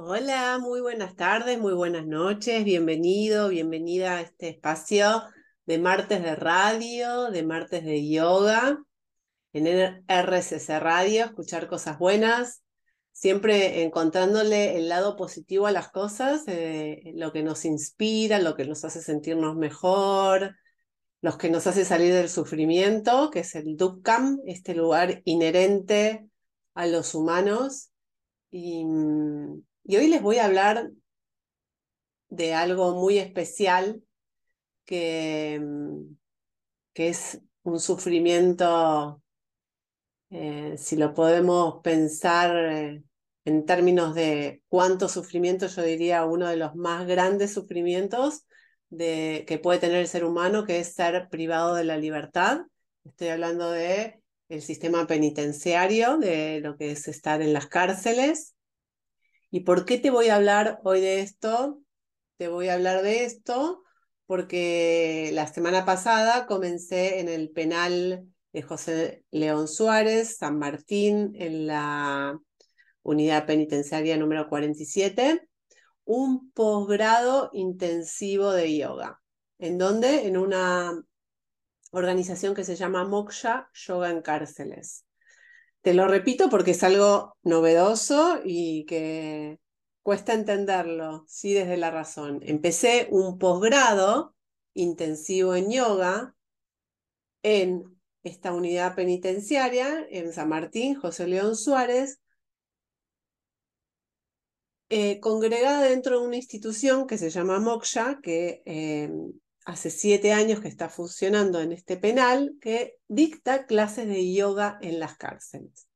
Hola, 0.00 0.58
muy 0.60 0.80
buenas 0.80 1.16
tardes, 1.16 1.58
muy 1.58 1.72
buenas 1.72 2.06
noches, 2.06 2.64
bienvenido, 2.64 3.48
bienvenida 3.48 4.18
a 4.18 4.20
este 4.20 4.50
espacio 4.50 5.24
de 5.66 5.78
martes 5.78 6.22
de 6.22 6.36
radio, 6.36 7.32
de 7.32 7.42
martes 7.42 7.84
de 7.84 8.08
yoga, 8.08 8.78
en 9.52 9.66
RCC 10.06 10.78
Radio, 10.78 11.24
escuchar 11.24 11.66
cosas 11.66 11.98
buenas, 11.98 12.62
siempre 13.10 13.82
encontrándole 13.82 14.76
el 14.76 14.88
lado 14.88 15.16
positivo 15.16 15.66
a 15.66 15.72
las 15.72 15.90
cosas, 15.90 16.44
eh, 16.46 17.02
lo 17.16 17.32
que 17.32 17.42
nos 17.42 17.64
inspira, 17.64 18.38
lo 18.38 18.54
que 18.54 18.66
nos 18.66 18.84
hace 18.84 19.02
sentirnos 19.02 19.56
mejor, 19.56 20.54
los 21.22 21.36
que 21.38 21.50
nos 21.50 21.66
hace 21.66 21.84
salir 21.84 22.14
del 22.14 22.28
sufrimiento, 22.28 23.30
que 23.32 23.40
es 23.40 23.52
el 23.56 23.76
Dukkam, 23.76 24.38
este 24.46 24.76
lugar 24.76 25.22
inherente 25.24 26.24
a 26.74 26.86
los 26.86 27.16
humanos. 27.16 27.90
Y, 28.48 28.84
y 29.88 29.96
hoy 29.96 30.08
les 30.08 30.20
voy 30.20 30.36
a 30.36 30.44
hablar 30.44 30.90
de 32.28 32.52
algo 32.52 32.94
muy 32.94 33.16
especial 33.16 34.02
que, 34.84 35.58
que 36.92 37.08
es 37.08 37.40
un 37.62 37.80
sufrimiento, 37.80 39.22
eh, 40.28 40.74
si 40.76 40.96
lo 40.96 41.14
podemos 41.14 41.80
pensar 41.82 42.54
eh, 42.70 43.02
en 43.46 43.64
términos 43.64 44.14
de 44.14 44.62
cuánto 44.68 45.08
sufrimiento, 45.08 45.68
yo 45.68 45.82
diría 45.82 46.26
uno 46.26 46.48
de 46.48 46.58
los 46.58 46.74
más 46.74 47.06
grandes 47.06 47.54
sufrimientos 47.54 48.44
de, 48.90 49.46
que 49.48 49.58
puede 49.58 49.78
tener 49.78 49.96
el 49.96 50.08
ser 50.08 50.26
humano, 50.26 50.66
que 50.66 50.80
es 50.80 50.92
ser 50.92 51.30
privado 51.30 51.74
de 51.74 51.84
la 51.84 51.96
libertad. 51.96 52.60
Estoy 53.06 53.28
hablando 53.28 53.70
de 53.70 54.20
el 54.50 54.60
sistema 54.60 55.06
penitenciario, 55.06 56.18
de 56.18 56.60
lo 56.60 56.76
que 56.76 56.90
es 56.90 57.08
estar 57.08 57.40
en 57.40 57.54
las 57.54 57.68
cárceles. 57.68 58.54
¿Y 59.50 59.60
por 59.60 59.84
qué 59.84 59.98
te 59.98 60.10
voy 60.10 60.28
a 60.28 60.36
hablar 60.36 60.80
hoy 60.84 61.00
de 61.00 61.20
esto? 61.20 61.80
Te 62.36 62.48
voy 62.48 62.68
a 62.68 62.74
hablar 62.74 63.02
de 63.02 63.24
esto 63.24 63.82
porque 64.26 65.30
la 65.32 65.46
semana 65.46 65.84
pasada 65.84 66.46
comencé 66.46 67.20
en 67.20 67.28
el 67.28 67.50
penal 67.50 68.26
de 68.52 68.62
José 68.62 69.24
León 69.30 69.68
Suárez, 69.68 70.36
San 70.36 70.58
Martín, 70.58 71.32
en 71.34 71.66
la 71.66 72.38
unidad 73.02 73.46
penitenciaria 73.46 74.16
número 74.18 74.48
47 74.48 75.48
un 76.08 76.50
posgrado 76.52 77.50
intensivo 77.52 78.50
de 78.52 78.78
yoga. 78.78 79.20
¿En 79.58 79.76
dónde? 79.76 80.26
En 80.26 80.38
una 80.38 80.98
organización 81.90 82.54
que 82.54 82.64
se 82.64 82.76
llama 82.76 83.04
Moksha 83.04 83.68
Yoga 83.74 84.10
en 84.10 84.22
Cárceles. 84.22 85.04
Te 85.88 85.94
lo 85.94 86.06
repito 86.06 86.50
porque 86.50 86.72
es 86.72 86.82
algo 86.82 87.34
novedoso 87.42 88.42
y 88.44 88.84
que 88.84 89.58
cuesta 90.02 90.34
entenderlo, 90.34 91.24
sí, 91.26 91.54
desde 91.54 91.78
la 91.78 91.90
razón. 91.90 92.40
Empecé 92.42 93.08
un 93.10 93.38
posgrado 93.38 94.34
intensivo 94.74 95.54
en 95.54 95.70
yoga 95.70 96.36
en 97.42 97.98
esta 98.22 98.52
unidad 98.52 98.96
penitenciaria 98.96 100.06
en 100.10 100.30
San 100.34 100.50
Martín, 100.50 100.94
José 100.94 101.26
León 101.26 101.56
Suárez, 101.56 102.20
eh, 104.90 105.20
congregada 105.20 105.84
dentro 105.84 106.20
de 106.20 106.26
una 106.26 106.36
institución 106.36 107.06
que 107.06 107.16
se 107.16 107.30
llama 107.30 107.60
Moksha, 107.60 108.20
que 108.22 108.60
eh, 108.66 109.10
hace 109.68 109.90
siete 109.90 110.32
años 110.32 110.60
que 110.60 110.68
está 110.68 110.88
funcionando 110.88 111.60
en 111.60 111.72
este 111.72 111.98
penal, 111.98 112.56
que 112.58 112.96
dicta 113.06 113.66
clases 113.66 114.08
de 114.08 114.32
yoga 114.32 114.78
en 114.80 114.98
las 114.98 115.18
cárceles. 115.18 115.88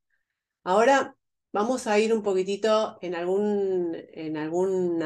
Ahora 0.62 1.17
vamos 1.55 1.87
a 1.87 1.98
ir 1.98 2.12
un 2.12 2.23
poquitito 2.23 2.98
en 3.01 3.14
algún, 3.14 3.97
en 4.12 4.37
algún 4.37 5.03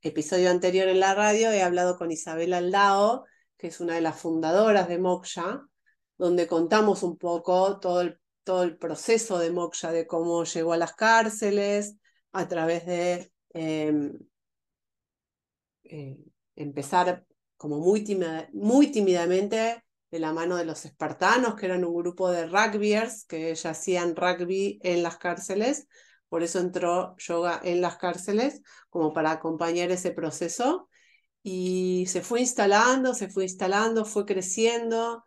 episodio 0.00 0.50
anterior 0.50 0.88
en 0.88 0.98
la 0.98 1.14
radio, 1.14 1.50
he 1.50 1.62
hablado 1.62 1.98
con 1.98 2.10
Isabel 2.10 2.54
Aldao, 2.54 3.26
que 3.58 3.66
es 3.66 3.80
una 3.80 3.96
de 3.96 4.00
las 4.00 4.18
fundadoras 4.18 4.88
de 4.88 4.98
Moksha, 4.98 5.60
donde 6.16 6.46
contamos 6.46 7.02
un 7.02 7.18
poco 7.18 7.80
todo 7.80 8.00
el, 8.00 8.18
todo 8.44 8.62
el 8.62 8.78
proceso 8.78 9.38
de 9.38 9.50
Moksha, 9.50 9.92
de 9.92 10.06
cómo 10.06 10.44
llegó 10.44 10.72
a 10.72 10.78
las 10.78 10.94
cárceles, 10.94 11.96
a 12.32 12.48
través 12.48 12.86
de 12.86 13.30
em, 13.50 14.18
eh, 15.84 16.16
empezar 16.56 17.26
como 17.60 17.78
muy, 17.78 18.06
muy 18.54 18.90
tímidamente 18.90 19.84
de 20.10 20.18
la 20.18 20.32
mano 20.32 20.56
de 20.56 20.64
los 20.64 20.86
espartanos, 20.86 21.56
que 21.56 21.66
eran 21.66 21.84
un 21.84 21.94
grupo 21.94 22.30
de 22.30 22.46
rugbyers 22.46 23.26
que 23.26 23.54
ya 23.54 23.70
hacían 23.72 24.16
rugby 24.16 24.80
en 24.82 25.02
las 25.02 25.18
cárceles. 25.18 25.86
Por 26.30 26.42
eso 26.42 26.58
entró 26.58 27.14
yoga 27.18 27.60
en 27.62 27.82
las 27.82 27.98
cárceles, 27.98 28.62
como 28.88 29.12
para 29.12 29.32
acompañar 29.32 29.90
ese 29.90 30.10
proceso. 30.10 30.88
Y 31.42 32.06
se 32.06 32.22
fue 32.22 32.40
instalando, 32.40 33.12
se 33.12 33.28
fue 33.28 33.42
instalando, 33.42 34.06
fue 34.06 34.24
creciendo 34.24 35.22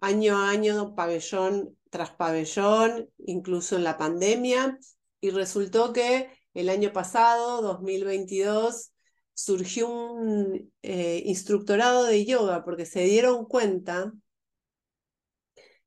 año 0.00 0.36
a 0.36 0.50
año, 0.50 0.94
pabellón 0.94 1.78
tras 1.88 2.10
pabellón, 2.10 3.08
incluso 3.16 3.76
en 3.76 3.84
la 3.84 3.96
pandemia. 3.96 4.78
Y 5.22 5.30
resultó 5.30 5.94
que 5.94 6.28
el 6.52 6.68
año 6.68 6.92
pasado, 6.92 7.62
2022, 7.62 8.92
surgió 9.40 9.88
un 9.88 10.70
eh, 10.82 11.22
instructorado 11.24 12.04
de 12.04 12.26
yoga 12.26 12.62
porque 12.62 12.84
se 12.84 13.04
dieron 13.04 13.46
cuenta 13.46 14.12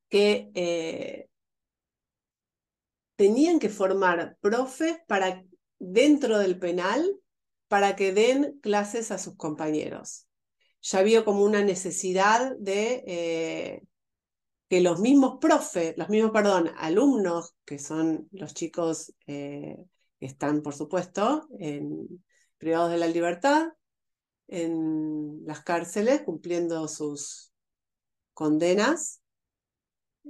que 0.09 0.49
eh, 0.55 1.29
tenían 3.15 3.59
que 3.59 3.69
formar 3.69 4.37
profes 4.41 4.97
para 5.07 5.43
dentro 5.77 6.39
del 6.39 6.57
penal 6.57 7.19
para 7.67 7.95
que 7.95 8.11
den 8.11 8.59
clases 8.61 9.11
a 9.11 9.19
sus 9.19 9.35
compañeros. 9.35 10.27
Ya 10.81 10.99
había 10.99 11.23
como 11.23 11.43
una 11.43 11.63
necesidad 11.63 12.55
de 12.57 13.03
eh, 13.05 13.83
que 14.67 14.81
los 14.81 14.99
mismos 14.99 15.37
profes, 15.39 15.93
los 15.95 16.09
mismos, 16.09 16.31
perdón, 16.31 16.71
alumnos, 16.77 17.55
que 17.65 17.77
son 17.77 18.27
los 18.31 18.55
chicos 18.55 19.13
están, 20.19 20.63
por 20.63 20.73
supuesto, 20.73 21.47
en, 21.59 22.23
privados 22.63 22.91
de 22.91 22.97
la 22.97 23.07
libertad, 23.07 23.73
en 24.47 25.45
las 25.45 25.63
cárceles, 25.63 26.21
cumpliendo 26.21 26.87
sus 26.87 27.53
condenas, 28.33 29.21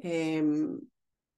em, 0.02 0.80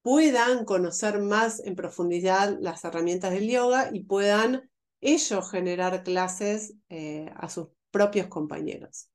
puedan 0.02 0.64
conocer 0.64 1.20
más 1.20 1.60
en 1.66 1.76
profundidad 1.76 2.58
las 2.62 2.86
herramientas 2.86 3.34
del 3.34 3.50
yoga 3.50 3.90
y 3.92 4.06
puedan 4.06 4.70
ellos 5.02 5.52
generar 5.52 6.04
clases 6.04 6.76
eh, 6.88 7.30
a 7.36 7.50
sus 7.50 7.68
propios 7.92 8.28
compañeros. 8.28 9.10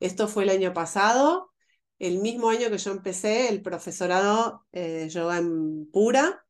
Esto 0.00 0.26
fue 0.26 0.42
el 0.42 0.50
año 0.50 0.72
pasado, 0.72 1.52
el 2.00 2.18
mismo 2.18 2.50
año 2.50 2.70
que 2.70 2.78
yo 2.78 2.90
empecé 2.90 3.48
el 3.50 3.62
profesorado 3.62 4.66
eh, 4.72 4.80
de 4.80 5.08
yoga 5.10 5.38
en 5.38 5.88
Pura, 5.92 6.44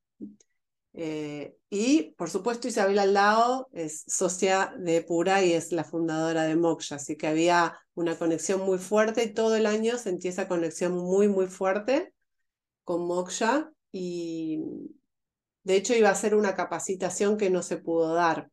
eh, 0.93 1.57
y 1.69 2.15
por 2.17 2.31
supuesto 2.31 2.67
Isabel 2.67 2.99
Aldao 2.99 3.69
es 3.73 4.05
socia 4.09 4.75
de 4.79 5.03
Pura 5.03 5.45
y 5.45 5.53
es 5.53 5.71
la 5.73 5.85
fundadora 5.85 6.45
de 6.45 6.57
Moksha, 6.57 6.97
así 6.97 7.17
que 7.17 7.29
había 7.29 7.79
una 7.95 8.19
conexión 8.19 8.61
muy 8.63 8.79
fuerte 8.79 9.23
y 9.23 9.33
todo 9.33 9.57
el 9.57 9.67
año 9.67 9.99
sentí 9.99 10.29
esa 10.29 10.49
conexión 10.49 10.93
muy, 10.93 11.29
muy 11.29 11.47
fuerte 11.47 12.13
con 12.85 13.07
Moksha 13.07 13.71
y 13.93 14.63
de 15.63 15.77
hecho 15.77 15.95
iba 15.95 16.11
a 16.11 16.15
ser 16.15 16.35
una 16.35 16.55
capacitación 16.55 17.37
que 17.37 17.51
no 17.51 17.63
se 17.63 17.77
pudo 17.77 18.15
dar. 18.15 18.51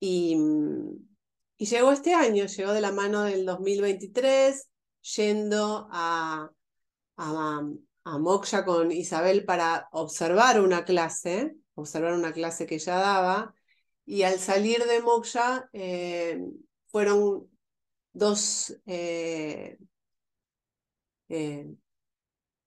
Y, 0.00 0.36
y 1.56 1.66
llegó 1.66 1.92
este 1.92 2.12
año, 2.12 2.46
llegó 2.46 2.72
de 2.72 2.80
la 2.80 2.92
mano 2.92 3.22
del 3.22 3.46
2023, 3.46 4.68
yendo 5.16 5.88
a, 5.92 6.50
a 7.16 7.62
a 8.04 8.18
Moksha 8.18 8.64
con 8.64 8.90
Isabel 8.92 9.44
para 9.44 9.88
observar 9.92 10.60
una 10.60 10.84
clase, 10.84 11.54
observar 11.74 12.14
una 12.14 12.32
clase 12.32 12.66
que 12.66 12.76
ella 12.76 12.96
daba, 12.96 13.54
y 14.04 14.22
al 14.24 14.38
salir 14.38 14.84
de 14.84 15.00
Moksha 15.00 15.68
eh, 15.72 16.40
fueron 16.88 17.48
dos 18.12 18.76
eh, 18.86 19.78
eh, 21.28 21.66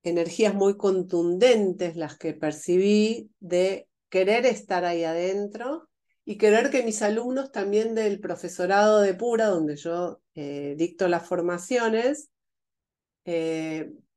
energías 0.03 0.55
muy 0.55 0.77
contundentes 0.77 1.95
las 1.95 2.17
que 2.17 2.33
percibí 2.33 3.31
de 3.39 3.87
querer 4.09 4.45
estar 4.45 4.85
ahí 4.85 5.03
adentro 5.03 5.89
y 6.23 6.37
querer 6.37 6.71
que 6.71 6.83
mis 6.83 7.01
alumnos 7.01 7.51
también 7.51 7.93
del 7.93 8.19
profesorado 8.19 9.01
de 9.01 9.13
Pura, 9.13 9.47
donde 9.47 9.75
yo 9.75 10.21
dicto 10.33 11.07
las 11.07 11.27
formaciones, 11.27 12.29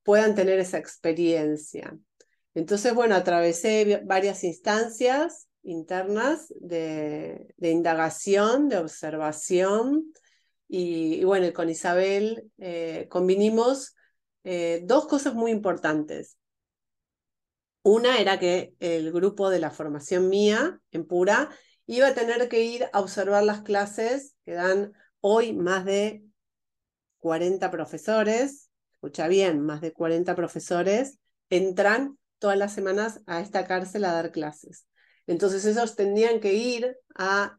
puedan 0.08 0.34
tener 0.34 0.58
esa 0.58 0.78
experiencia. 0.78 1.94
Entonces, 2.54 2.94
bueno, 2.94 3.14
atravesé 3.14 4.00
varias 4.06 4.42
instancias 4.42 5.48
internas 5.62 6.46
de, 6.58 7.54
indagación, 7.58 8.70
de 8.70 8.78
observación, 8.78 10.14
y, 10.66 11.22
bueno, 11.24 11.52
con 11.52 11.68
Isabel 11.68 12.50
eh, 12.56 13.06
convinimos 13.10 13.96
eh, 14.44 14.80
dos 14.84 15.06
cosas 15.06 15.34
muy 15.34 15.50
importantes. 15.50 16.38
Una 17.82 18.18
era 18.18 18.38
que 18.38 18.72
el 18.80 19.12
grupo 19.12 19.50
de 19.50 19.58
la 19.58 19.70
formación 19.70 20.30
mía, 20.30 20.80
en 20.90 21.06
Pura, 21.06 21.50
iba 21.84 22.06
a 22.06 22.14
tener 22.14 22.48
que 22.48 22.62
ir 22.62 22.86
a 22.94 23.00
observar 23.00 23.42
las 23.42 23.60
clases 23.60 24.36
que 24.46 24.52
dan 24.52 24.94
hoy 25.20 25.52
más 25.52 25.84
de 25.84 26.24
40 27.18 27.70
profesores, 27.70 28.67
escucha 28.98 29.28
bien, 29.28 29.60
más 29.60 29.80
de 29.80 29.92
40 29.92 30.34
profesores 30.34 31.18
entran 31.50 32.18
todas 32.38 32.58
las 32.58 32.72
semanas 32.72 33.20
a 33.26 33.40
esta 33.40 33.64
cárcel 33.64 34.04
a 34.04 34.12
dar 34.12 34.32
clases. 34.32 34.86
Entonces 35.28 35.64
ellos 35.66 35.94
tendrían 35.94 36.40
que 36.40 36.54
ir 36.54 36.96
a, 37.14 37.58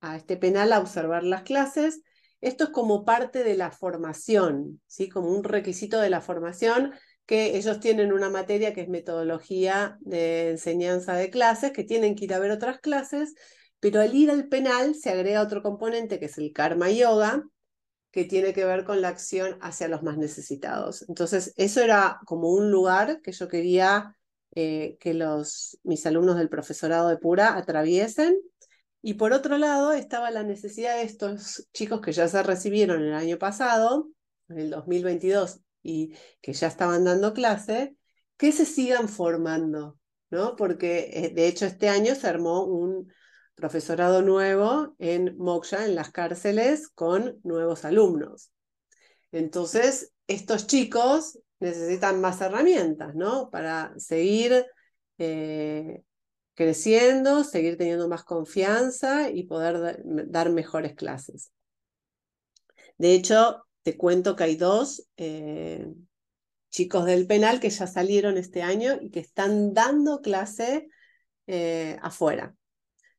a 0.00 0.16
este 0.16 0.36
penal 0.36 0.72
a 0.72 0.78
observar 0.78 1.24
las 1.24 1.42
clases. 1.42 2.02
Esto 2.40 2.64
es 2.64 2.70
como 2.70 3.04
parte 3.04 3.42
de 3.42 3.56
la 3.56 3.72
formación, 3.72 4.80
¿sí? 4.86 5.08
como 5.08 5.30
un 5.30 5.42
requisito 5.42 6.00
de 6.00 6.10
la 6.10 6.20
formación 6.20 6.92
que 7.24 7.56
ellos 7.56 7.80
tienen 7.80 8.12
una 8.12 8.30
materia 8.30 8.72
que 8.72 8.82
es 8.82 8.88
metodología 8.88 9.98
de 10.02 10.50
enseñanza 10.50 11.14
de 11.14 11.30
clases, 11.30 11.72
que 11.72 11.82
tienen 11.82 12.14
que 12.14 12.26
ir 12.26 12.34
a 12.34 12.38
ver 12.38 12.52
otras 12.52 12.78
clases, 12.78 13.34
pero 13.80 14.00
al 14.00 14.14
ir 14.14 14.30
al 14.30 14.46
penal 14.46 14.94
se 14.94 15.10
agrega 15.10 15.42
otro 15.42 15.62
componente 15.62 16.20
que 16.20 16.26
es 16.26 16.38
el 16.38 16.52
karma 16.52 16.90
yoga, 16.90 17.42
que 18.16 18.24
tiene 18.24 18.54
que 18.54 18.64
ver 18.64 18.84
con 18.84 19.02
la 19.02 19.08
acción 19.08 19.58
hacia 19.60 19.88
los 19.88 20.02
más 20.02 20.16
necesitados. 20.16 21.04
Entonces, 21.06 21.52
eso 21.58 21.82
era 21.82 22.18
como 22.24 22.48
un 22.48 22.70
lugar 22.70 23.20
que 23.20 23.30
yo 23.30 23.46
quería 23.46 24.16
eh, 24.54 24.96
que 25.00 25.12
los, 25.12 25.78
mis 25.84 26.06
alumnos 26.06 26.38
del 26.38 26.48
profesorado 26.48 27.10
de 27.10 27.18
Pura 27.18 27.58
atraviesen. 27.58 28.40
Y 29.02 29.14
por 29.14 29.34
otro 29.34 29.58
lado, 29.58 29.92
estaba 29.92 30.30
la 30.30 30.44
necesidad 30.44 30.96
de 30.96 31.02
estos 31.02 31.68
chicos 31.74 32.00
que 32.00 32.12
ya 32.12 32.26
se 32.26 32.42
recibieron 32.42 33.02
el 33.02 33.12
año 33.12 33.36
pasado, 33.36 34.08
en 34.48 34.60
el 34.60 34.70
2022, 34.70 35.60
y 35.82 36.14
que 36.40 36.54
ya 36.54 36.68
estaban 36.68 37.04
dando 37.04 37.34
clase, 37.34 37.98
que 38.38 38.50
se 38.50 38.64
sigan 38.64 39.10
formando, 39.10 39.98
¿no? 40.30 40.56
Porque 40.56 41.10
eh, 41.12 41.32
de 41.34 41.48
hecho 41.48 41.66
este 41.66 41.90
año 41.90 42.14
se 42.14 42.28
armó 42.28 42.64
un 42.64 43.12
profesorado 43.56 44.22
nuevo 44.22 44.94
en 44.98 45.36
Moksha, 45.38 45.86
en 45.86 45.96
las 45.96 46.12
cárceles, 46.12 46.88
con 46.88 47.40
nuevos 47.42 47.84
alumnos. 47.84 48.52
Entonces, 49.32 50.12
estos 50.28 50.66
chicos 50.66 51.40
necesitan 51.58 52.20
más 52.20 52.40
herramientas, 52.40 53.14
¿no? 53.14 53.50
Para 53.50 53.92
seguir 53.98 54.66
eh, 55.18 56.02
creciendo, 56.54 57.44
seguir 57.44 57.76
teniendo 57.76 58.08
más 58.08 58.24
confianza 58.24 59.30
y 59.30 59.44
poder 59.44 60.02
dar 60.04 60.50
mejores 60.50 60.94
clases. 60.94 61.50
De 62.98 63.14
hecho, 63.14 63.64
te 63.82 63.96
cuento 63.96 64.36
que 64.36 64.44
hay 64.44 64.56
dos 64.56 65.06
eh, 65.16 65.86
chicos 66.70 67.04
del 67.04 67.26
penal 67.26 67.60
que 67.60 67.70
ya 67.70 67.86
salieron 67.86 68.36
este 68.36 68.62
año 68.62 68.98
y 69.00 69.10
que 69.10 69.20
están 69.20 69.72
dando 69.72 70.20
clase 70.20 70.88
eh, 71.46 71.96
afuera. 72.02 72.55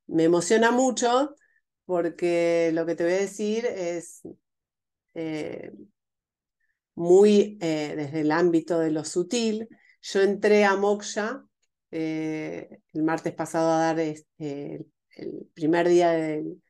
Me 0.07 0.23
emociona 0.23 0.71
mucho 0.71 1.35
porque 1.85 2.71
lo 2.73 2.85
que 2.85 2.95
te 2.95 3.03
voy 3.03 3.13
a 3.13 3.17
decir 3.17 3.65
es 3.65 4.21
eh, 5.13 5.71
muy 6.95 7.57
desde 7.59 8.21
el 8.21 8.31
ámbito 8.31 8.79
de 8.79 8.91
lo 8.91 9.03
sutil. 9.03 9.67
Yo 10.01 10.21
entré 10.21 10.65
a 10.65 10.75
Moksha 10.75 11.43
el 11.91 13.03
martes 13.03 13.33
pasado 13.33 13.71
a 13.71 13.79
dar 13.79 13.99
el 13.99 14.85
primer 15.53 15.87
día 15.87 16.11
del, 16.11 16.61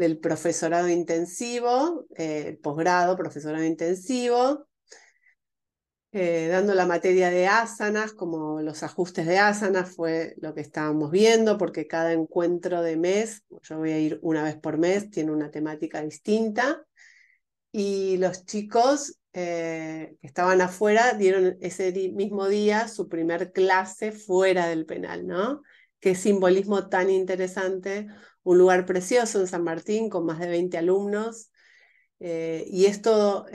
del 0.00 0.18
profesorado 0.18 0.88
intensivo, 0.88 2.06
eh, 2.16 2.58
posgrado, 2.62 3.16
profesorado 3.16 3.64
intensivo, 3.64 4.66
eh, 6.12 6.48
dando 6.48 6.74
la 6.74 6.86
materia 6.86 7.30
de 7.30 7.46
asanas, 7.46 8.12
como 8.12 8.60
los 8.62 8.82
ajustes 8.82 9.26
de 9.26 9.38
asanas 9.38 9.94
fue 9.94 10.34
lo 10.40 10.54
que 10.54 10.60
estábamos 10.60 11.12
viendo, 11.12 11.56
porque 11.56 11.86
cada 11.86 12.12
encuentro 12.12 12.82
de 12.82 12.96
mes, 12.96 13.44
yo 13.62 13.78
voy 13.78 13.92
a 13.92 13.98
ir 13.98 14.18
una 14.22 14.42
vez 14.42 14.56
por 14.56 14.76
mes, 14.76 15.10
tiene 15.10 15.30
una 15.30 15.52
temática 15.52 16.02
distinta, 16.02 16.84
y 17.70 18.16
los 18.16 18.44
chicos 18.44 19.18
eh, 19.32 20.16
que 20.20 20.26
estaban 20.26 20.60
afuera 20.60 21.12
dieron 21.14 21.56
ese 21.60 21.92
mismo 22.12 22.48
día 22.48 22.88
su 22.88 23.08
primer 23.08 23.52
clase 23.52 24.10
fuera 24.10 24.66
del 24.66 24.86
penal, 24.86 25.28
¿no? 25.28 25.62
Qué 26.00 26.16
simbolismo 26.16 26.88
tan 26.88 27.10
interesante 27.10 28.08
un 28.42 28.58
lugar 28.58 28.84
precioso 28.86 29.38
en 29.40 29.46
San 29.46 29.62
Martín 29.62 30.10
con 30.10 30.26
más 30.26 30.40
de 30.40 30.48
20 30.48 30.76
alumnos. 30.78 31.52
Eh, 32.18 32.64
y 32.66 32.86
esto 32.86 33.46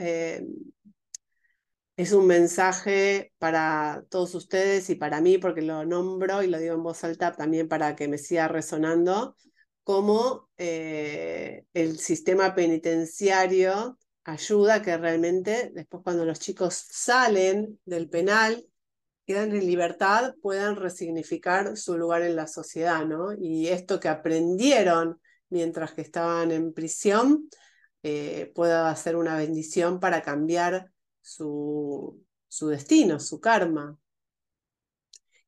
es 1.96 2.12
un 2.12 2.26
mensaje 2.26 3.32
para 3.38 4.04
todos 4.10 4.34
ustedes 4.34 4.90
y 4.90 4.96
para 4.96 5.20
mí, 5.20 5.38
porque 5.38 5.62
lo 5.62 5.84
nombro 5.84 6.42
y 6.42 6.48
lo 6.48 6.58
digo 6.58 6.74
en 6.74 6.82
voz 6.82 7.04
alta 7.04 7.32
también 7.32 7.68
para 7.68 7.96
que 7.96 8.08
me 8.08 8.18
siga 8.18 8.48
resonando, 8.48 9.36
como 9.82 10.50
eh, 10.58 11.64
el 11.72 11.98
sistema 11.98 12.54
penitenciario 12.54 13.98
ayuda 14.24 14.82
que 14.82 14.96
realmente 14.96 15.70
después 15.72 16.02
cuando 16.02 16.24
los 16.24 16.40
chicos 16.40 16.74
salen 16.90 17.78
del 17.84 18.08
penal 18.10 18.66
quedan 19.24 19.52
en 19.52 19.66
libertad 19.66 20.34
puedan 20.42 20.76
resignificar 20.76 21.76
su 21.76 21.96
lugar 21.96 22.22
en 22.22 22.36
la 22.36 22.46
sociedad, 22.46 23.04
¿no? 23.06 23.32
Y 23.32 23.68
esto 23.68 24.00
que 24.00 24.08
aprendieron 24.08 25.20
mientras 25.48 25.92
que 25.92 26.02
estaban 26.02 26.50
en 26.50 26.72
prisión 26.72 27.48
eh, 28.02 28.52
pueda 28.54 28.94
ser 28.96 29.16
una 29.16 29.36
bendición 29.36 30.00
para 30.00 30.22
cambiar 30.22 30.90
su, 31.26 32.22
su 32.46 32.68
destino, 32.68 33.18
su 33.18 33.40
karma. 33.40 33.98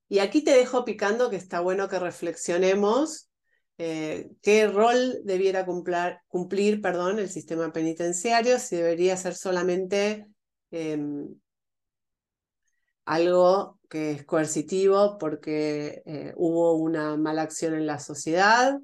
Y 0.09 0.19
aquí 0.19 0.43
te 0.43 0.53
dejo 0.53 0.85
picando 0.85 1.31
que 1.31 1.37
está 1.37 1.61
bueno 1.61 1.89
que 1.89 1.99
reflexionemos 1.99 3.31
eh, 3.77 4.31
qué 4.43 4.67
rol 4.67 5.21
debiera 5.25 5.65
cumplir, 5.65 6.19
cumplir 6.27 6.83
perdón, 6.83 7.21
el 7.21 7.29
sistema 7.31 7.73
penitenciario, 7.73 8.59
si 8.59 8.77
debería 8.77 9.17
ser 9.17 9.35
solamente 9.35 10.27
em, 10.73 11.29
algo 13.05 13.79
que 13.89 14.11
es 14.13 14.25
coercitivo 14.25 15.17
porque 15.19 16.03
eh, 16.07 16.35
hubo 16.37 16.75
una 16.75 17.17
mala 17.17 17.43
acción 17.43 17.75
en 17.75 17.87
la 17.87 18.01
sociedad 18.01 18.79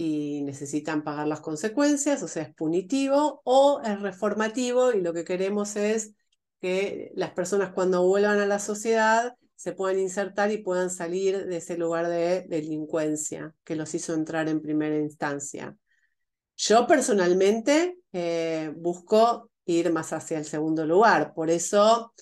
y 0.00 0.42
necesitan 0.42 1.02
pagar 1.02 1.26
las 1.26 1.40
consecuencias, 1.40 2.22
o 2.22 2.28
sea, 2.28 2.44
es 2.44 2.54
punitivo 2.54 3.42
o 3.44 3.82
es 3.84 4.00
reformativo 4.00 4.92
y 4.92 5.02
lo 5.02 5.12
que 5.12 5.24
queremos 5.24 5.74
es 5.74 6.14
que 6.60 7.10
las 7.16 7.32
personas 7.32 7.72
cuando 7.72 8.06
vuelvan 8.06 8.38
a 8.38 8.46
la 8.46 8.60
sociedad 8.60 9.34
se 9.56 9.72
puedan 9.72 9.98
insertar 9.98 10.52
y 10.52 10.58
puedan 10.58 10.88
salir 10.88 11.46
de 11.46 11.56
ese 11.56 11.76
lugar 11.76 12.06
de 12.06 12.42
delincuencia 12.42 13.52
que 13.64 13.74
los 13.74 13.92
hizo 13.92 14.14
entrar 14.14 14.48
en 14.48 14.62
primera 14.62 14.96
instancia. 14.96 15.76
Yo 16.56 16.86
personalmente 16.86 17.98
eh, 18.12 18.72
busco 18.76 19.50
ir 19.64 19.92
más 19.92 20.12
hacia 20.12 20.38
el 20.38 20.44
segundo 20.44 20.86
lugar, 20.86 21.34
por 21.34 21.50
eso 21.50 22.14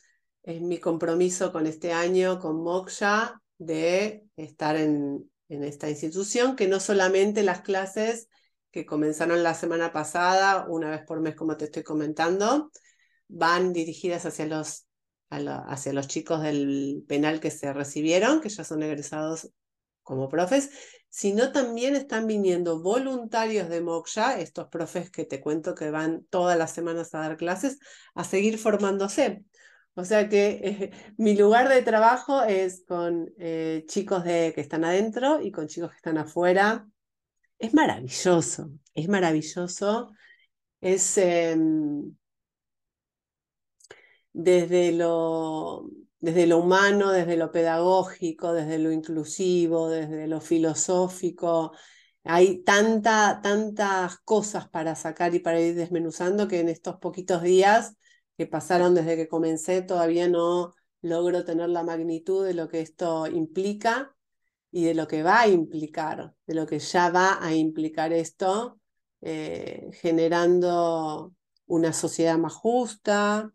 es 0.42 0.62
mi 0.62 0.78
compromiso 0.78 1.52
con 1.52 1.66
este 1.66 1.92
año, 1.92 2.38
con 2.38 2.62
Moksha, 2.62 3.38
de 3.58 4.24
estar 4.36 4.76
en, 4.76 5.30
en 5.48 5.64
esta 5.64 5.88
institución, 5.88 6.56
que 6.56 6.68
no 6.68 6.80
solamente 6.80 7.42
las 7.42 7.60
clases 7.60 8.28
que 8.70 8.86
comenzaron 8.86 9.42
la 9.42 9.54
semana 9.54 9.92
pasada, 9.92 10.66
una 10.68 10.90
vez 10.90 11.02
por 11.06 11.20
mes, 11.20 11.34
como 11.34 11.56
te 11.56 11.66
estoy 11.66 11.82
comentando, 11.82 12.70
van 13.28 13.72
dirigidas 13.72 14.26
hacia 14.26 14.46
los, 14.46 14.86
hacia 15.30 15.92
los 15.92 16.08
chicos 16.08 16.42
del 16.42 17.04
penal 17.08 17.40
que 17.40 17.50
se 17.50 17.72
recibieron, 17.72 18.40
que 18.40 18.48
ya 18.48 18.64
son 18.64 18.82
egresados 18.82 19.50
como 20.02 20.28
profes, 20.28 20.70
sino 21.08 21.50
también 21.52 21.96
están 21.96 22.26
viniendo 22.26 22.82
voluntarios 22.82 23.68
de 23.68 23.80
Moksha, 23.80 24.38
estos 24.38 24.68
profes 24.68 25.10
que 25.10 25.24
te 25.24 25.40
cuento 25.40 25.74
que 25.74 25.90
van 25.90 26.26
todas 26.30 26.58
las 26.58 26.72
semanas 26.72 27.14
a 27.14 27.20
dar 27.20 27.36
clases, 27.36 27.78
a 28.14 28.22
seguir 28.22 28.58
formándose. 28.58 29.44
O 29.98 30.04
sea 30.04 30.28
que 30.28 30.60
eh, 30.62 30.90
mi 31.16 31.34
lugar 31.36 31.70
de 31.70 31.80
trabajo 31.80 32.42
es 32.42 32.84
con 32.86 33.32
eh, 33.38 33.84
chicos 33.88 34.24
de, 34.24 34.52
que 34.54 34.60
están 34.60 34.84
adentro 34.84 35.40
y 35.40 35.50
con 35.50 35.68
chicos 35.68 35.90
que 35.90 35.96
están 35.96 36.18
afuera. 36.18 36.86
Es 37.58 37.72
maravilloso, 37.72 38.72
es 38.94 39.08
maravilloso. 39.08 40.12
Es 40.82 41.16
em, 41.16 42.14
desde, 44.34 44.92
lo, 44.92 45.88
desde 46.20 46.46
lo 46.46 46.58
humano, 46.58 47.10
desde 47.10 47.38
lo 47.38 47.50
pedagógico, 47.50 48.52
desde 48.52 48.78
lo 48.78 48.92
inclusivo, 48.92 49.88
desde 49.88 50.26
lo 50.26 50.42
filosófico. 50.42 51.72
Hay 52.24 52.62
tanta, 52.64 53.40
tantas 53.42 54.18
cosas 54.18 54.68
para 54.68 54.94
sacar 54.94 55.34
y 55.34 55.38
para 55.38 55.58
ir 55.58 55.74
desmenuzando 55.74 56.48
que 56.48 56.60
en 56.60 56.68
estos 56.68 56.96
poquitos 56.96 57.42
días 57.42 57.96
que 58.36 58.46
pasaron 58.46 58.94
desde 58.94 59.16
que 59.16 59.28
comencé, 59.28 59.82
todavía 59.82 60.28
no 60.28 60.74
logro 61.02 61.44
tener 61.44 61.68
la 61.70 61.82
magnitud 61.84 62.44
de 62.44 62.54
lo 62.54 62.68
que 62.68 62.80
esto 62.80 63.26
implica 63.26 64.14
y 64.70 64.84
de 64.84 64.94
lo 64.94 65.06
que 65.08 65.22
va 65.22 65.40
a 65.42 65.48
implicar, 65.48 66.34
de 66.46 66.54
lo 66.54 66.66
que 66.66 66.78
ya 66.78 67.10
va 67.10 67.38
a 67.44 67.54
implicar 67.54 68.12
esto, 68.12 68.80
eh, 69.22 69.88
generando 69.94 71.34
una 71.66 71.92
sociedad 71.92 72.38
más 72.38 72.54
justa, 72.54 73.52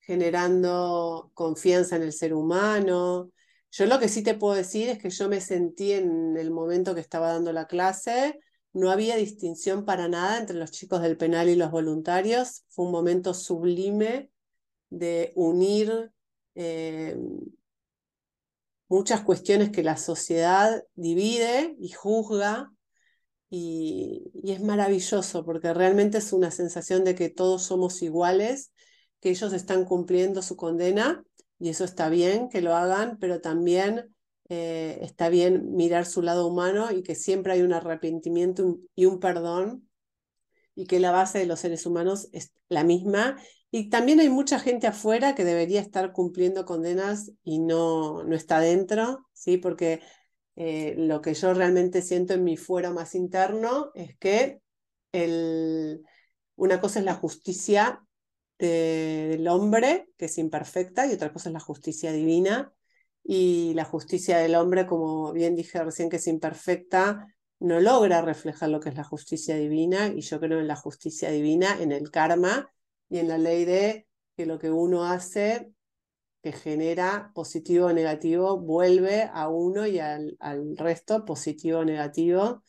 generando 0.00 1.30
confianza 1.34 1.96
en 1.96 2.02
el 2.02 2.12
ser 2.12 2.34
humano, 2.34 3.30
Yo 3.70 3.86
lo 3.86 3.98
que 3.98 4.08
sí 4.08 4.22
te 4.22 4.34
puedo 4.34 4.54
decir 4.54 4.88
es 4.90 4.98
que 4.98 5.08
yo 5.10 5.28
me 5.28 5.40
sentí 5.40 5.92
en 5.92 6.36
el 6.36 6.50
momento 6.50 6.94
que 6.94 7.00
estaba 7.00 7.32
dando 7.32 7.52
la 7.52 7.66
clase, 7.66 8.38
no 8.72 8.90
había 8.90 9.16
distinción 9.16 9.84
para 9.84 10.08
nada 10.08 10.38
entre 10.38 10.56
los 10.56 10.70
chicos 10.70 11.02
del 11.02 11.16
penal 11.16 11.48
y 11.48 11.56
los 11.56 11.70
voluntarios. 11.70 12.64
Fue 12.68 12.86
un 12.86 12.92
momento 12.92 13.34
sublime 13.34 14.30
de 14.88 15.32
unir 15.36 16.12
eh, 16.54 17.16
muchas 18.88 19.22
cuestiones 19.22 19.70
que 19.70 19.82
la 19.82 19.96
sociedad 19.96 20.84
divide 20.94 21.76
y 21.78 21.90
juzga. 21.90 22.72
Y, 23.50 24.30
y, 24.32 24.52
es 24.52 24.62
maravilloso 24.62 25.44
porque 25.44 25.74
realmente 25.74 26.18
es 26.18 26.32
una 26.32 26.50
sensación 26.50 27.04
de 27.04 27.14
que 27.14 27.28
todos 27.28 27.62
somos 27.62 28.00
iguales, 28.00 28.72
que 29.20 29.28
ellos 29.28 29.52
están 29.52 29.84
cumpliendo 29.84 30.40
su 30.40 30.56
condena 30.56 31.22
y 31.58 31.68
eso 31.68 31.84
está 31.84 32.08
bien 32.08 32.48
que 32.48 32.62
lo 32.62 32.74
hagan, 32.74 33.18
pero 33.18 33.42
también 33.42 34.11
eh, 34.54 34.98
está 35.00 35.30
bien 35.30 35.74
mirar 35.76 36.04
su 36.04 36.20
lado 36.20 36.46
humano 36.46 36.92
y 36.92 37.02
que 37.02 37.14
siempre 37.14 37.54
hay 37.54 37.62
un 37.62 37.72
arrepentimiento 37.72 38.76
y 38.94 39.06
un 39.06 39.18
perdón 39.18 39.88
y 40.74 40.84
que 40.84 41.00
la 41.00 41.10
base 41.10 41.38
de 41.38 41.46
los 41.46 41.60
seres 41.60 41.86
humanos 41.86 42.28
es 42.32 42.52
la 42.68 42.84
misma. 42.84 43.38
Y 43.70 43.88
también 43.88 44.20
hay 44.20 44.28
mucha 44.28 44.58
gente 44.58 44.86
afuera 44.86 45.34
que 45.34 45.46
debería 45.46 45.80
estar 45.80 46.12
cumpliendo 46.12 46.66
condenas 46.66 47.32
y 47.42 47.60
no, 47.60 48.24
no 48.24 48.36
está 48.36 48.60
dentro, 48.60 49.26
¿sí? 49.32 49.56
porque 49.56 50.02
eh, 50.56 50.96
lo 50.98 51.22
que 51.22 51.32
yo 51.32 51.54
realmente 51.54 52.02
siento 52.02 52.34
en 52.34 52.44
mi 52.44 52.58
fuero 52.58 52.92
más 52.92 53.14
interno 53.14 53.90
es 53.94 54.18
que 54.18 54.60
el, 55.12 56.02
una 56.56 56.78
cosa 56.78 56.98
es 56.98 57.06
la 57.06 57.14
justicia 57.14 58.04
del 58.58 59.48
hombre, 59.48 60.10
que 60.18 60.26
es 60.26 60.36
imperfecta, 60.36 61.06
y 61.06 61.14
otra 61.14 61.32
cosa 61.32 61.48
es 61.48 61.54
la 61.54 61.60
justicia 61.60 62.12
divina. 62.12 62.70
Y 63.24 63.74
la 63.74 63.84
justicia 63.84 64.38
del 64.38 64.54
hombre, 64.54 64.86
como 64.86 65.32
bien 65.32 65.56
dije 65.56 65.82
recién, 65.82 66.10
que 66.10 66.16
es 66.16 66.26
imperfecta, 66.26 67.26
no 67.60 67.80
logra 67.80 68.22
reflejar 68.22 68.70
lo 68.70 68.80
que 68.80 68.88
es 68.88 68.96
la 68.96 69.04
justicia 69.04 69.56
divina. 69.56 70.08
Y 70.08 70.20
yo 70.22 70.40
creo 70.40 70.60
en 70.60 70.68
la 70.68 70.76
justicia 70.76 71.30
divina, 71.30 71.80
en 71.80 71.92
el 71.92 72.10
karma 72.10 72.70
y 73.08 73.18
en 73.18 73.28
la 73.28 73.38
ley 73.38 73.64
de 73.64 74.06
que 74.36 74.46
lo 74.46 74.58
que 74.58 74.70
uno 74.70 75.04
hace 75.04 75.72
que 76.42 76.52
genera 76.52 77.30
positivo 77.34 77.86
o 77.86 77.92
negativo, 77.92 78.58
vuelve 78.58 79.30
a 79.32 79.48
uno 79.48 79.86
y 79.86 80.00
al, 80.00 80.36
resto 80.76 81.24
positivo 81.24 81.80
o 81.80 81.84
negativo. 81.84 82.64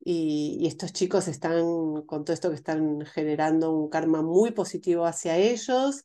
Y, 0.00 0.66
estos 0.66 0.92
chicos 0.92 1.28
están, 1.28 2.02
con 2.06 2.24
todo 2.24 2.34
esto 2.34 2.50
que 2.50 2.56
están 2.56 3.04
generando 3.06 3.72
un 3.72 3.88
karma 3.88 4.22
muy 4.22 4.50
positivo 4.52 5.06
hacia 5.06 5.36
ellos, 5.36 6.04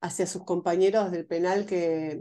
hacia 0.00 0.26
sus 0.26 0.44
compañeros 0.44 1.10
del 1.10 1.26
penal 1.26 1.66
que, 1.66 2.20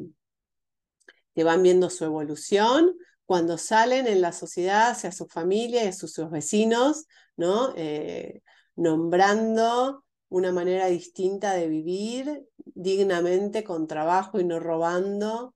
que 1.33 1.43
van 1.43 1.63
viendo 1.63 1.89
su 1.89 2.05
evolución, 2.05 2.95
cuando 3.25 3.57
salen 3.57 4.07
en 4.07 4.21
la 4.21 4.33
sociedad, 4.33 4.89
hacia 4.91 5.11
su 5.11 5.27
familia 5.27 5.85
y 5.85 5.88
a 5.88 5.93
sus, 5.93 6.17
vecinos, 6.29 7.05
¿no? 7.38 7.73
Eh, 7.77 8.41
nombrando 8.75 10.03
una 10.27 10.51
manera 10.51 10.88
distinta 10.88 11.53
de 11.53 11.67
vivir 11.67 12.45
dignamente, 12.65 13.63
con 13.63 13.88
trabajo 13.88 14.39
y 14.39 14.43
no 14.43 14.59
robando, 14.59 15.53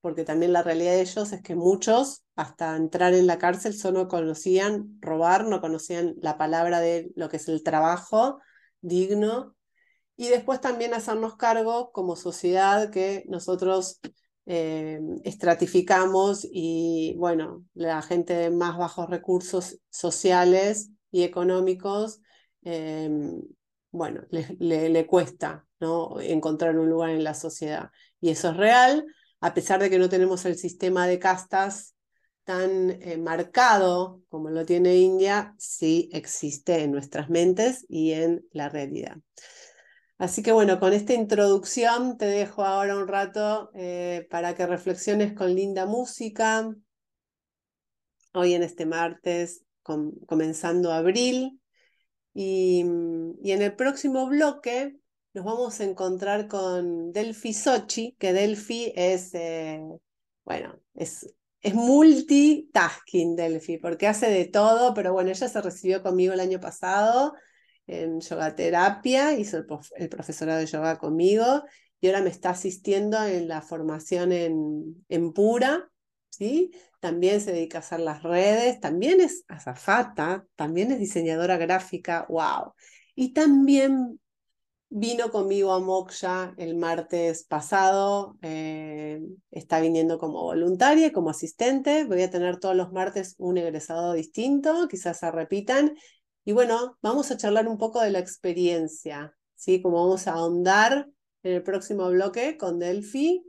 porque 0.00 0.24
también 0.24 0.52
la 0.52 0.62
realidad 0.62 0.92
de 0.92 1.00
ellos 1.02 1.32
es 1.32 1.42
que 1.42 1.54
muchos, 1.54 2.24
hasta 2.36 2.76
entrar 2.76 3.14
en 3.14 3.26
la 3.26 3.38
cárcel, 3.38 3.74
solo 3.74 4.08
conocían 4.08 4.98
robar, 5.00 5.46
no 5.46 5.60
conocían 5.60 6.14
la 6.20 6.38
palabra 6.38 6.80
de 6.80 7.10
lo 7.16 7.28
que 7.28 7.38
es 7.38 7.48
el 7.48 7.62
trabajo 7.62 8.40
digno. 8.80 9.56
Y 10.16 10.28
después 10.28 10.60
también 10.60 10.94
hacernos 10.94 11.36
cargo 11.36 11.92
como 11.92 12.16
sociedad 12.16 12.90
que 12.90 13.24
nosotros 13.28 14.00
eh, 14.48 14.98
estratificamos 15.24 16.46
y, 16.50 17.14
bueno, 17.18 17.64
la 17.74 18.02
gente 18.02 18.34
de 18.34 18.50
más 18.50 18.78
bajos 18.78 19.08
recursos 19.08 19.78
sociales 19.90 20.90
y 21.10 21.22
económicos, 21.22 22.20
eh, 22.62 23.10
bueno, 23.90 24.22
le, 24.30 24.88
le, 24.88 25.06
cuesta 25.06 25.66
¿no? 25.80 26.20
encontrar 26.20 26.78
un 26.78 26.88
lugar 26.88 27.10
en 27.10 27.24
la 27.24 27.34
sociedad. 27.34 27.90
Y 28.20 28.30
eso 28.30 28.50
es 28.50 28.56
real 28.56 29.04
a 29.40 29.54
pesar 29.54 29.80
de 29.80 29.90
que 29.90 29.98
no 29.98 30.08
tenemos 30.08 30.44
el 30.44 30.56
sistema 30.56 31.06
de 31.06 31.18
castas 31.18 31.94
tan 32.44 32.90
eh, 33.02 33.18
marcado 33.18 34.22
como 34.28 34.50
lo 34.50 34.64
tiene 34.64 34.96
India, 34.96 35.54
sí 35.58 36.08
existe 36.12 36.82
en 36.82 36.92
nuestras 36.92 37.28
mentes 37.28 37.84
y 37.88 38.12
en 38.12 38.44
la 38.52 38.68
realidad. 38.68 39.18
Así 40.18 40.42
que 40.42 40.50
bueno, 40.50 40.80
con 40.80 40.92
esta 40.92 41.14
introducción 41.14 42.18
te 42.18 42.26
dejo 42.26 42.64
ahora 42.64 42.96
un 42.96 43.06
rato 43.06 43.70
eh, 43.74 44.26
para 44.30 44.56
que 44.56 44.66
reflexiones 44.66 45.32
con 45.32 45.54
linda 45.54 45.86
música. 45.86 46.68
Hoy 48.34 48.54
en 48.54 48.64
este 48.64 48.84
martes, 48.84 49.62
comenzando 49.82 50.92
abril. 50.92 51.60
Y, 52.34 52.84
y 53.42 53.52
en 53.52 53.62
el 53.62 53.74
próximo 53.76 54.26
bloque 54.26 54.96
nos 55.34 55.44
vamos 55.44 55.78
a 55.78 55.84
encontrar 55.84 56.48
con 56.48 57.12
Delphi 57.12 57.52
Sochi, 57.52 58.16
que 58.18 58.32
Delphi 58.32 58.92
es, 58.96 59.32
eh, 59.34 59.80
bueno, 60.44 60.80
es, 60.94 61.32
es 61.60 61.74
multitasking 61.74 63.36
Delphi, 63.36 63.78
porque 63.78 64.08
hace 64.08 64.30
de 64.30 64.46
todo, 64.46 64.94
pero 64.94 65.12
bueno, 65.12 65.30
ella 65.30 65.48
se 65.48 65.60
recibió 65.60 66.02
conmigo 66.02 66.32
el 66.32 66.40
año 66.40 66.58
pasado 66.58 67.34
en 67.88 68.20
yoga 68.20 68.54
terapia, 68.54 69.36
hizo 69.36 69.58
el, 69.96 70.08
profesorado 70.08 70.60
de 70.60 70.66
yoga 70.66 70.98
conmigo 70.98 71.64
y 72.00 72.06
ahora 72.06 72.22
me 72.22 72.30
está 72.30 72.50
asistiendo 72.50 73.20
en 73.24 73.48
la 73.48 73.60
formación 73.60 74.30
en, 74.30 75.04
en 75.08 75.32
Pura, 75.32 75.90
¿sí? 76.30 76.70
También 77.00 77.40
se 77.40 77.52
dedica 77.52 77.78
a 77.78 77.80
hacer 77.80 78.00
las 78.00 78.22
redes, 78.22 78.78
también 78.78 79.20
es 79.20 79.44
azafata, 79.48 80.46
también 80.54 80.92
es 80.92 81.00
diseñadora 81.00 81.56
gráfica, 81.56 82.26
wow. 82.28 82.74
Y 83.16 83.32
también 83.32 84.20
Vino 84.90 85.30
conmigo 85.30 85.74
a 85.74 85.80
Moksha 85.80 86.54
el 86.56 86.74
martes 86.74 87.44
pasado, 87.44 88.38
eh, 88.40 89.20
está 89.50 89.80
viniendo 89.80 90.18
como 90.18 90.42
voluntaria, 90.44 91.12
como 91.12 91.28
asistente. 91.28 92.06
Voy 92.06 92.22
a 92.22 92.30
tener 92.30 92.58
todos 92.58 92.74
los 92.74 92.90
martes 92.90 93.34
un 93.36 93.58
egresado 93.58 94.14
distinto, 94.14 94.88
quizás 94.88 95.18
se 95.18 95.30
repitan. 95.30 95.94
Y 96.48 96.52
bueno, 96.52 96.96
vamos 97.02 97.30
a 97.30 97.36
charlar 97.36 97.68
un 97.68 97.76
poco 97.76 98.00
de 98.00 98.10
la 98.10 98.20
experiencia, 98.20 99.36
¿sí? 99.54 99.82
Como 99.82 100.02
vamos 100.02 100.26
a 100.26 100.32
ahondar 100.32 101.06
en 101.42 101.52
el 101.52 101.62
próximo 101.62 102.08
bloque 102.08 102.56
con 102.56 102.78
Delphi, 102.78 103.44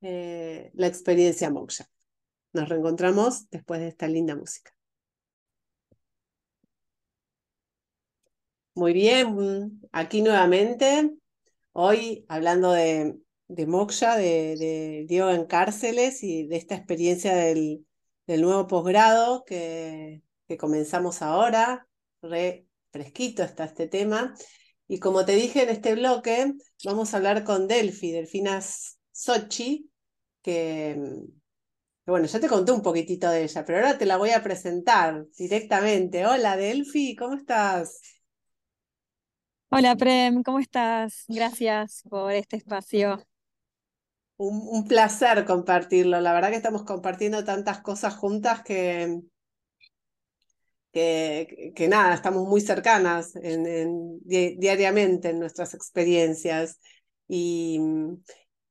eh, 0.00 0.70
la 0.72 0.86
experiencia 0.86 1.50
Moksha. 1.50 1.84
Nos 2.54 2.70
reencontramos 2.70 3.50
después 3.50 3.80
de 3.80 3.88
esta 3.88 4.08
linda 4.08 4.36
música. 4.36 4.72
Muy 8.72 8.94
bien, 8.94 9.78
aquí 9.92 10.22
nuevamente, 10.22 11.10
hoy 11.72 12.24
hablando 12.26 12.72
de, 12.72 13.18
de 13.48 13.66
Moksha, 13.66 14.16
de, 14.16 14.56
de 14.56 15.04
Diego 15.06 15.28
en 15.28 15.44
cárceles 15.44 16.22
y 16.22 16.46
de 16.46 16.56
esta 16.56 16.74
experiencia 16.74 17.34
del, 17.34 17.86
del 18.26 18.40
nuevo 18.40 18.66
posgrado 18.66 19.44
que, 19.44 20.22
que 20.48 20.56
comenzamos 20.56 21.20
ahora, 21.20 21.86
re 22.22 22.66
fresquito 22.90 23.42
está 23.42 23.64
este 23.64 23.86
tema. 23.86 24.34
Y 24.88 24.98
como 24.98 25.24
te 25.24 25.32
dije 25.32 25.62
en 25.62 25.68
este 25.68 25.94
bloque, 25.94 26.52
vamos 26.84 27.14
a 27.14 27.18
hablar 27.18 27.44
con 27.44 27.68
Delphi, 27.68 28.10
Delfina 28.10 28.60
Sochi, 29.12 29.88
que, 30.42 31.00
que, 32.04 32.10
bueno, 32.10 32.26
ya 32.26 32.40
te 32.40 32.48
conté 32.48 32.72
un 32.72 32.82
poquitito 32.82 33.30
de 33.30 33.44
ella, 33.44 33.64
pero 33.64 33.78
ahora 33.78 33.98
te 33.98 34.06
la 34.06 34.16
voy 34.16 34.30
a 34.30 34.42
presentar 34.42 35.26
directamente. 35.36 36.26
Hola 36.26 36.56
Delphi, 36.56 37.14
¿cómo 37.14 37.34
estás? 37.34 38.00
Hola 39.72 39.94
Prem, 39.94 40.42
¿cómo 40.42 40.58
estás? 40.58 41.24
Gracias 41.28 42.02
por 42.10 42.32
este 42.32 42.56
espacio. 42.56 43.24
Un, 44.36 44.88
placer 44.88 45.44
compartirlo. 45.44 46.20
La 46.20 46.32
verdad 46.32 46.50
que 46.50 46.56
estamos 46.56 46.82
compartiendo 46.82 47.44
tantas 47.44 47.80
cosas 47.80 48.16
juntas 48.16 48.62
que, 48.64 49.20
que, 50.92 51.72
que 51.74 51.88
nada, 51.88 52.14
estamos 52.14 52.46
muy 52.48 52.60
cercanas 52.60 53.34
en, 53.36 54.20
diariamente 54.24 55.30
en 55.30 55.38
nuestras 55.40 55.74
experiencias. 55.74 56.78
Y, 57.28 57.80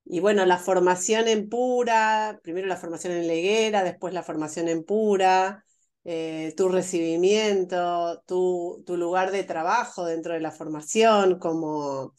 y 0.05 0.19
bueno, 0.19 0.45
la 0.45 0.57
formación 0.57 1.27
en 1.27 1.49
pura, 1.49 2.39
primero 2.43 2.67
la 2.67 2.77
formación 2.77 3.13
en 3.13 3.27
leguera, 3.27 3.83
después 3.83 4.13
la 4.13 4.23
formación 4.23 4.67
en 4.67 4.83
pura, 4.83 5.63
eh, 6.03 6.53
tu 6.57 6.69
recibimiento, 6.69 8.21
tu, 8.25 8.83
tu, 8.85 8.97
lugar 8.97 9.31
de 9.31 9.43
trabajo 9.43 10.05
dentro 10.05 10.33
de 10.33 10.39
la 10.39 10.51
formación, 10.51 11.37
como 11.39 12.15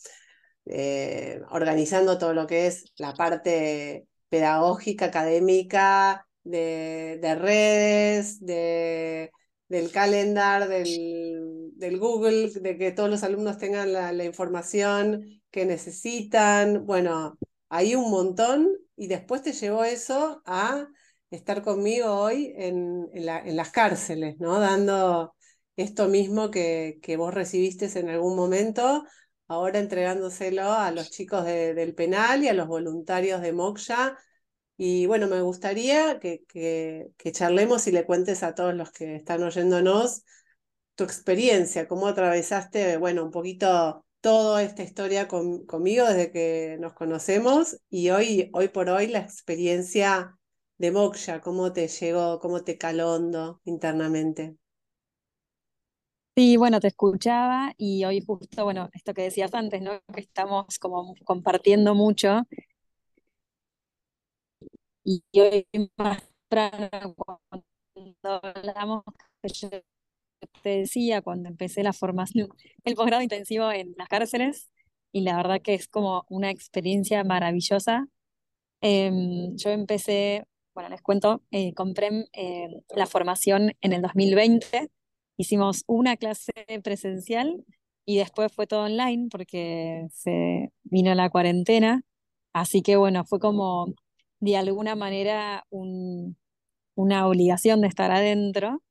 eh, 0.66 1.40
organizando 1.50 2.18
todo 2.18 2.34
lo 2.34 2.46
que 2.46 2.66
es 2.68 2.84
la 2.96 3.14
parte 3.14 4.06
pedagógica, 4.28 5.06
académica, 5.06 6.26
de, 6.44 7.18
de 7.20 7.34
redes, 7.34 8.40
de, 8.40 9.32
del 9.70 9.92
calendar, 9.92 10.68
del, 10.68 11.98
Google, 11.98 12.50
de 12.50 12.76
que 12.76 12.90
todos 12.90 13.08
los 13.08 13.22
alumnos 13.22 13.56
tengan 13.56 13.92
la, 13.92 14.24
información 14.24 15.40
que 15.52 15.64
necesitan. 15.64 16.84
Bueno, 16.86 17.38
hay 17.68 17.94
un 17.94 18.10
montón 18.10 18.68
y 18.96 19.06
después 19.06 19.42
te 19.42 19.52
llevó 19.52 19.84
eso 19.84 20.42
a 20.44 20.88
estar 21.30 21.62
conmigo 21.62 22.12
hoy 22.12 22.52
en, 22.56 23.08
las 23.14 23.70
cárceles, 23.70 24.38
¿no? 24.40 24.58
Dando 24.58 25.34
esto 25.76 26.08
mismo 26.08 26.50
que, 26.50 26.98
que, 27.00 27.16
vos 27.16 27.32
recibiste 27.32 27.96
en 27.96 28.08
algún 28.08 28.34
momento, 28.34 29.04
ahora 29.46 29.78
entregándoselo 29.78 30.72
a 30.72 30.90
los 30.90 31.12
chicos 31.12 31.44
del 31.44 31.94
penal 31.94 32.42
y 32.42 32.48
a 32.48 32.54
los 32.54 32.66
voluntarios 32.66 33.40
de 33.40 33.52
Moksha. 33.52 34.18
Y 34.82 35.04
bueno, 35.04 35.26
me 35.26 35.42
gustaría 35.42 36.18
que, 36.20 36.46
que, 36.48 37.32
charlemos 37.32 37.86
y 37.86 37.92
le 37.92 38.06
cuentes 38.06 38.42
a 38.42 38.54
todos 38.54 38.74
los 38.74 38.90
que 38.90 39.14
están 39.14 39.42
oyéndonos 39.42 40.24
tu 40.94 41.04
experiencia, 41.04 41.86
cómo 41.86 42.06
atravesaste, 42.06 42.96
bueno, 42.96 43.22
un 43.24 43.30
poquito 43.30 44.06
toda 44.22 44.62
esta 44.62 44.82
historia 44.82 45.28
conmigo 45.28 46.06
desde 46.06 46.32
que 46.32 46.78
nos 46.80 46.94
conocemos 46.94 47.76
y 47.90 48.08
hoy, 48.08 48.48
hoy 48.54 48.68
por 48.68 48.88
hoy 48.88 49.08
la 49.08 49.18
experiencia 49.18 50.38
de 50.78 50.90
Moksha, 50.90 51.42
cómo 51.42 51.74
te 51.74 51.86
llegó, 51.86 52.40
cómo 52.40 52.64
te 52.64 52.78
caló 52.78 53.12
hondo 53.12 53.60
internamente. 53.64 54.56
Sí, 56.34 56.56
bueno, 56.56 56.80
te 56.80 56.88
escuchaba 56.88 57.74
y 57.76 58.04
hoy 58.06 58.24
justo, 58.26 58.64
bueno, 58.64 58.88
esto 58.94 59.12
que 59.12 59.24
decías 59.24 59.52
antes, 59.52 59.82
¿no? 59.82 60.00
Que 60.14 60.22
estamos 60.22 60.78
como 60.78 61.14
compartiendo 61.26 61.94
mucho. 61.94 62.46
Y 65.04 65.22
hoy 65.38 65.66
más 65.96 66.22
cuando 66.48 68.40
hablamos, 68.42 69.04
yo 69.42 69.68
te 70.62 70.70
decía 70.70 71.22
cuando 71.22 71.48
empecé 71.48 71.82
la 71.82 71.92
formación, 71.92 72.48
el 72.84 72.94
posgrado 72.94 73.22
intensivo 73.22 73.70
en 73.72 73.94
las 73.96 74.08
cárceles, 74.08 74.70
y 75.12 75.22
la 75.22 75.36
verdad 75.36 75.60
que 75.62 75.74
es 75.74 75.88
como 75.88 76.24
una 76.28 76.50
experiencia 76.50 77.24
maravillosa. 77.24 78.06
Em, 78.82 79.56
yo 79.56 79.70
empecé, 79.70 80.44
bueno, 80.74 80.90
les 80.90 81.02
cuento, 81.02 81.42
eh, 81.50 81.74
compré 81.74 82.26
eh, 82.32 82.68
la 82.96 83.06
formación 83.06 83.72
en 83.80 83.92
el 83.92 84.02
2020, 84.02 84.90
hicimos 85.36 85.84
una 85.86 86.16
clase 86.16 86.52
presencial 86.84 87.64
y 88.06 88.18
después 88.18 88.52
fue 88.52 88.66
todo 88.66 88.84
online 88.84 89.28
porque 89.30 90.06
se 90.12 90.72
vino 90.84 91.14
la 91.14 91.30
cuarentena, 91.30 92.02
así 92.52 92.82
que 92.82 92.96
bueno, 92.96 93.24
fue 93.24 93.40
como 93.40 93.94
de 94.40 94.56
alguna 94.56 94.96
manera 94.96 95.64
un, 95.70 96.36
una 96.96 97.26
obligación 97.28 97.82
de 97.82 97.88
estar 97.88 98.10
adentro 98.12 98.82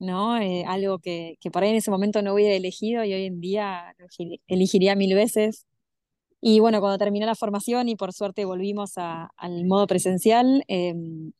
¿no? 0.00 0.38
Eh, 0.40 0.64
algo 0.66 0.98
que, 0.98 1.36
que, 1.40 1.50
por 1.50 1.62
ahí 1.62 1.70
en 1.70 1.76
ese 1.76 1.90
momento 1.90 2.22
no 2.22 2.34
hubiera 2.34 2.54
elegido 2.54 3.04
y 3.04 3.14
hoy 3.14 3.26
en 3.26 3.40
día 3.40 3.94
elegiría 4.48 4.96
mil 4.96 5.14
veces. 5.14 5.66
Y 6.40 6.60
bueno, 6.60 6.80
cuando 6.80 6.98
terminé 6.98 7.26
la 7.26 7.36
formación 7.36 7.88
y 7.88 7.96
por 7.96 8.12
suerte 8.14 8.44
volvimos 8.46 8.94
al 8.98 9.66
modo 9.66 9.86
presencial, 9.88 10.64
em, 10.68 11.32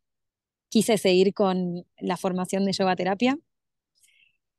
quise 0.71 0.99
seguir 0.99 1.35
con 1.35 1.87
la 1.99 2.17
formación 2.19 2.65
de 2.67 2.73
yoga 2.73 2.97
terapia. 2.97 3.39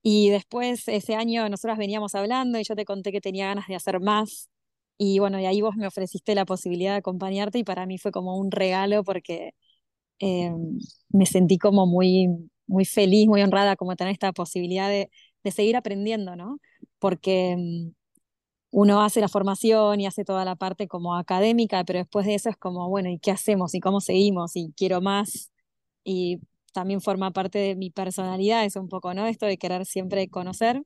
Y 0.04 0.30
después 0.30 0.88
ese 0.88 1.16
año 1.16 1.50
nosotras 1.50 1.78
veníamos 1.78 2.16
hablando 2.16 2.60
y 2.60 2.64
yo 2.64 2.76
te 2.76 2.86
conté 2.86 3.12
que 3.12 3.22
tenía 3.22 3.48
ganas 3.48 3.68
de 3.68 3.76
hacer 3.76 4.00
más. 4.00 4.51
Y 4.98 5.20
bueno, 5.20 5.40
y 5.40 5.46
ahí 5.46 5.62
vos 5.62 5.76
me 5.76 5.88
ofreciste 5.88 6.36
la 6.36 6.46
posibilidad 6.46 6.92
de 6.94 6.98
acompañarte 7.00 7.58
y 7.60 7.64
para 7.64 7.86
mí 7.86 7.98
fue 7.98 8.12
como 8.12 8.38
un 8.38 8.52
regalo 8.52 9.04
porque 9.04 9.54
em, 10.20 10.80
me 11.10 11.26
sentí 11.26 11.58
como 11.58 11.86
muy 11.88 12.30
muy 12.68 12.86
feliz, 12.86 13.28
muy 13.28 13.42
honrada 13.44 13.76
como 13.78 13.96
tener 13.98 14.14
esta 14.14 14.32
posibilidad 14.34 14.90
de, 14.90 15.10
de 15.44 15.52
seguir 15.52 15.76
aprendiendo, 15.78 16.36
¿no? 16.38 16.60
Porque 17.00 17.56
mm, 17.58 17.92
uno 18.72 19.02
hace 19.04 19.22
la 19.22 19.28
formación 19.30 20.00
y 20.02 20.08
hace 20.08 20.24
toda 20.26 20.46
la 20.46 20.56
parte 20.56 20.88
como 20.88 21.16
académica, 21.18 21.84
pero 21.86 22.00
después 22.00 22.26
de 22.26 22.36
eso 22.36 22.50
es 22.50 22.58
como, 22.58 22.90
bueno, 22.90 23.10
¿y 23.10 23.20
qué 23.20 23.32
hacemos? 23.32 23.74
¿Y 23.76 23.80
cómo 23.82 24.00
seguimos? 24.02 24.56
¿Y 24.56 24.74
quiero 24.78 25.02
más? 25.02 25.52
Y 26.04 26.40
también 26.74 27.02
forma 27.02 27.32
parte 27.32 27.60
de 27.60 27.76
mi 27.76 27.90
personalidad, 27.92 28.66
es 28.66 28.76
un 28.78 28.88
poco, 28.90 29.14
¿no? 29.14 29.28
Esto 29.28 29.46
de 29.48 29.58
querer 29.58 29.86
siempre 29.86 30.30
conocer. 30.30 30.84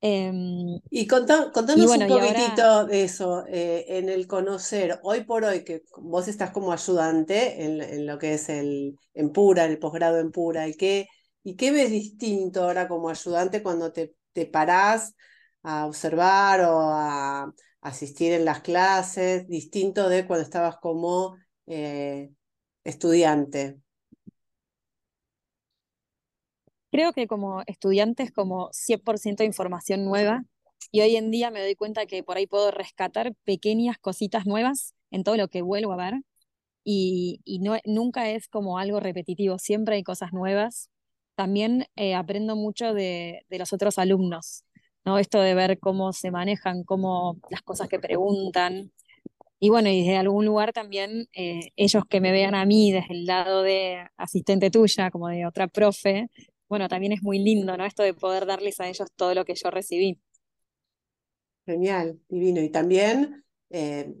Em, 0.00 0.78
y 0.90 1.06
contanos 1.06 1.96
un 1.96 2.06
poquitito 2.06 2.84
de 2.84 3.04
eso, 3.04 3.44
eh, 3.48 3.84
en 3.88 4.08
el 4.08 4.26
conocer, 4.26 5.00
hoy 5.02 5.24
por 5.24 5.44
hoy, 5.44 5.64
que 5.64 5.82
vos 5.96 6.28
estás 6.28 6.50
como 6.50 6.72
ayudante 6.72 7.64
en, 7.64 8.06
lo 8.06 8.18
que 8.18 8.34
es 8.34 8.48
el 8.50 8.98
en 9.14 9.32
Pura, 9.32 9.64
en 9.64 9.72
el 9.72 9.78
posgrado 9.78 10.18
en 10.18 10.30
Pura, 10.30 10.68
¿y 10.68 10.74
qué, 10.74 11.08
¿y 11.42 11.56
qué 11.56 11.70
ves 11.72 11.90
distinto 11.90 12.64
ahora 12.64 12.88
como 12.88 13.08
ayudante 13.08 13.62
cuando 13.62 13.90
te, 13.92 14.14
te 14.32 14.46
parás 14.46 15.14
a 15.62 15.86
observar 15.86 16.60
o 16.60 16.78
a 16.90 17.52
asistir 17.80 18.32
en 18.32 18.44
las 18.44 18.60
clases, 18.60 19.48
distinto 19.48 20.08
de 20.08 20.26
cuando 20.26 20.44
estabas 20.44 20.76
como 20.76 21.36
eh, 21.66 22.30
estudiante? 22.84 23.80
Creo 26.90 27.12
que 27.12 27.26
como 27.26 27.62
estudiante 27.66 28.22
es 28.22 28.32
como 28.32 28.70
100% 28.72 29.44
información 29.44 30.04
nueva 30.04 30.44
y 30.90 31.00
hoy 31.00 31.16
en 31.16 31.30
día 31.30 31.50
me 31.50 31.60
doy 31.60 31.74
cuenta 31.74 32.06
que 32.06 32.22
por 32.22 32.36
ahí 32.36 32.46
puedo 32.46 32.70
rescatar 32.70 33.34
pequeñas 33.44 33.98
cositas 33.98 34.46
nuevas 34.46 34.94
en 35.10 35.24
todo 35.24 35.36
lo 35.36 35.48
que 35.48 35.62
vuelvo 35.62 35.92
a 35.92 35.96
ver 35.96 36.14
y, 36.84 37.40
y 37.44 37.58
no, 37.58 37.76
nunca 37.84 38.30
es 38.30 38.48
como 38.48 38.78
algo 38.78 39.00
repetitivo, 39.00 39.58
siempre 39.58 39.96
hay 39.96 40.04
cosas 40.04 40.32
nuevas. 40.32 40.88
También 41.34 41.86
eh, 41.96 42.14
aprendo 42.14 42.56
mucho 42.56 42.94
de, 42.94 43.44
de, 43.50 43.58
los 43.58 43.72
otros 43.72 43.98
alumnos, 43.98 44.64
¿no? 45.04 45.18
Esto 45.18 45.40
de 45.40 45.54
ver 45.54 45.78
cómo 45.80 46.12
se 46.12 46.30
manejan, 46.30 46.84
cómo 46.84 47.38
las 47.50 47.62
cosas 47.62 47.88
que 47.88 47.98
preguntan. 47.98 48.92
Y 49.58 49.70
bueno, 49.70 49.88
y 49.88 50.00
desde 50.00 50.16
algún 50.16 50.46
lugar 50.46 50.72
también 50.72 51.28
eh, 51.32 51.72
ellos 51.76 52.04
que 52.08 52.20
me 52.20 52.30
vean 52.30 52.54
a 52.54 52.66
mí 52.66 52.92
desde 52.92 53.14
el 53.14 53.26
lado 53.26 53.62
de 53.62 54.06
asistente 54.16 54.70
tuya, 54.70 55.10
como 55.10 55.28
de 55.28 55.46
otra 55.46 55.66
profe, 55.66 56.28
bueno, 56.68 56.88
también 56.88 57.12
es 57.12 57.22
muy 57.22 57.38
lindo, 57.38 57.76
¿no? 57.76 57.84
Esto 57.84 58.02
de 58.02 58.14
poder 58.14 58.46
darles 58.46 58.80
a 58.80 58.88
ellos 58.88 59.08
todo 59.16 59.34
lo 59.34 59.44
que 59.44 59.54
yo 59.54 59.70
recibí. 59.70 60.20
Genial, 61.66 62.20
divino. 62.28 62.60
Y 62.60 62.70
también 62.70 63.44
eh, 63.70 64.14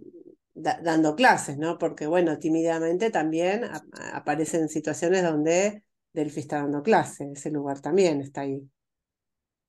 dando 0.54 1.14
clases, 1.16 1.58
¿no? 1.58 1.78
Porque, 1.78 2.06
bueno, 2.06 2.38
tímidamente 2.38 3.10
también 3.10 3.64
aparecen 4.12 4.68
situaciones 4.68 5.22
donde 5.22 5.84
Delphi 6.12 6.40
está 6.40 6.58
dando 6.58 6.82
clase, 6.82 7.30
ese 7.32 7.50
lugar 7.50 7.80
también 7.80 8.20
está 8.20 8.42
ahí. 8.42 8.68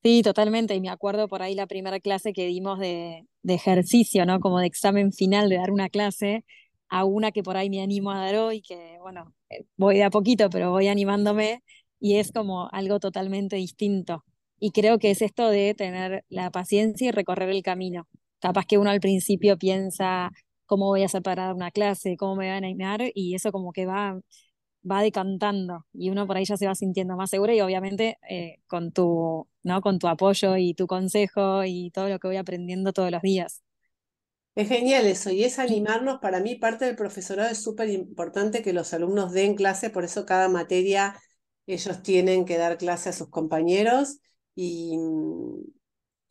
Sí, 0.03 0.21
totalmente. 0.23 0.75
Y 0.75 0.81
me 0.81 0.89
acuerdo 0.89 1.27
por 1.27 1.41
ahí 1.41 1.55
la 1.55 1.67
primera 1.67 1.99
clase 1.99 2.31
que 2.33 2.45
dimos 2.45 2.79
de, 2.79 3.27
de 3.43 3.53
ejercicio, 3.53 4.25
¿no? 4.25 4.39
Como 4.39 4.59
de 4.59 4.67
examen 4.67 5.11
final 5.11 5.49
de 5.49 5.57
dar 5.57 5.71
una 5.71 5.89
clase 5.89 6.45
a 6.89 7.03
una 7.03 7.31
que 7.31 7.43
por 7.43 7.57
ahí 7.57 7.69
me 7.69 7.81
animo 7.81 8.11
a 8.11 8.19
dar 8.23 8.35
hoy, 8.35 8.61
que 8.61 8.97
bueno, 9.01 9.33
eh, 9.49 9.65
voy 9.75 9.97
de 9.97 10.03
a 10.05 10.09
poquito, 10.09 10.49
pero 10.49 10.71
voy 10.71 10.87
animándome 10.87 11.63
y 11.99 12.17
es 12.17 12.31
como 12.31 12.69
algo 12.71 12.99
totalmente 12.99 13.55
distinto. 13.55 14.23
Y 14.59 14.71
creo 14.71 14.99
que 14.99 15.11
es 15.11 15.21
esto 15.21 15.49
de 15.49 15.73
tener 15.75 16.25
la 16.29 16.51
paciencia 16.51 17.09
y 17.09 17.11
recorrer 17.11 17.49
el 17.49 17.63
camino. 17.63 18.07
Capaz 18.39 18.65
que 18.65 18.77
uno 18.77 18.89
al 18.89 18.99
principio 18.99 19.57
piensa 19.57 20.31
cómo 20.65 20.87
voy 20.87 21.03
a 21.03 21.05
hacer 21.05 21.21
para 21.23 21.45
dar 21.45 21.55
una 21.55 21.71
clase, 21.71 22.17
cómo 22.17 22.35
me 22.35 22.45
voy 22.45 22.53
a 22.53 22.57
animar, 22.57 23.01
y 23.13 23.35
eso 23.35 23.51
como 23.51 23.71
que 23.71 23.85
va, 23.85 24.19
va 24.89 25.01
decantando 25.01 25.85
y 25.93 26.09
uno 26.09 26.27
por 26.27 26.37
ahí 26.37 26.45
ya 26.45 26.57
se 26.57 26.67
va 26.67 26.75
sintiendo 26.75 27.15
más 27.15 27.29
seguro 27.29 27.53
y 27.53 27.61
obviamente 27.61 28.17
eh, 28.29 28.59
con, 28.67 28.91
tu, 28.91 29.47
¿no? 29.63 29.81
con 29.81 29.99
tu 29.99 30.07
apoyo 30.07 30.57
y 30.57 30.73
tu 30.73 30.87
consejo 30.87 31.63
y 31.65 31.91
todo 31.91 32.09
lo 32.09 32.19
que 32.19 32.27
voy 32.27 32.37
aprendiendo 32.37 32.93
todos 32.93 33.11
los 33.11 33.21
días. 33.21 33.63
Es 34.55 34.69
genial 34.69 35.05
eso, 35.05 35.29
y 35.29 35.43
es 35.43 35.59
animarnos. 35.59 36.19
Para 36.19 36.39
mí, 36.39 36.55
parte 36.55 36.85
del 36.85 36.95
profesorado 36.95 37.47
es 37.51 37.61
súper 37.61 37.89
importante 37.89 38.63
que 38.63 38.73
los 38.73 38.91
alumnos 38.91 39.31
den 39.31 39.53
clase, 39.53 39.91
por 39.91 40.03
eso 40.03 40.25
cada 40.25 40.49
materia 40.49 41.15
ellos 41.67 42.01
tienen 42.01 42.45
que 42.45 42.57
dar 42.57 42.77
clase 42.77 43.09
a 43.09 43.13
sus 43.13 43.29
compañeros 43.29 44.19
y, 44.55 44.97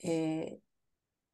eh, 0.00 0.58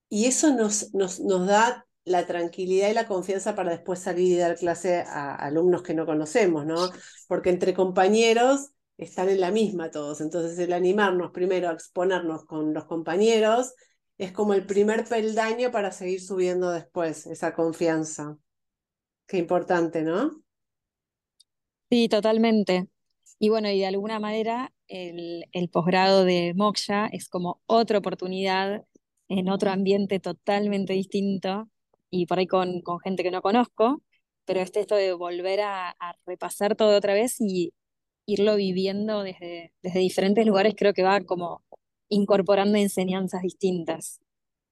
y 0.09 0.27
eso 0.27 0.55
nos, 0.55 0.93
nos, 0.95 1.21
nos, 1.21 1.47
da 1.47 1.87
la 2.05 2.27
tranquilidad 2.27 2.91
y 2.91 2.95
la 2.95 3.07
confianza 3.07 3.55
para 3.55 3.71
después 3.71 4.01
salir 4.01 4.33
y 4.33 4.37
dar 4.37 4.57
clase 4.57 5.05
a 5.07 5.35
alumnos 5.37 5.83
que 5.83 5.95
no 5.95 6.05
conocemos, 6.05 6.67
¿no? 6.67 6.91
Porque 7.29 7.51
entre 7.51 7.75
compañeros 7.75 8.73
están 8.99 9.29
en 9.29 9.41
la 9.41 9.51
misma 9.51 9.91
todos, 9.91 10.21
entonces 10.21 10.59
el 10.59 10.73
animarnos 10.73 11.31
primero 11.31 11.69
a 11.69 11.73
exponernos 11.73 12.45
con 12.45 12.75
los 12.75 12.85
compañeros 12.85 13.75
es 14.19 14.33
como 14.33 14.55
el 14.55 14.67
primer 14.67 15.05
peldaño 15.05 15.71
para 15.71 15.93
seguir 15.93 16.21
subiendo 16.21 16.71
después 16.71 17.27
esa 17.27 17.55
confianza. 17.55 18.37
Qué 19.27 19.38
importante, 19.38 20.03
¿no? 20.03 20.43
Sí, 21.91 22.09
totalmente. 22.09 22.92
Y 23.45 23.49
bueno, 23.49 23.69
y 23.69 23.81
de 23.81 23.87
alguna 23.87 24.21
manera 24.21 24.73
el, 24.87 25.69
posgrado 25.73 26.25
de 26.25 26.55
Moksha 26.55 27.09
es 27.09 27.29
como 27.29 27.61
otra 27.67 27.99
oportunidad 27.99 28.85
en 29.29 29.49
otro 29.49 29.73
ambiente 29.73 30.21
totalmente 30.21 30.93
distinto 30.93 31.69
y 32.09 32.27
por 32.27 32.39
ahí 32.39 32.47
con, 32.47 32.83
gente 33.03 33.25
que 33.25 33.33
no 33.33 33.43
conozco, 33.43 34.01
pero 34.45 34.61
este 34.61 34.79
esto 34.79 34.95
de 34.95 35.13
volver 35.15 35.61
a, 35.63 35.97
repasar 36.25 36.77
todo 36.77 36.97
otra 36.97 37.15
vez 37.15 37.41
y 37.41 37.75
irlo 38.27 38.55
viviendo 38.55 39.25
desde, 39.25 39.73
desde 39.83 39.99
diferentes 39.99 40.47
lugares 40.47 40.75
creo 40.77 40.95
que 40.95 41.03
va 41.03 41.21
como 41.23 41.65
incorporando 42.09 42.79
enseñanzas 42.79 43.43
distintas. 43.43 44.21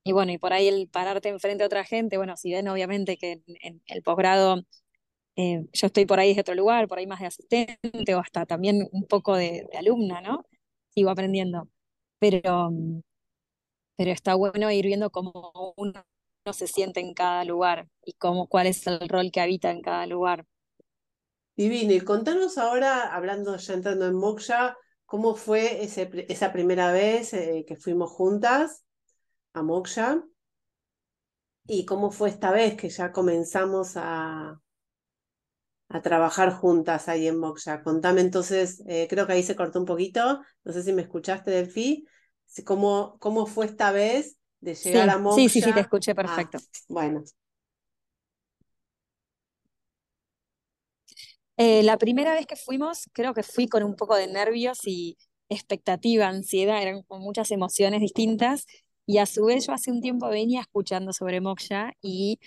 Y 0.04 0.12
bueno, 0.12 0.30
y 0.30 0.38
por 0.38 0.52
ahí 0.52 0.68
el 0.68 0.88
pararte 0.88 1.28
enfrente 1.28 1.64
a 1.64 1.66
otra 1.66 1.84
gente, 1.84 2.18
bueno, 2.18 2.36
si 2.36 2.52
ven 2.52 2.68
obviamente 2.68 3.16
que 3.16 3.32
en, 3.32 3.42
en 3.62 3.82
el 3.86 4.02
posgrado 4.02 4.64
eh, 5.36 5.66
yo 5.72 5.86
estoy 5.86 6.06
por 6.06 6.18
ahí 6.20 6.28
desde 6.28 6.42
otro 6.42 6.54
lugar, 6.54 6.88
por 6.88 6.98
ahí 6.98 7.06
más 7.06 7.20
de 7.20 7.26
asistente 7.26 8.14
o 8.14 8.18
hasta 8.18 8.46
también 8.46 8.88
un 8.92 9.06
poco 9.06 9.36
de, 9.36 9.66
alumna, 9.78 10.20
¿no? 10.20 10.46
Sigo 10.94 11.10
aprendiendo. 11.10 11.68
Pero, 12.18 12.70
pero 13.96 14.10
está 14.10 14.34
bueno 14.34 14.70
ir 14.70 14.86
viendo 14.86 15.10
cómo 15.10 15.74
uno 15.76 16.04
se 16.52 16.66
siente 16.66 17.00
en 17.00 17.14
cada 17.14 17.44
lugar 17.44 17.88
y 18.04 18.14
cómo, 18.14 18.48
cuál 18.48 18.66
es 18.66 18.86
el 18.86 19.08
rol 19.08 19.30
que 19.32 19.40
habita 19.40 19.70
en 19.70 19.82
cada 19.82 20.06
lugar. 20.06 20.46
Divino, 21.56 21.92
y 21.92 22.00
contanos 22.00 22.58
ahora, 22.58 23.14
hablando 23.14 23.56
ya 23.56 23.74
entrando 23.74 24.06
en 24.06 24.14
Moksha, 24.14 24.76
¿cómo 25.04 25.34
fue 25.34 25.84
ese, 25.84 26.10
esa 26.28 26.52
primera 26.52 26.92
vez 26.92 27.32
eh, 27.34 27.64
que 27.66 27.76
fuimos 27.76 28.10
juntas 28.10 28.84
a 29.52 29.62
Moksha? 29.62 30.24
¿Y 31.66 31.84
cómo 31.84 32.10
fue 32.10 32.30
esta 32.30 32.50
vez 32.50 32.76
que 32.76 32.88
ya 32.88 33.12
comenzamos 33.12 33.92
a, 33.96 34.58
a 35.90 36.00
trabajar 36.00 36.52
juntas 36.52 37.08
ahí 37.08 37.26
en 37.26 37.38
Moksha? 37.38 37.82
Contame 37.82 38.22
entonces, 38.22 38.82
eh, 38.86 39.06
creo 39.10 39.26
que 39.26 39.34
ahí 39.34 39.42
se 39.42 39.56
cortó 39.56 39.80
un 39.80 39.84
poquito, 39.86 40.40
no 40.64 40.72
sé 40.72 40.82
si 40.82 40.92
me 40.92 41.02
escuchaste, 41.02 41.50
Delfi, 41.50 42.06
¿cómo, 42.64 43.16
cómo 43.18 43.46
fue 43.46 43.66
esta 43.66 43.92
vez 43.92 44.36
de 44.60 44.74
llegar 44.74 45.10
a 45.10 45.18
Moksha? 45.18 45.42
Sí, 45.42 45.48
sí, 45.48 45.60
sí, 45.60 45.72
te 45.74 45.80
escuché 45.80 46.14
perfecto. 46.14 46.58
bueno. 46.88 47.24
Eh, 51.56 51.82
la 51.82 51.98
primera 51.98 52.32
vez 52.32 52.46
que 52.46 52.56
fuimos, 52.56 53.10
creo 53.12 53.34
que 53.34 53.42
fui 53.42 53.68
con 53.68 53.82
un 53.82 53.94
poco 53.94 54.16
de 54.16 54.26
nervios 54.28 54.78
y 54.86 55.18
expectativa, 55.50 56.26
ansiedad, 56.28 56.80
eran 56.80 57.02
con 57.02 57.20
muchas 57.20 57.50
emociones 57.50 58.00
distintas. 58.00 58.66
Y 59.06 59.18
a 59.18 59.26
su 59.26 59.44
vez 59.44 59.66
yo 59.66 59.72
hace 59.72 59.90
un 59.90 60.00
tiempo 60.00 60.28
venía 60.28 60.60
escuchando 60.60 61.12
sobre 61.12 61.40
Moksha 61.40 61.92
y 62.00 62.38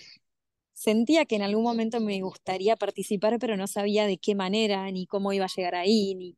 sentía 0.74 1.24
que 1.26 1.36
en 1.36 1.42
algún 1.42 1.64
momento 1.64 2.00
me 2.00 2.20
gustaría 2.22 2.76
participar, 2.76 3.38
pero 3.40 3.56
no 3.56 3.66
sabía 3.66 4.06
de 4.06 4.18
qué 4.18 4.34
manera, 4.34 4.90
ni 4.92 5.06
cómo 5.06 5.32
iba 5.32 5.46
a 5.46 5.48
llegar 5.54 5.74
ahí, 5.76 6.14
ni 6.16 6.36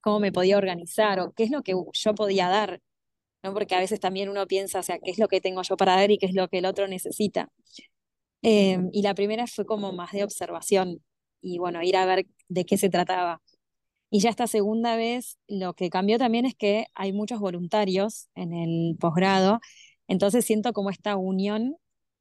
cómo 0.00 0.20
me 0.20 0.32
podía 0.32 0.58
organizar 0.58 1.20
o 1.20 1.32
qué 1.32 1.44
es 1.44 1.50
lo 1.50 1.62
que 1.62 1.74
yo 1.92 2.14
podía 2.14 2.48
dar, 2.48 2.80
¿no? 3.42 3.54
Porque 3.54 3.74
a 3.76 3.80
veces 3.80 4.00
también 4.00 4.28
uno 4.30 4.46
piensa, 4.46 4.80
o 4.80 4.82
sea, 4.82 4.98
qué 5.00 5.10
es 5.12 5.18
lo 5.18 5.28
que 5.28 5.40
tengo 5.40 5.62
yo 5.62 5.76
para 5.76 5.96
dar 5.96 6.10
y 6.10 6.18
qué 6.18 6.26
es 6.26 6.34
lo 6.34 6.48
que 6.48 6.58
el 6.58 6.66
otro 6.66 6.88
necesita. 6.88 7.50
Em, 8.42 8.88
y 8.92 9.02
la 9.02 9.14
primera 9.14 9.46
fue 9.46 9.66
como 9.66 9.92
más 9.92 10.12
de 10.12 10.24
observación, 10.24 11.02
y 11.40 11.58
bueno, 11.58 11.82
ir 11.82 11.96
a 11.96 12.06
ver 12.06 12.26
de 12.48 12.64
qué 12.64 12.78
se 12.78 12.90
trataba. 12.90 13.42
Y 14.10 14.20
ya 14.20 14.30
esta 14.30 14.46
segunda 14.46 14.96
vez 14.96 15.38
lo 15.48 15.74
que 15.74 15.90
cambió 15.90 16.18
también 16.18 16.46
es 16.46 16.54
que 16.54 16.86
hay 16.94 17.12
muchos 17.12 17.40
voluntarios 17.40 18.28
en 18.34 18.52
el 18.54 18.96
posgrado, 18.98 19.60
entonces 20.08 20.44
siento 20.46 20.72
como 20.72 20.90
esta 20.90 21.16
unión 21.16 21.76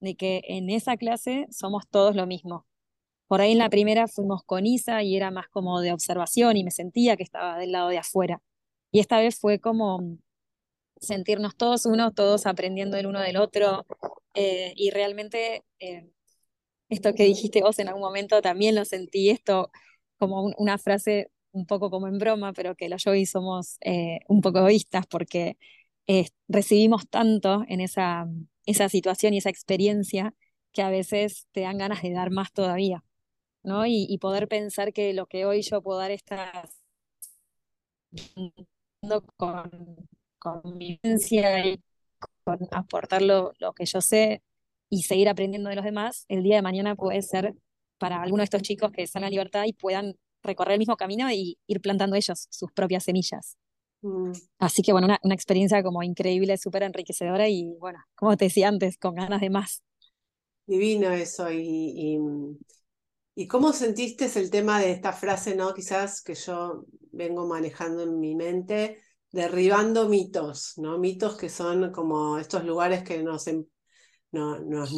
de 0.05 0.15
que 0.15 0.41
en 0.47 0.69
esa 0.69 0.97
clase 0.97 1.47
somos 1.51 1.87
todos 1.89 2.15
lo 2.15 2.27
mismo. 2.27 2.65
Por 3.27 3.41
ahí 3.41 3.53
en 3.53 3.59
la 3.59 3.69
primera 3.69 4.07
fuimos 4.07 4.43
con 4.45 4.65
Isa 4.65 5.03
y 5.03 5.15
era 5.17 5.31
más 5.31 5.49
como 5.49 5.81
de 5.81 5.91
observación 5.93 6.57
y 6.57 6.63
me 6.63 6.71
sentía 6.71 7.17
que 7.17 7.23
estaba 7.23 7.57
del 7.57 7.71
lado 7.73 7.89
de 7.89 7.97
afuera. 7.97 8.41
Y 8.91 8.99
esta 8.99 9.19
vez 9.19 9.39
fue 9.39 9.59
como 9.59 10.17
sentirnos 11.01 11.55
todos 11.57 11.85
uno, 11.85 12.13
todos 12.13 12.45
aprendiendo 12.45 12.97
el 12.97 13.07
uno 13.07 13.21
del 13.21 13.37
otro 13.37 13.85
eh, 14.33 14.73
y 14.75 14.91
realmente 14.91 15.65
eh, 15.79 16.09
esto 16.89 17.13
que 17.13 17.23
dijiste 17.25 17.61
vos 17.61 17.79
en 17.79 17.87
algún 17.89 18.03
momento 18.03 18.41
también 18.41 18.75
lo 18.75 18.85
sentí, 18.85 19.29
esto 19.29 19.71
como 20.17 20.53
una 20.57 20.77
frase 20.77 21.31
un 21.51 21.65
poco 21.65 21.89
como 21.89 22.07
en 22.07 22.19
broma, 22.19 22.53
pero 22.53 22.75
que 22.75 22.89
los 22.89 23.03
yogis 23.03 23.31
somos 23.31 23.77
eh, 23.81 24.19
un 24.27 24.41
poco 24.41 24.59
egoístas 24.59 25.07
porque 25.07 25.57
recibimos 26.47 27.09
tanto 27.09 27.63
en 27.67 27.81
esa, 27.81 28.27
esa 28.65 28.89
situación 28.89 29.33
y 29.33 29.37
esa 29.37 29.49
experiencia 29.49 30.33
que 30.71 30.81
a 30.81 30.89
veces 30.89 31.47
te 31.51 31.61
dan 31.61 31.77
ganas 31.77 32.01
de 32.01 32.11
dar 32.11 32.31
más 32.31 32.51
todavía, 32.51 33.03
¿no? 33.63 33.85
Y, 33.85 34.17
poder 34.19 34.47
pensar 34.47 34.93
que 34.93 35.13
lo 35.13 35.27
que 35.27 35.45
hoy 35.45 35.61
yo 35.61 35.81
puedo 35.81 35.99
dar 35.99 36.11
está 36.11 36.69
con, 39.37 40.07
con 40.37 40.77
vivencia 40.77 41.65
y 41.65 41.81
con 42.43 42.59
aportar 42.71 43.21
lo, 43.21 43.53
lo 43.59 43.73
que 43.73 43.85
yo 43.85 44.01
sé 44.01 44.43
y 44.89 45.03
seguir 45.03 45.29
aprendiendo 45.29 45.69
de 45.69 45.75
los 45.75 45.85
demás, 45.85 46.25
el 46.27 46.43
día 46.43 46.57
de 46.57 46.61
mañana 46.61 46.95
puede 46.95 47.21
ser 47.21 47.55
para 47.97 48.21
alguno 48.21 48.41
de 48.41 48.45
estos 48.45 48.61
chicos 48.61 48.91
que 48.91 49.05
en 49.11 49.21
la 49.21 49.29
libertad 49.29 49.63
y 49.65 49.73
puedan 49.73 50.15
recorrer 50.43 50.73
el 50.73 50.79
mismo 50.79 50.95
camino 50.97 51.31
y 51.31 51.57
ir 51.67 51.81
plantando 51.81 52.15
ellos 52.15 52.47
sus 52.49 52.71
propias 52.71 53.03
semillas. 53.03 53.57
Mm. 54.05 54.33
Así 54.59 54.83
que 54.83 54.91
bueno, 54.91 55.07
una, 55.07 55.19
una 55.23 55.33
experiencia 55.33 55.81
como 55.81 56.03
increíble, 56.03 56.59
súper 56.59 56.83
enriquecedora 56.83 57.49
y 57.49 57.73
bueno, 57.79 57.97
como 58.13 58.37
te 58.37 58.45
decía 58.45 58.67
antes, 58.67 58.99
con 58.99 59.15
ganas 59.15 59.41
de 59.41 59.49
más. 59.49 59.83
Divino 60.67 61.09
eso. 61.11 61.51
Y, 61.51 61.59
y, 61.95 62.19
y, 63.33 63.47
cómo 63.47 63.73
sentiste 63.73 64.29
el 64.39 64.51
tema 64.51 64.79
de 64.79 64.91
esta 64.91 65.11
frase, 65.11 65.55
no? 65.55 65.73
Quizás 65.73 66.21
que 66.21 66.35
yo 66.35 66.85
vengo 67.11 67.47
manejando 67.47 68.03
en 68.03 68.19
mi 68.19 68.35
mente, 68.35 69.01
derribando 69.31 70.07
mitos, 70.07 70.73
¿no? 70.77 70.99
Mitos 70.99 71.35
que 71.35 71.49
son 71.49 71.91
como 71.91 72.37
estos 72.37 72.63
lugares 72.63 73.03
que 73.03 73.23
nos, 73.23 73.47
em, 73.47 73.65
no, 74.31 74.59
nos, 74.59 74.93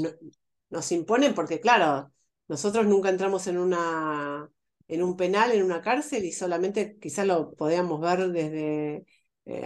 nos 0.70 0.92
imponen 0.92 1.34
porque, 1.34 1.62
claro, 1.62 2.12
nosotros 2.50 2.86
nunca 2.86 3.10
entramos 3.10 3.48
en, 3.48 3.58
una, 3.58 4.50
en 4.88 5.04
un 5.04 5.16
penal, 5.18 5.52
en 5.52 5.64
una 5.64 5.82
cárcel 5.82 6.26
y 6.26 6.32
solamente 6.32 6.98
quizás 7.00 7.28
lo 7.28 7.54
podíamos 7.54 8.00
ver 8.02 8.32
desde 8.32 9.06
eh, 9.46 9.64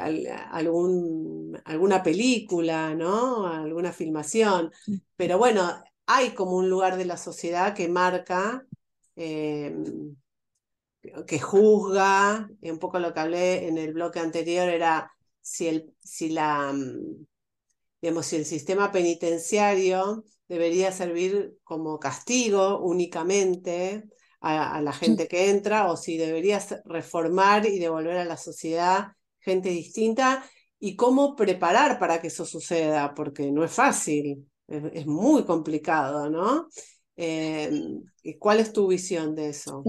algún, 0.52 1.60
alguna 1.66 2.04
película, 2.04 2.96
¿no? 2.96 3.48
Alguna 3.48 3.94
filmación. 3.94 4.72
Pero 5.16 5.38
bueno, 5.38 5.84
hay 6.06 6.34
como 6.34 6.56
un 6.58 6.70
lugar 6.70 6.98
de 6.98 7.06
la 7.06 7.18
sociedad 7.18 7.74
que 7.76 7.88
marca, 7.88 8.66
em, 9.16 10.16
que 11.28 11.40
juzga, 11.40 12.50
un 12.62 12.80
poco 12.80 13.00
lo 13.00 13.14
que 13.14 13.20
hablé 13.20 13.68
en 13.68 13.78
el 13.78 13.94
bloque 13.94 14.20
anterior 14.20 14.70
era 14.70 15.12
si, 15.42 15.68
el, 15.68 15.94
si 16.00 16.30
la 16.30 16.72
mm, 16.74 17.26
digamos, 18.02 18.26
si 18.26 18.36
el 18.38 18.46
sistema 18.46 18.92
penitenciario 18.92 20.24
debería 20.48 20.92
servir 20.92 21.58
como 21.64 22.00
castigo 22.00 22.80
únicamente 22.80 24.10
a, 24.42 24.82
la 24.82 24.92
gente 24.92 25.28
que 25.28 25.50
entra 25.50 25.92
o 25.92 25.96
si 25.96 26.18
debería 26.18 26.60
reformar 26.86 27.66
y 27.66 27.80
devolver 27.80 28.18
a 28.18 28.26
la 28.26 28.38
sociedad 28.38 29.14
gente 29.40 29.70
distinta 29.70 30.44
y 30.80 30.96
cómo 30.96 31.36
preparar 31.36 32.00
para 32.00 32.22
que 32.22 32.28
eso 32.28 32.46
suceda, 32.46 33.14
porque 33.14 33.52
no 33.52 33.64
es 33.64 33.72
fácil, 33.72 34.48
es, 34.68 35.06
muy 35.06 35.44
complicado, 35.44 36.30
¿no? 36.30 36.68
Em, 37.16 38.04
¿Cuál 38.40 38.60
es 38.60 38.74
tu 38.74 38.88
visión 38.88 39.36
de 39.36 39.50
eso? 39.50 39.84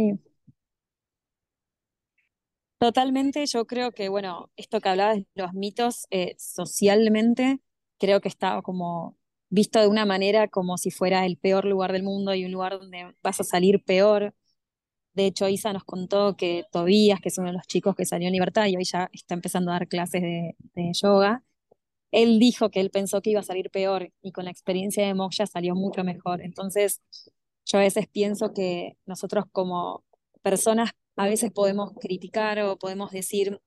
Totalmente, 2.79 3.47
yo 3.47 3.65
creo 3.65 3.93
que, 3.93 4.09
bueno, 4.09 4.51
esto 4.57 4.81
que 4.81 4.89
hablabas 4.89 5.19
de 5.19 5.27
los 5.35 5.53
mitos, 5.55 6.07
eh, 6.11 6.35
socialmente 6.37 7.61
creo 7.99 8.21
que 8.21 8.29
estaba 8.29 8.61
como 8.61 9.17
visto 9.49 9.81
de 9.81 9.87
una 9.87 10.05
manera 10.05 10.49
como 10.49 10.77
si 10.79 10.91
fuera 10.91 11.25
el 11.25 11.37
peor 11.37 11.65
lugar 11.65 11.93
del 11.93 12.03
mundo 12.03 12.35
y 12.35 12.45
un 12.45 12.53
lugar 12.53 12.79
donde 12.79 13.15
vas 13.23 13.39
a 13.39 13.45
salir 13.45 13.85
peor. 13.85 14.35
De 15.15 15.27
hecho, 15.27 15.49
Isa 15.49 15.73
nos 15.73 15.85
contó 15.85 16.37
que 16.37 16.65
Tobías, 16.73 17.21
que 17.21 17.29
es 17.29 17.39
uno 17.39 17.49
de 17.49 17.55
los 17.55 17.67
chicos 17.67 17.95
que 17.95 18.07
salió 18.07 18.29
en 18.29 18.33
libertad 18.33 18.67
y 18.67 18.77
hoy 18.77 18.85
ya 18.85 19.11
está 19.13 19.35
empezando 19.35 19.71
a 19.71 19.75
dar 19.75 19.89
clases 19.89 20.23
de, 20.23 20.55
yoga, 20.95 21.43
él 22.11 22.39
dijo 22.39 22.71
que 22.71 22.81
él 22.81 22.91
pensó 22.91 23.23
que 23.23 23.31
iba 23.31 23.41
a 23.41 23.43
salir 23.45 23.71
peor 23.71 24.13
y 24.23 24.33
con 24.33 24.45
la 24.47 24.51
experiencia 24.51 25.07
de 25.07 25.15
Moksha 25.15 25.47
salió 25.47 25.75
mucho 25.75 26.05
mejor. 26.05 26.43
Entonces, 26.43 27.01
yo 27.67 27.79
a 27.79 27.83
veces 27.83 28.07
pienso 28.09 28.53
que 28.55 28.97
nosotros 29.07 29.45
como 29.53 30.05
personas 30.43 30.91
a 31.17 31.27
veces 31.27 31.53
podemos 31.53 31.93
criticar 32.01 32.59
o 32.61 32.79
podemos 32.79 33.11
decir 33.13 33.61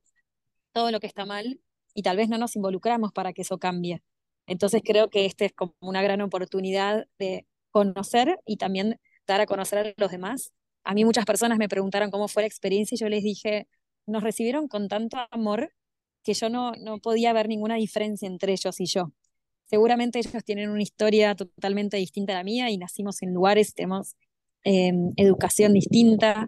todo 0.74 0.92
lo 0.92 1.00
que 1.00 1.08
está 1.08 1.26
mal 1.26 1.60
y 1.94 2.04
tal 2.04 2.18
vez 2.18 2.30
no 2.30 2.38
nos 2.38 2.56
involucramos 2.56 3.12
para 3.14 3.34
que 3.34 3.44
eso 3.44 3.58
cambie. 3.58 4.04
Entonces 4.48 4.82
creo 4.84 5.10
que 5.10 5.26
esta 5.26 5.46
es 5.46 5.54
como 5.54 5.76
una 5.80 6.04
gran 6.04 6.22
oportunidad 6.22 7.08
de 7.18 7.48
conocer 7.72 8.40
y 8.46 8.58
también 8.58 9.00
dar 9.28 9.42
a 9.42 9.46
conocer 9.46 9.80
a 9.80 9.94
los 9.98 10.12
demás. 10.12 10.54
A 10.86 10.94
mí 10.94 11.04
muchas 11.04 11.26
personas 11.26 11.58
me 11.58 11.68
preguntaron 11.68 12.12
cómo 12.12 12.28
fue 12.28 12.44
la 12.44 12.48
experiencia 12.48 12.96
y 12.96 13.00
yo 13.00 13.10
les 13.10 13.24
dije, 13.24 13.68
nos 14.06 14.24
recibieron 14.24 14.68
con 14.68 14.88
tanto 14.88 15.18
amor 15.32 15.74
que 16.24 16.34
yo 16.34 16.50
no, 16.50 16.74
no 16.74 17.00
podía 17.00 17.34
ver 17.34 17.48
ninguna 17.48 17.76
diferencia 17.76 18.28
entre 18.28 18.54
ellos 18.54 18.80
y 18.80 18.86
yo. 18.86 19.12
Seguramente 19.66 20.20
ellos 20.20 20.44
tienen 20.44 20.70
una 20.70 20.84
historia 20.84 21.36
totalmente 21.36 21.98
distinta 21.98 22.34
a 22.34 22.38
la 22.38 22.44
mía 22.44 22.70
y 22.70 22.78
nacimos 22.78 23.22
en 23.24 23.34
lugares, 23.34 23.74
tenemos 23.74 24.16
em, 24.64 25.12
educación 25.18 25.74
distinta, 25.74 26.48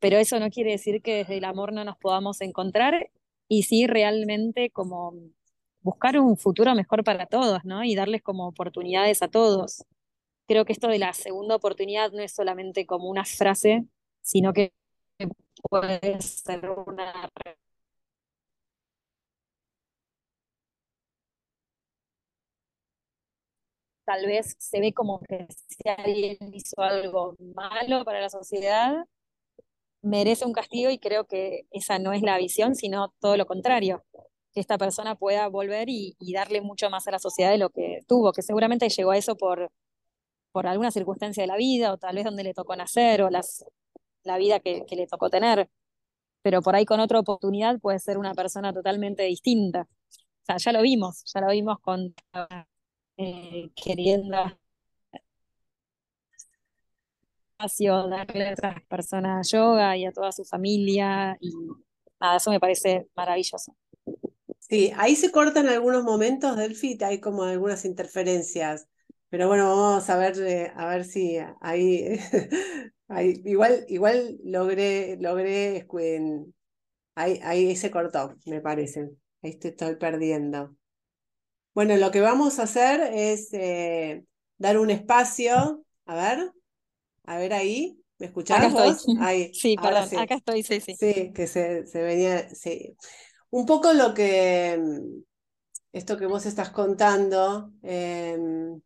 pero 0.00 0.18
eso 0.18 0.38
no 0.38 0.50
quiere 0.50 0.72
decir 0.72 1.02
que 1.02 1.16
desde 1.16 1.38
el 1.38 1.44
amor 1.44 1.72
no 1.72 1.84
nos 1.84 1.96
podamos 1.96 2.40
encontrar 2.42 3.10
y 3.48 3.62
sí 3.64 3.86
realmente 3.86 4.70
como 4.70 5.14
buscar 5.80 6.18
un 6.18 6.36
futuro 6.36 6.74
mejor 6.74 7.04
para 7.04 7.26
todos, 7.26 7.64
¿no? 7.64 7.84
Y 7.84 7.94
darles 7.94 8.22
como 8.22 8.46
oportunidades 8.46 9.22
a 9.22 9.28
todos. 9.28 9.84
Creo 10.48 10.64
que 10.64 10.72
esto 10.72 10.88
de 10.88 10.98
la 10.98 11.12
segunda 11.12 11.54
oportunidad 11.56 12.10
no 12.12 12.22
es 12.22 12.32
solamente 12.32 12.86
como 12.86 13.08
una 13.08 13.24
frase, 13.24 13.84
sino 14.22 14.52
que 14.52 14.72
puede 15.70 16.20
ser 16.22 16.70
una 16.70 17.30
tal 24.08 24.26
vez 24.26 24.56
se 24.58 24.80
ve 24.80 24.94
como 24.94 25.20
que 25.20 25.46
si 25.50 25.86
alguien 25.86 26.38
hizo 26.54 26.80
algo 26.80 27.36
malo 27.38 28.04
para 28.06 28.20
la 28.22 28.30
sociedad, 28.30 29.04
merece 30.02 30.46
un 30.46 30.52
castigo 30.54 30.90
y 30.90 30.98
creo 30.98 31.26
que 31.26 31.66
esa 31.70 31.98
no 31.98 32.12
es 32.14 32.22
la 32.22 32.38
visión, 32.38 32.74
sino 32.74 33.12
todo 33.20 33.36
lo 33.36 33.46
contrario, 33.46 34.02
que 34.54 34.60
esta 34.60 34.78
persona 34.78 35.16
pueda 35.16 35.48
volver 35.48 35.88
y, 35.90 36.16
darle 36.32 36.62
mucho 36.62 36.88
más 36.90 37.06
a 37.06 37.10
la 37.12 37.18
sociedad 37.18 37.50
de 37.50 37.58
lo 37.58 37.70
que 37.70 38.00
tuvo, 38.08 38.32
que 38.32 38.42
seguramente 38.42 38.88
llegó 38.88 39.10
a 39.10 39.18
eso 39.18 39.36
por, 39.36 39.70
por 40.52 40.66
alguna 40.66 40.90
circunstancia 40.90 41.42
de 41.42 41.46
la 41.46 41.56
vida 41.56 41.92
o 41.92 41.98
tal 41.98 42.16
vez 42.16 42.24
donde 42.24 42.44
le 42.44 42.54
tocó 42.54 42.76
nacer 42.76 43.22
o 43.22 43.30
las, 43.30 43.64
la 44.24 44.38
vida 44.38 44.60
que, 44.60 44.84
le 44.90 45.06
tocó 45.06 45.30
tener, 45.30 45.68
pero 46.42 46.62
por 46.62 46.76
ahí 46.76 46.84
con 46.84 47.00
otra 47.00 47.20
oportunidad 47.20 47.80
puede 47.80 47.98
ser 47.98 48.18
una 48.18 48.34
persona 48.34 48.72
totalmente 48.72 49.24
distinta. 49.24 49.82
O 49.82 50.44
sea, 50.44 50.56
ya 50.56 50.72
lo 50.72 50.82
vimos, 50.82 51.24
ya 51.32 51.40
lo 51.40 51.48
vimos 51.50 51.78
con 51.80 52.14
eh, 53.16 53.70
queriendo 53.74 54.36
darle 57.58 58.48
a 58.48 58.52
otras 58.52 58.82
personas 58.84 59.50
yoga 59.50 59.96
y 59.96 60.06
a 60.06 60.12
toda 60.12 60.30
su 60.30 60.44
familia 60.44 61.36
y 61.40 61.52
nada, 62.20 62.36
eso 62.36 62.50
me 62.50 62.60
parece 62.60 63.08
maravilloso. 63.16 63.74
Sí, 64.58 64.92
ahí 64.96 65.16
se 65.16 65.32
cortan 65.32 65.68
algunos 65.68 66.04
momentos 66.04 66.56
del 66.56 66.74
fit, 66.74 67.02
hay 67.02 67.20
como 67.20 67.44
algunas 67.44 67.84
interferencias, 67.84 68.86
pero 69.30 69.48
bueno, 69.48 69.64
vamos 69.76 70.08
a 70.10 70.16
ver, 70.18 70.38
eh, 70.40 70.72
a 70.76 70.86
ver 70.88 71.04
si 71.04 71.38
ahí, 71.60 72.18
ahí 73.08 73.42
igual, 73.44 73.84
igual 73.88 74.38
logré, 74.44 75.16
logré, 75.20 75.86
ahí, 77.14 77.40
ahí 77.42 77.76
se 77.76 77.90
cortó, 77.90 78.34
me 78.46 78.60
parece, 78.60 79.10
ahí 79.42 79.58
te 79.58 79.68
estoy 79.68 79.96
perdiendo. 79.96 80.76
Bueno, 81.74 81.96
lo 81.96 82.10
que 82.10 82.20
vamos 82.20 82.58
a 82.58 82.64
hacer 82.64 83.00
es 83.14 83.52
eh, 83.52 84.24
dar 84.58 84.78
un 84.78 84.90
espacio, 84.90 85.84
a 86.06 86.14
ver, 86.16 86.52
a 87.24 87.38
ver 87.38 87.52
ahí, 87.54 88.02
¿me 88.18 88.26
escuchás 88.26 88.62
acá 88.62 88.68
vos? 88.70 88.96
Estoy. 88.96 88.96
Ahí, 89.16 89.52
sí, 89.52 89.78
perdón, 89.78 90.10
acá 90.14 90.34
estoy, 90.36 90.62
sí, 90.62 90.80
sí. 90.80 91.00
Sí, 91.00 91.32
que 91.34 91.46
se, 91.46 91.86
se 91.86 92.02
venía, 92.02 92.48
sí. 92.54 92.96
Un 93.50 93.66
poco 93.66 93.92
lo 93.94 94.14
que, 94.14 94.78
mm, 94.80 95.22
esto 95.92 96.16
que 96.18 96.26
vos 96.26 96.46
estás 96.46 96.70
contando, 96.70 97.72
em, 97.82 98.80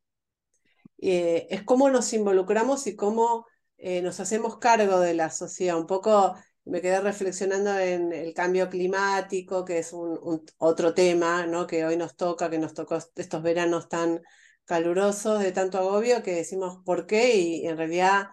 eh, 1.03 1.49
es 1.51 1.63
cómo 1.65 1.91
nos 1.91 2.13
involucramos 2.13 2.87
y 2.87 2.97
cómo 2.97 3.47
eh, 3.77 4.03
nos 4.03 4.21
hacemos 4.21 4.59
cargo 4.59 5.01
de 5.01 5.15
la 5.15 5.31
sociedad. 5.31 5.77
Un 5.79 5.87
poco 5.87 6.37
me 6.65 6.81
quedé 6.81 7.01
reflexionando 7.01 7.77
en 7.79 8.13
el 8.13 8.33
cambio 8.35 8.71
climático, 8.71 9.65
que 9.65 9.79
es 9.79 9.93
un, 9.93 10.45
otro 10.59 10.95
tema 10.95 11.47
¿no? 11.47 11.67
que 11.67 11.85
hoy 11.85 11.97
nos 11.97 12.17
toca, 12.17 12.49
que 12.51 12.59
nos 12.59 12.75
tocó 12.75 12.99
estos 13.17 13.43
veranos 13.43 13.89
tan 13.89 14.23
calurosos, 14.65 15.41
de 15.43 15.51
tanto 15.53 15.79
agobio, 15.79 16.23
que 16.23 16.35
decimos 16.37 16.79
por 16.85 17.07
qué 17.07 17.37
y 17.37 17.67
en 17.67 17.77
realidad 17.77 18.29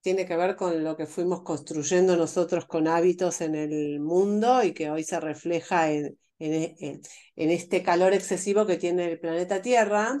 tiene 0.00 0.24
que 0.26 0.36
ver 0.36 0.56
con 0.56 0.84
lo 0.84 0.96
que 0.96 1.06
fuimos 1.06 1.42
construyendo 1.42 2.16
nosotros 2.16 2.66
con 2.66 2.86
hábitos 2.88 3.40
en 3.40 3.56
el 3.56 4.00
mundo 4.00 4.62
y 4.62 4.74
que 4.74 4.90
hoy 4.90 5.04
se 5.04 5.18
refleja 5.20 5.90
en, 5.90 6.18
en, 6.38 7.00
este 7.36 7.82
calor 7.82 8.12
excesivo 8.12 8.66
que 8.66 8.76
tiene 8.76 9.12
el 9.12 9.20
planeta 9.20 9.62
Tierra, 9.62 10.18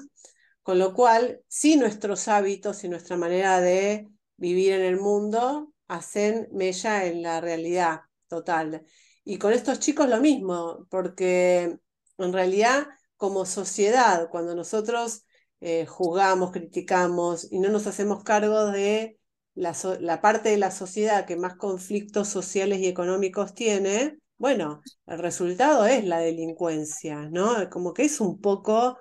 con 0.62 0.78
lo 0.78 0.94
cual, 0.94 1.42
si 1.48 1.76
nuestros 1.76 2.28
hábitos 2.28 2.84
y 2.84 2.88
nuestra 2.88 3.16
manera 3.16 3.60
de 3.60 4.08
vivir 4.36 4.72
en 4.72 4.82
el 4.82 4.98
mundo 4.98 5.72
hacen 5.88 6.48
mella 6.52 7.06
en 7.06 7.22
la 7.22 7.40
realidad 7.40 8.02
total. 8.28 8.84
Y 9.24 9.38
con 9.38 9.52
estos 9.52 9.78
chicos 9.80 10.08
lo 10.08 10.20
mismo, 10.20 10.86
porque 10.90 11.78
en 12.18 12.32
realidad 12.32 12.86
como 13.16 13.44
sociedad, 13.46 14.28
cuando 14.30 14.54
nosotros 14.54 15.24
eh, 15.60 15.86
juzgamos, 15.86 16.50
criticamos 16.50 17.46
y 17.52 17.60
no 17.60 17.68
nos 17.70 17.86
hacemos 17.86 18.24
cargo 18.24 18.66
de 18.66 19.18
la, 19.54 19.76
la, 20.00 20.20
parte 20.20 20.48
de 20.48 20.56
la 20.56 20.70
sociedad 20.72 21.26
que 21.26 21.36
más 21.36 21.54
conflictos 21.56 22.28
sociales 22.28 22.80
y 22.80 22.88
económicos 22.88 23.54
tiene, 23.54 24.18
bueno, 24.38 24.82
el 25.06 25.18
resultado 25.18 25.86
es 25.86 26.04
la 26.04 26.18
delincuencia, 26.18 27.28
¿no? 27.30 27.70
Como 27.70 27.94
que 27.94 28.04
es 28.04 28.20
un 28.20 28.40
poco 28.40 28.98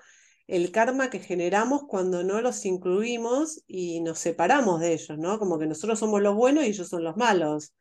el 0.47 0.71
karma 0.71 1.10
que 1.10 1.19
generamos 1.19 1.84
cuando 1.88 2.23
no 2.23 2.41
los 2.41 2.65
incluimos 2.65 3.63
y 3.67 4.01
nos 4.01 4.19
separamos 4.19 4.80
de 4.80 4.93
ellos, 4.93 5.17
¿no? 5.17 5.39
Como 5.39 5.58
que 5.60 5.67
nosotros 5.67 5.99
somos 5.99 6.21
los 6.21 6.36
buenos 6.36 6.63
y 6.63 6.67
ellos 6.67 6.89
son 6.89 7.04
los 7.04 7.17
malos. 7.17 7.73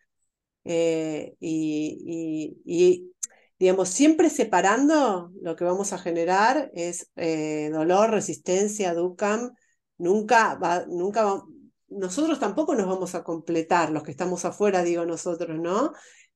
Eh, 0.65 1.35
y, 1.41 2.57
y, 2.65 3.13
digamos, 3.59 3.89
siempre 3.89 4.31
separando, 4.31 5.33
lo 5.43 5.57
que 5.57 5.65
vamos 5.65 5.93
a 5.93 5.99
generar 5.99 6.71
es 6.75 7.11
eh, 7.17 7.71
dolor, 7.73 8.11
resistencia, 8.11 8.95
ducam, 8.95 9.53
nunca 9.99 10.55
va, 10.55 10.87
nunca 10.87 11.43
nosotros 11.91 12.39
tampoco 12.39 12.75
nos 12.75 12.87
vamos 12.87 13.15
a 13.15 13.25
completar, 13.25 13.91
los 13.91 14.03
que 14.03 14.13
estamos 14.13 14.45
afuera, 14.45 14.83
digo 14.83 15.05
nosotros, 15.05 15.59
¿no? 15.59 15.93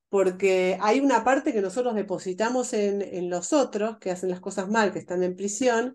Porque 0.09 0.79
hay 0.81 1.01
una 1.01 1.25
parte 1.25 1.53
que 1.53 1.63
nosotros 1.63 1.95
depositamos 1.95 2.73
en, 2.73 3.03
en 3.03 3.31
los 3.31 3.53
otros, 3.53 3.99
que 3.99 4.11
hacen 4.11 4.31
las 4.31 4.41
cosas 4.41 4.69
mal, 4.69 4.93
que 4.93 4.99
están 4.99 5.23
en 5.23 5.37
prisión, 5.37 5.95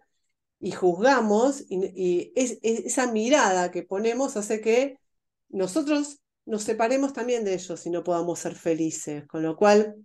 y 0.60 0.72
juzgamos, 0.72 1.64
y, 1.70 2.32
esa 2.36 3.12
mirada 3.12 3.72
que 3.72 3.84
ponemos 3.84 4.36
hace 4.38 4.62
que 4.62 4.98
nosotros 5.50 6.20
nos 6.46 6.64
separemos 6.64 7.14
también 7.14 7.46
de 7.46 7.54
ellos 7.54 7.86
y 7.86 7.90
no 7.90 8.04
podamos 8.04 8.40
ser 8.40 8.56
felices, 8.56 9.26
con 9.28 9.44
lo 9.44 9.56
cual 9.56 9.96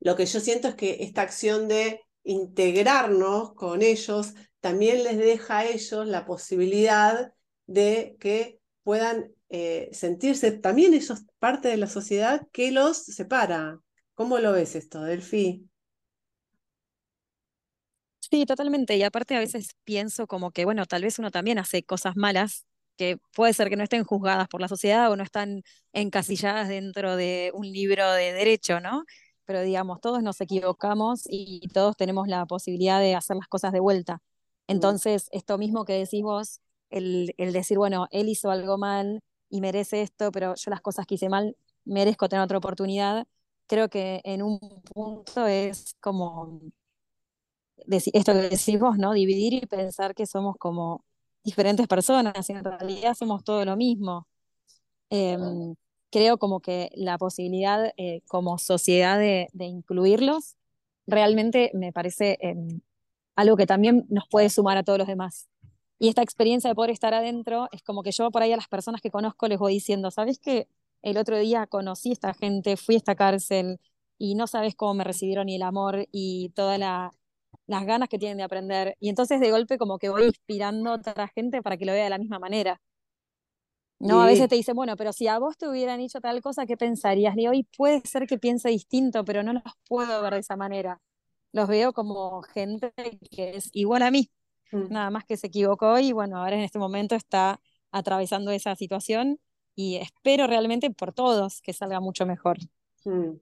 lo 0.00 0.16
que 0.16 0.26
yo 0.26 0.40
siento 0.40 0.68
es 0.68 0.74
que 0.74 0.98
esta 1.02 1.22
acción 1.22 1.68
de 1.68 2.00
integrarnos 2.24 3.54
con 3.54 3.82
ellos 3.82 4.34
también 4.60 5.04
les 5.04 5.18
deja 5.18 5.58
a 5.58 5.66
ellos 5.66 6.06
la 6.06 6.24
posibilidad 6.24 7.32
de 7.66 8.16
que 8.18 8.60
puedan 8.82 9.32
eh, 9.48 9.90
sentirse 9.92 10.52
también 10.52 10.94
ellos 10.94 11.24
parte 11.38 11.68
de 11.68 11.76
la 11.76 11.86
sociedad 11.86 12.46
que 12.52 12.72
los 12.72 12.96
separa. 12.96 13.78
¿Cómo 14.14 14.38
lo 14.38 14.52
ves 14.52 14.74
esto, 14.74 15.02
Delfi? 15.02 15.69
Sí, 18.30 18.46
totalmente. 18.46 18.96
Y 18.96 19.02
aparte 19.02 19.34
a 19.34 19.40
veces 19.40 19.70
pienso 19.84 20.26
como 20.26 20.52
que, 20.52 20.64
bueno, 20.64 20.86
tal 20.86 21.02
vez 21.02 21.18
uno 21.18 21.30
también 21.30 21.58
hace 21.58 21.82
cosas 21.82 22.16
malas 22.16 22.66
que 22.96 23.18
puede 23.34 23.52
ser 23.54 23.70
que 23.70 23.76
no 23.76 23.82
estén 23.82 24.04
juzgadas 24.04 24.46
por 24.48 24.60
la 24.60 24.68
sociedad 24.68 25.10
o 25.10 25.16
no 25.16 25.24
están 25.24 25.62
encasilladas 25.92 26.68
dentro 26.68 27.16
de 27.16 27.50
un 27.54 27.66
libro 27.66 28.12
de 28.12 28.32
derecho, 28.32 28.80
¿no? 28.80 29.04
pero 29.50 29.62
digamos, 29.62 30.00
todos 30.00 30.22
nos 30.22 30.40
equivocamos 30.40 31.22
y 31.28 31.66
todos 31.74 31.96
tenemos 31.96 32.28
la 32.28 32.46
posibilidad 32.46 33.00
de 33.00 33.16
hacer 33.16 33.34
las 33.36 33.48
cosas 33.48 33.72
de 33.72 33.80
vuelta. 33.80 34.14
Mm. 34.14 34.18
Entonces, 34.68 35.28
esto 35.32 35.58
mismo 35.58 35.84
que 35.84 35.94
decís 35.94 36.22
vos, 36.22 36.60
el, 36.88 37.34
el 37.36 37.52
decir, 37.52 37.76
bueno, 37.76 38.06
él 38.12 38.28
hizo 38.28 38.52
algo 38.52 38.78
mal 38.78 39.20
y 39.48 39.60
merece 39.60 40.02
esto, 40.02 40.30
pero 40.30 40.54
yo 40.54 40.70
las 40.70 40.80
cosas 40.80 41.04
que 41.04 41.16
hice 41.16 41.28
mal, 41.28 41.56
merezco 41.84 42.28
tener 42.28 42.44
otra 42.44 42.58
oportunidad, 42.58 43.26
creo 43.66 43.88
que 43.88 44.20
en 44.22 44.42
un 44.42 44.60
punto 44.94 45.48
es 45.48 45.96
como 45.98 46.60
esto 47.88 48.32
que 48.32 48.38
decís 48.40 48.78
vos, 48.78 48.98
¿no? 48.98 49.12
Dividir 49.12 49.54
y 49.54 49.66
pensar 49.66 50.14
que 50.14 50.26
somos 50.26 50.56
como 50.58 51.04
diferentes 51.44 51.86
personas 51.86 52.48
y 52.48 52.52
en 52.52 52.64
realidad 52.64 53.14
somos 53.14 53.44
todo 53.44 53.64
lo 53.64 53.76
mismo. 53.76 54.26
Em, 55.10 55.74
creo 56.10 56.38
como 56.38 56.60
que 56.60 56.90
la 56.94 57.18
posibilidad 57.18 57.92
eh, 57.96 58.22
como 58.28 58.58
sociedad 58.58 59.18
de, 59.18 59.48
incluirlos 59.58 60.56
realmente 61.06 61.70
me 61.74 61.92
parece 61.92 62.38
em, 62.40 62.80
algo 63.36 63.56
que 63.56 63.66
también 63.66 64.06
nos 64.10 64.24
puede 64.28 64.50
sumar 64.50 64.76
a 64.78 64.84
todos 64.84 64.98
los 64.98 65.08
demás. 65.08 65.48
Y 65.98 66.08
esta 66.08 66.22
experiencia 66.22 66.70
de 66.70 66.74
poder 66.74 66.90
estar 66.90 67.14
adentro 67.14 67.68
es 67.72 67.82
como 67.82 68.02
que 68.02 68.12
yo 68.12 68.30
por 68.30 68.42
ahí 68.42 68.52
a 68.52 68.56
las 68.56 68.68
personas 68.68 69.00
que 69.00 69.10
conozco 69.10 69.48
les 69.48 69.58
voy 69.58 69.74
diciendo, 69.74 70.10
¿sabes 70.10 70.38
que 70.38 70.68
el 71.02 71.18
otro 71.18 71.38
día 71.38 71.66
conocí 71.66 72.10
a 72.10 72.12
esta 72.14 72.34
gente, 72.34 72.76
fui 72.76 72.96
a 72.96 72.98
esta 72.98 73.14
cárcel 73.14 73.80
y 74.18 74.34
no 74.34 74.46
sabes 74.46 74.74
cómo 74.74 74.94
me 74.94 75.04
recibieron 75.04 75.48
y 75.48 75.56
el 75.56 75.62
amor 75.62 76.06
y 76.12 76.50
todas 76.50 76.78
la, 76.78 77.12
las 77.70 77.86
ganas 77.86 78.08
que 78.08 78.18
tienen 78.18 78.38
de 78.38 78.42
aprender? 78.42 78.96
Y 78.98 79.08
entonces 79.08 79.40
de 79.40 79.50
golpe 79.50 79.78
como 79.78 79.98
que 79.98 80.08
voy 80.08 80.24
inspirando 80.24 80.90
a 80.90 80.94
otra 80.94 81.28
gente 81.28 81.62
para 81.62 81.76
que 81.76 81.84
lo 81.84 81.92
vea 81.92 82.04
de 82.04 82.10
la 82.10 82.18
misma 82.18 82.38
manera. 82.38 82.80
No, 84.00 84.22
a 84.22 84.26
veces 84.26 84.48
te 84.48 84.54
dicen, 84.56 84.74
bueno, 84.74 84.96
pero 84.96 85.12
si 85.12 85.28
a 85.28 85.38
vos 85.38 85.58
te 85.58 85.68
hubieran 85.68 85.98
dicho 85.98 86.20
tal 86.20 86.40
cosa, 86.40 86.64
¿qué 86.64 86.76
pensarías? 86.76 87.36
Y 87.36 87.46
hoy 87.46 87.64
puede 87.76 88.00
ser 88.00 88.26
que 88.26 88.38
piense 88.38 88.70
distinto, 88.70 89.24
pero 89.24 89.42
no 89.42 89.52
los 89.52 89.62
puedo 89.86 90.22
ver 90.22 90.32
de 90.34 90.40
esa 90.40 90.56
manera. 90.56 91.00
Los 91.52 91.68
veo 91.68 91.92
como 91.92 92.42
gente 92.42 92.92
que 93.30 93.56
es 93.56 93.68
igual 93.72 94.02
a 94.02 94.10
mí, 94.10 94.30
mm. 94.72 94.88
nada 94.90 95.10
más 95.10 95.24
que 95.24 95.36
se 95.36 95.48
equivocó 95.48 95.98
y 95.98 96.12
bueno, 96.12 96.38
ahora 96.38 96.56
en 96.56 96.62
este 96.62 96.78
momento 96.78 97.14
está 97.14 97.60
atravesando 97.92 98.50
esa 98.52 98.74
situación 98.74 99.38
y 99.74 99.96
espero 99.96 100.46
realmente 100.46 100.90
por 100.90 101.12
todos 101.12 101.60
que 101.60 101.74
salga 101.74 102.00
mucho 102.00 102.24
mejor. 102.24 102.58
Mm. 103.04 103.34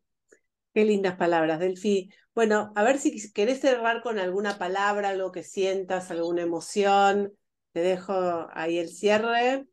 Qué 0.79 0.85
lindas 0.85 1.17
palabras, 1.17 1.59
Delfi. 1.59 2.09
Bueno, 2.37 2.71
a 2.77 2.85
ver 2.85 3.01
si 3.01 3.33
querés 3.33 3.59
cerrar 3.59 4.01
con 4.01 4.21
alguna 4.21 4.59
palabra, 4.59 5.09
algo 5.09 5.33
que 5.33 5.43
sientas, 5.43 6.13
alguna 6.13 6.43
emoción. 6.43 7.33
Te 7.73 7.81
dejo 7.81 8.47
ahí 8.53 8.79
el 8.79 8.89
cierre. 8.89 9.67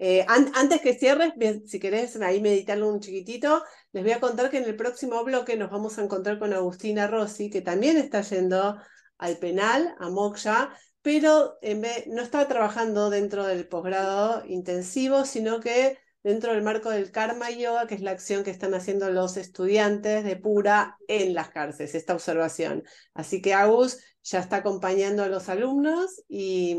Eh, 0.00 0.26
antes 0.28 0.80
que 0.80 0.94
cierres, 0.94 1.34
si 1.66 1.78
querés 1.78 2.20
ahí 2.20 2.40
meditarlo 2.40 2.88
un 2.88 2.98
chiquitito, 2.98 3.62
les 3.92 4.02
voy 4.02 4.10
a 4.10 4.18
contar 4.18 4.50
que 4.50 4.58
en 4.58 4.64
el 4.64 4.74
próximo 4.74 5.22
bloque 5.22 5.56
nos 5.56 5.70
vamos 5.70 5.98
a 5.98 6.02
encontrar 6.02 6.40
con 6.40 6.52
Agustina 6.52 7.06
Rossi, 7.06 7.48
que 7.48 7.62
también 7.62 7.96
está 7.96 8.22
yendo 8.22 8.76
al 9.18 9.38
penal, 9.38 9.94
a 10.00 10.10
Moksha, 10.10 10.76
pero 11.00 11.60
no 12.08 12.22
estaba 12.22 12.48
trabajando 12.48 13.08
dentro 13.08 13.46
del 13.46 13.68
posgrado 13.68 14.42
intensivo, 14.46 15.24
sino 15.24 15.60
que 15.60 15.96
dentro 16.22 16.52
del 16.52 16.62
marco 16.62 16.90
del 16.90 17.10
Karma 17.10 17.50
Yoga, 17.50 17.86
que 17.86 17.94
es 17.94 18.02
la 18.02 18.10
acción 18.10 18.44
que 18.44 18.50
están 18.50 18.74
haciendo 18.74 19.10
los 19.10 19.36
estudiantes 19.36 20.24
de 20.24 20.36
Pura 20.36 20.96
en 21.08 21.34
las 21.34 21.50
cárceles, 21.50 21.94
esta 21.94 22.14
observación. 22.14 22.84
Así 23.14 23.40
que 23.40 23.54
Agus 23.54 23.98
ya 24.22 24.40
está 24.40 24.56
acompañando 24.56 25.22
a 25.22 25.28
los 25.28 25.48
alumnos 25.48 26.22
y, 26.28 26.76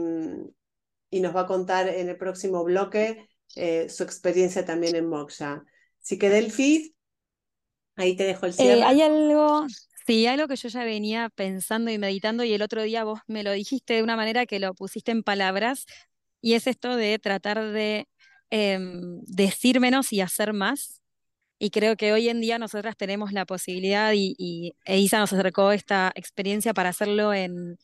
y 1.10 1.20
nos 1.22 1.36
va 1.36 1.42
a 1.42 1.48
contar 1.48 1.90
en 1.90 2.10
el 2.10 2.18
próximo 2.18 2.64
bloque 2.64 3.28
eh, 3.56 3.90
su 3.90 4.04
experiencia 4.04 4.66
también 4.66 4.96
en 4.96 5.08
Moksha. 5.08 5.64
Así 6.02 6.18
que 6.18 6.30
Delphi, 6.30 6.96
ahí 7.96 8.16
te 8.16 8.24
dejo 8.24 8.46
el 8.46 8.54
cierre. 8.54 8.80
Eh, 8.80 8.84
hay 8.84 9.02
algo, 9.02 9.66
sí, 10.06 10.28
algo 10.28 10.48
que 10.48 10.56
yo 10.56 10.70
ya 10.70 10.84
venía 10.84 11.30
pensando 11.30 11.92
y 11.92 11.98
meditando 11.98 12.44
y 12.44 12.54
el 12.54 12.62
otro 12.62 12.84
día 12.84 13.04
vos 13.04 13.20
me 13.28 13.44
lo 13.44 13.52
dijiste 13.52 13.96
de 13.96 14.04
una 14.04 14.16
manera 14.16 14.46
que 14.46 14.60
lo 14.60 14.74
pusiste 14.74 15.12
en 15.12 15.24
palabras 15.24 15.86
y 16.42 16.54
es 16.54 16.68
esto 16.68 16.96
de 16.96 17.20
tratar 17.20 17.72
de 17.72 18.08
em, 18.52 19.22
decir 19.26 19.80
menos 19.80 20.14
y 20.14 20.22
hacer 20.22 20.54
más. 20.54 21.02
Y 21.60 21.72
creo 21.72 21.98
que 21.98 22.14
hoy 22.14 22.30
en 22.30 22.42
día 22.42 22.60
nosotras 22.60 22.98
tenemos 22.98 23.34
la 23.34 23.46
posibilidad 23.46 24.14
y, 24.14 24.36
y 24.38 24.74
Isa 24.88 25.20
nos 25.20 25.34
acercó 25.34 25.72
esta 25.74 26.12
experiencia 26.16 26.74
para 26.74 26.90
hacerlo 26.90 27.34
en, 27.34 27.78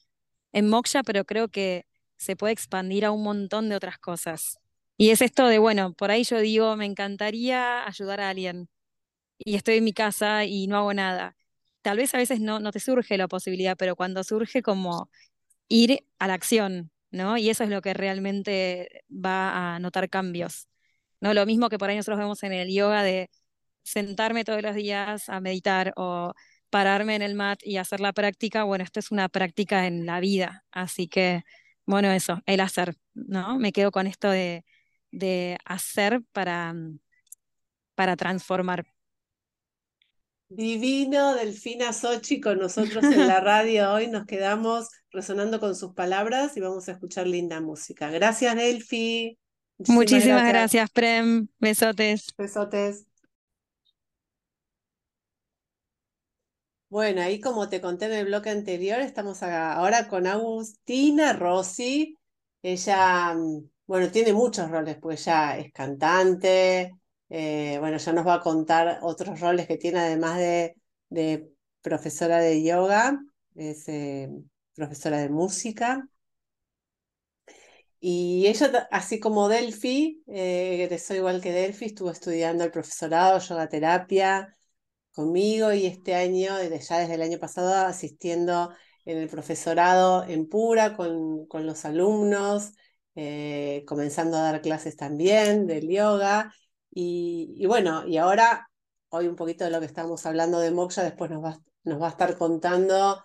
en 0.53 0.69
Moksha, 0.69 1.03
pero 1.03 1.25
creo 1.25 1.49
que 1.49 1.85
se 2.17 2.35
puede 2.35 2.53
expandir 2.53 3.05
a 3.05 3.11
un 3.11 3.23
montón 3.23 3.69
de 3.69 3.75
otras 3.75 3.99
cosas. 3.99 4.59
Y 4.97 5.11
es 5.11 5.21
esto 5.21 5.47
de, 5.47 5.59
bueno, 5.59 5.93
por 5.93 6.11
ahí 6.11 6.23
yo 6.23 6.39
digo, 6.39 6.75
me 6.75 6.85
encantaría 6.85 7.85
ayudar 7.87 8.21
a 8.21 8.29
alguien 8.29 8.69
y 9.39 9.55
estoy 9.55 9.77
en 9.77 9.83
mi 9.85 9.93
casa 9.93 10.45
y 10.45 10.67
no 10.67 10.77
hago 10.77 10.93
nada. 10.93 11.35
Tal 11.81 11.97
vez 11.97 12.13
a 12.13 12.17
veces 12.17 12.41
no, 12.41 12.59
no 12.59 12.71
te 12.71 12.79
surge 12.79 13.17
la 13.17 13.27
posibilidad, 13.27 13.77
pero 13.77 13.95
cuando 13.95 14.23
surge 14.23 14.61
como 14.63 15.09
ir 15.69 16.05
a 16.19 16.27
la 16.27 16.35
acción, 16.35 16.91
¿no? 17.11 17.37
Y 17.37 17.49
eso 17.49 17.63
es 17.63 17.69
lo 17.69 17.81
que 17.81 17.93
realmente 17.93 19.03
va 19.09 19.75
a 19.75 19.79
notar 19.79 20.09
cambios. 20.09 20.67
¿no? 21.21 21.33
Lo 21.33 21.45
mismo 21.45 21.69
que 21.69 21.77
por 21.77 21.89
ahí 21.89 21.95
nosotros 21.97 22.19
vemos 22.19 22.43
en 22.43 22.53
el 22.53 22.73
yoga 22.73 23.03
de 23.03 23.29
sentarme 23.83 24.43
todos 24.45 24.61
los 24.61 24.75
días 24.75 25.29
a 25.29 25.39
meditar 25.41 25.93
o 25.97 26.33
pararme 26.69 27.15
en 27.15 27.21
el 27.21 27.35
mat 27.35 27.59
y 27.63 27.77
hacer 27.77 27.99
la 28.01 28.13
práctica, 28.13 28.63
bueno, 28.63 28.83
esto 28.83 28.99
es 28.99 29.11
una 29.11 29.29
práctica 29.29 29.87
en 29.87 30.05
la 30.05 30.19
vida, 30.19 30.65
así 30.71 31.07
que, 31.07 31.43
bueno, 31.85 32.11
eso, 32.11 32.41
el 32.45 32.59
hacer, 32.59 32.95
¿no? 33.13 33.57
Me 33.59 33.71
quedo 33.71 33.91
con 33.91 34.07
esto 34.07 34.29
de, 34.29 34.65
de 35.11 35.57
hacer 35.65 36.21
para, 36.33 36.73
mm, 36.73 36.99
para 37.95 38.15
transformar. 38.17 38.85
Divino 40.49 41.35
Delfina 41.35 41.91
Sochi 41.91 42.39
con 42.39 42.59
nosotros 42.59 43.03
en 43.03 43.27
la 43.27 43.39
radio 43.41 43.91
hoy. 43.93 44.07
Nos 44.07 44.25
quedamos 44.25 44.89
resonando 45.11 45.59
con 45.59 45.75
sus 45.75 45.93
palabras 45.93 46.55
y 46.57 46.61
vamos 46.61 46.87
a 46.87 46.93
escuchar 46.93 47.27
linda 47.27 47.59
música. 47.61 48.09
Gracias, 48.09 48.55
Delfi. 48.55 49.37
Muchísimas, 49.87 50.47
gracias. 50.47 50.89
Prem. 50.91 51.47
Besotes. 51.59 52.27
Besotes. 52.37 53.05
Bueno, 56.89 57.21
ahí 57.21 57.41
como 57.41 57.67
te 57.67 57.81
conté 57.81 58.05
en 58.05 58.13
el 58.13 58.25
bloque 58.27 58.49
anterior, 58.49 59.01
estamos 59.01 59.43
ahora 59.43 60.07
con 60.07 60.25
Agustina 60.25 61.33
Rossi. 61.33 62.17
Ella 62.63 63.33
mm, 63.35 63.69
bueno, 63.87 64.11
tiene 64.11 64.33
muchos 64.33 64.69
roles, 64.69 64.97
pues 65.01 65.23
ya 65.25 65.57
es 65.57 65.71
cantante, 65.71 66.93
eh, 67.29 67.77
bueno, 67.79 67.97
ya 67.97 68.13
nos 68.13 68.25
va 68.27 68.35
a 68.35 68.41
contar 68.41 68.99
otros 69.01 69.39
roles 69.39 69.67
que 69.67 69.77
tiene 69.77 69.99
además 69.99 70.37
de, 70.39 70.75
profesora 71.81 72.39
de 72.39 72.63
yoga, 72.63 73.19
es 73.55 73.87
eh, 73.89 74.29
profesora 74.75 75.19
de 75.19 75.29
música. 75.29 76.07
Y 77.99 78.45
ella, 78.47 78.87
así 78.91 79.19
como 79.19 79.49
Delphi, 79.49 80.23
eh, 80.27 80.83
egresó 80.83 81.15
igual 81.15 81.41
que 81.41 81.51
Delphi, 81.51 81.85
estuvo 81.85 82.11
estudiando 82.11 82.63
el 82.63 82.71
profesorado, 82.71 83.39
yoga 83.39 83.67
terapia 83.69 84.55
conmigo 85.11 85.73
y 85.73 85.87
este 85.87 86.13
año, 86.15 86.61
ya 86.61 86.99
desde 86.99 87.15
el 87.15 87.21
año 87.23 87.39
pasado, 87.39 87.73
asistiendo 87.87 88.71
en 89.05 89.17
el 89.17 89.29
profesorado 89.29 90.23
en 90.25 90.47
Pura 90.47 90.95
con, 90.95 91.47
con 91.47 91.65
los 91.65 91.85
alumnos. 91.85 92.73
Eh, 93.19 93.83
comenzando 93.87 94.37
a 94.37 94.41
dar 94.43 94.61
clases 94.61 94.95
también 94.95 95.65
del 95.65 95.89
yoga. 95.89 96.53
Y, 96.91 97.65
bueno, 97.67 98.07
y 98.07 98.17
ahora, 98.17 98.69
hoy 99.09 99.27
un 99.27 99.35
poquito 99.35 99.63
de 99.63 99.71
lo 99.71 99.79
que 99.79 99.85
estamos 99.85 100.25
hablando 100.25 100.59
de 100.59 100.71
Moksha, 100.71 101.03
después 101.03 101.29
nos 101.29 101.43
va, 101.43 101.57
nos 101.83 102.01
va 102.01 102.07
a 102.07 102.09
estar 102.11 102.37
contando 102.37 103.23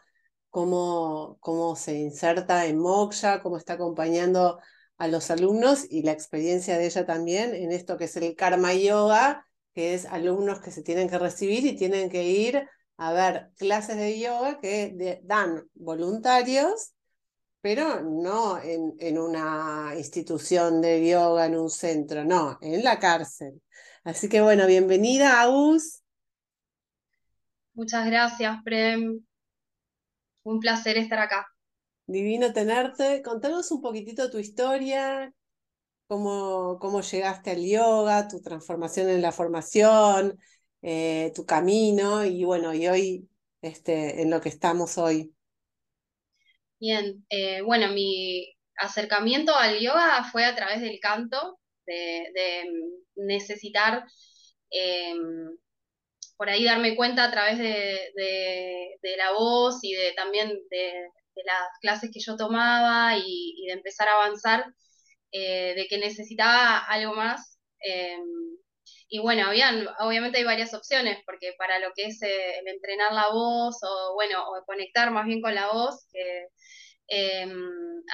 cómo, 0.51 1.39
cómo 1.41 1.77
se 1.77 1.95
inserta 1.95 2.67
en 2.67 2.79
Moksha, 2.79 3.43
cómo 3.43 3.57
está 3.57 3.75
acompañando 3.75 4.59
a 4.99 5.09
los 5.09 5.31
alumnos 5.31 5.87
y 5.91 6.03
la 6.03 6.13
experiencia 6.13 6.79
de 6.79 6.87
ella 6.87 7.07
también 7.07 7.55
en 7.55 7.73
esto 7.73 7.97
que 7.97 8.05
es 8.05 8.17
el 8.17 8.37
Karma 8.37 8.75
Yoga, 8.75 9.47
que 9.75 9.95
es 9.95 10.07
alumnos 10.07 10.61
que 10.61 10.71
se 10.71 10.83
tienen 10.83 11.09
que 11.09 11.19
recibir 11.19 11.65
y 11.67 11.77
tienen 11.77 12.11
que 12.11 12.25
ir 12.25 12.69
a 12.97 13.13
ver 13.13 13.51
clases 13.57 13.97
de 13.97 14.19
yoga 14.21 14.61
que 14.61 15.21
dan 15.25 15.69
voluntarios 15.75 16.93
pero 17.63 18.03
no 18.03 18.61
en, 18.61 18.95
en, 18.99 19.19
una 19.19 19.95
institución 19.97 20.83
de 20.83 21.09
yoga, 21.09 21.47
en 21.47 21.57
un 21.57 21.71
centro, 21.71 22.25
no, 22.25 22.59
en 22.61 22.83
la 22.83 22.99
cárcel. 22.99 23.63
Así 24.03 24.29
que 24.29 24.43
bueno, 24.43 24.67
bienvenida, 24.67 25.41
Agus. 25.41 26.03
Muchas 27.75 28.05
gracias, 28.05 28.59
Prem. 28.65 29.25
Un 30.43 30.59
placer 30.59 30.99
estar 30.99 31.21
acá. 31.21 31.47
Divino 32.07 32.53
tenerte. 32.53 33.23
Contanos 33.23 33.71
un 33.71 33.81
poquitito 33.81 34.29
tu 34.29 34.39
historia, 34.39 35.33
cómo, 36.09 36.79
cómo 36.81 37.01
llegaste 37.01 37.53
al 37.53 37.65
yoga, 37.65 38.27
tu 38.27 38.43
transformación 38.43 39.09
en 39.09 39.23
la 39.23 39.31
formación, 39.31 40.37
eh, 40.83 41.31
tu 41.33 41.47
camino 41.47 42.25
y 42.25 42.43
bueno, 42.43 42.75
y 42.75 42.89
hoy 42.89 43.29
este, 43.63 44.21
en 44.21 44.31
lo 44.31 44.41
que 44.41 44.49
estamos 44.49 44.99
hoy. 44.99 45.33
Bien, 46.83 47.25
eh, 47.31 47.63
bueno, 47.63 47.93
mi 47.93 48.45
acercamiento 48.77 49.55
al 49.55 49.79
yoga 49.79 50.25
fue 50.33 50.45
a 50.45 50.57
través 50.57 50.81
del 50.81 50.99
canto, 51.01 51.61
de, 51.87 52.65
mm, 52.67 53.25
necesitar 53.29 54.05
em, 54.71 55.57
por 56.37 56.49
ahí 56.51 56.65
darme 56.65 56.97
cuenta 56.97 57.25
a 57.25 57.31
través 57.31 57.59
de, 57.59 58.13
la 59.17 59.33
voz 59.33 59.79
y 59.83 59.95
de 59.95 60.13
también 60.15 60.49
de, 60.71 60.93
las 61.45 61.69
clases 61.81 62.11
que 62.13 62.21
yo 62.21 62.37
tomaba 62.37 63.17
y, 63.17 63.65
de 63.67 63.73
empezar 63.75 64.09
a 64.09 64.15
avanzar, 64.15 64.67
eh, 65.33 65.75
de 65.77 65.87
que 65.89 65.99
necesitaba 65.99 66.79
algo 66.79 67.15
más. 67.15 67.59
Y 69.15 69.19
bueno, 69.21 69.47
habían, 69.49 69.87
obviamente 70.01 70.39
hay 70.39 70.45
varias 70.45 70.73
opciones, 70.73 71.19
porque 71.27 71.55
para 71.59 71.79
lo 71.81 71.93
que 71.95 72.07
es 72.07 72.23
eh, 72.23 72.61
el 72.61 72.69
entrenar 72.69 73.13
la 73.13 73.29
voz, 73.29 73.77
o 73.83 74.15
bueno, 74.15 74.43
o 74.49 74.65
conectar 74.65 75.11
más 75.11 75.27
bien 75.27 75.43
con 75.43 75.55
la 75.55 75.71
voz, 75.71 76.07
que 76.11 76.47
em, 77.09 77.53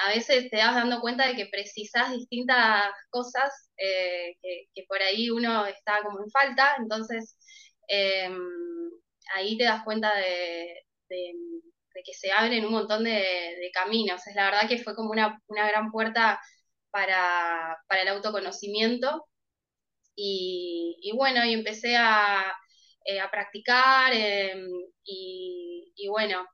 a 0.05 0.09
veces 0.09 0.49
te 0.49 0.57
das 0.57 0.75
dando 0.75 0.99
cuenta 1.01 1.27
de 1.27 1.35
que 1.37 1.45
precisas 1.47 2.11
distintas 2.11 2.91
cosas 3.09 3.71
eh, 3.77 4.35
que, 4.41 4.83
por 4.89 5.01
ahí 5.01 5.29
uno 5.29 5.65
está 5.67 6.03
como 6.03 6.19
en 6.21 6.29
falta, 6.31 6.75
entonces 6.79 7.37
em, 7.87 8.37
ahí 9.35 9.57
te 9.57 9.65
das 9.65 9.83
cuenta 9.85 10.13
de, 10.15 10.83
que 11.07 12.13
se 12.13 12.31
abren 12.31 12.65
un 12.65 12.73
montón 12.73 13.03
de, 13.05 13.71
caminos. 13.73 14.27
Es 14.27 14.35
la 14.35 14.45
verdad 14.51 14.67
que 14.69 14.83
fue 14.83 14.95
como 14.95 15.11
una, 15.11 15.41
gran 15.47 15.91
puerta 15.91 16.41
para, 16.91 17.77
para 17.87 18.01
el 18.03 18.09
autoconocimiento 18.09 19.28
y, 20.15 21.11
bueno, 21.15 21.45
y 21.45 21.53
empecé 21.53 21.95
a, 21.97 22.53
eh, 23.05 23.19
practicar 23.31 24.13
em, 24.13 24.67
y, 25.03 26.07
bueno, 26.09 26.45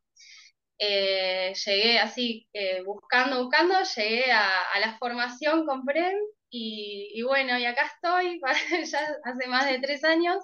eh, 0.80 1.54
llegué 1.66 2.00
así, 2.00 2.48
eh, 2.54 2.82
buscando, 2.84 3.44
buscando, 3.44 3.76
llegué 3.96 4.32
a, 4.32 4.80
la 4.80 4.98
formación 5.00 5.66
con 5.66 5.86
PREM 5.86 6.16
y, 6.50 7.22
bueno, 7.24 7.58
y 7.60 7.66
acá 7.66 7.86
estoy, 7.86 8.40
ya 8.92 9.18
hace 9.24 9.48
más 9.48 9.66
de 9.70 9.80
tres 9.80 10.04
años, 10.04 10.38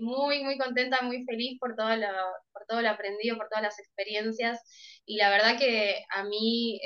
muy, 0.00 0.44
muy 0.44 0.58
contenta, 0.58 1.02
muy 1.02 1.24
feliz 1.24 1.58
por 1.60 1.74
todo, 1.76 1.96
lo, 1.96 2.08
por 2.52 2.66
todo 2.66 2.82
lo 2.82 2.90
aprendido, 2.90 3.36
por 3.36 3.48
todas 3.48 3.62
las 3.64 3.78
experiencias 3.78 4.60
y 5.06 5.16
la 5.16 5.30
verdad 5.30 5.58
que 5.58 6.04
a 6.10 6.24
mí 6.24 6.80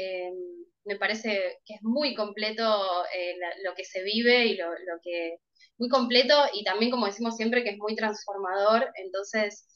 me 0.88 0.96
parece 0.96 1.58
que 1.66 1.74
es 1.74 1.82
muy 1.82 2.14
completo 2.14 3.04
eh, 3.14 3.36
lo 3.62 3.74
que 3.74 3.84
se 3.84 4.02
vive 4.02 4.46
y 4.46 4.56
lo, 4.56 4.70
que 5.02 5.36
muy 5.78 5.88
completo 5.90 6.34
y 6.54 6.64
también 6.64 6.90
como 6.90 7.06
decimos 7.06 7.36
siempre 7.36 7.62
que 7.62 7.70
es 7.70 7.78
muy 7.78 7.94
transformador. 7.94 8.90
Entonces 8.96 9.66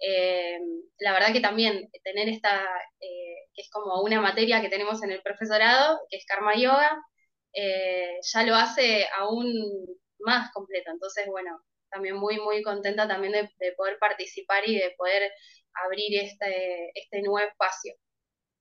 eh, 0.00 0.58
la 0.98 1.12
verdad 1.12 1.32
que 1.32 1.40
también 1.40 1.90
tener 2.04 2.28
esta 2.28 2.64
eh, 3.00 3.36
que 3.54 3.62
es 3.62 3.70
como 3.70 4.02
una 4.02 4.20
materia 4.20 4.62
que 4.62 4.70
tenemos 4.70 5.02
en 5.02 5.12
el 5.12 5.22
profesorado 5.22 6.00
que 6.10 6.16
es 6.16 6.26
karma 6.26 6.56
yoga 6.56 6.90
ya 7.54 8.42
lo 8.44 8.54
hace 8.56 9.06
aún 9.18 9.46
más 10.20 10.50
completo. 10.52 10.90
Entonces 10.90 11.26
bueno 11.26 11.60
también 11.90 12.16
muy 12.16 12.38
muy 12.40 12.62
contenta 12.62 13.06
también 13.06 13.32
de, 13.32 13.72
poder 13.76 13.98
participar 13.98 14.66
y 14.68 14.76
de 14.78 14.94
poder 14.96 15.30
abrir 15.84 16.18
este, 16.18 16.90
este 16.94 17.22
nuevo 17.22 17.38
espacio 17.40 17.94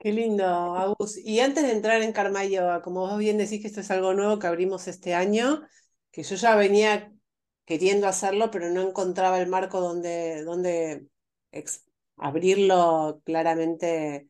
Qué 0.02 0.12
lindo, 0.12 0.46
Agus. 0.46 1.16
Y 1.24 1.42
antes 1.42 1.64
de 1.64 1.74
entrar 1.74 2.02
en 2.02 2.12
Karma 2.12 2.42
como 2.84 3.02
vos 3.02 3.20
bien 3.20 3.38
decís 3.38 3.62
que 3.62 3.68
esto 3.68 3.82
es 3.82 3.92
algo 3.92 4.16
nuevo 4.16 4.40
que 4.40 4.48
abrimos 4.48 4.88
este 4.88 5.14
año, 5.14 5.62
que 6.12 6.24
yo 6.24 6.36
ya 6.38 6.56
venía 6.56 7.14
queriendo 7.66 8.08
hacerlo, 8.08 8.50
pero 8.50 8.72
no 8.72 8.82
encontraba 8.82 9.40
el 9.40 9.48
marco 9.48 9.80
donde, 9.80 10.44
donde 10.44 11.06
abrirlo 12.18 13.22
claramente 13.26 14.16
eh, 14.16 14.28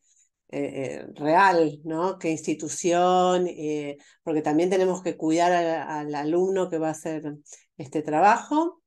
eh, 0.49 1.05
real, 1.15 1.79
¿no? 1.85 2.19
¿Qué 2.19 2.31
institución? 2.31 3.47
Eh, 3.47 3.97
porque 4.23 4.41
también 4.41 4.69
tenemos 4.69 5.01
que 5.01 5.15
cuidar 5.15 5.53
al 5.53 6.13
alumno 6.15 6.69
que 6.69 6.79
va 6.79 6.89
a 6.89 6.91
hacer 6.91 7.23
este 7.77 8.01
trabajo. 8.01 8.81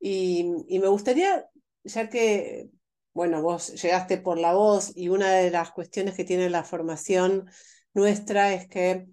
Y, 0.00 0.46
y 0.68 0.78
me 0.78 0.88
gustaría, 0.88 1.46
ya 1.84 2.08
que 2.08 2.70
bueno, 3.14 3.42
vos 3.42 3.80
llegaste 3.82 4.18
por 4.18 4.38
la 4.38 4.54
voz 4.54 4.92
y 4.96 5.08
una 5.08 5.32
de 5.32 5.50
las 5.50 5.70
cuestiones 5.72 6.14
que 6.16 6.24
tiene 6.24 6.50
la 6.50 6.64
formación 6.64 7.48
nuestra 7.94 8.54
es 8.54 8.68
que 8.68 9.06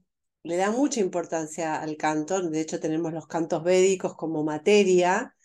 le 0.43 0.57
da 0.57 0.71
mucha 0.71 0.99
importancia 1.01 1.81
al 1.81 1.97
canto, 1.97 2.41
de 2.41 2.61
hecho 2.61 2.79
tenemos 2.79 3.13
los 3.13 3.27
cantos 3.27 3.63
védicos 3.63 4.15
como 4.15 4.43
materia 4.43 5.35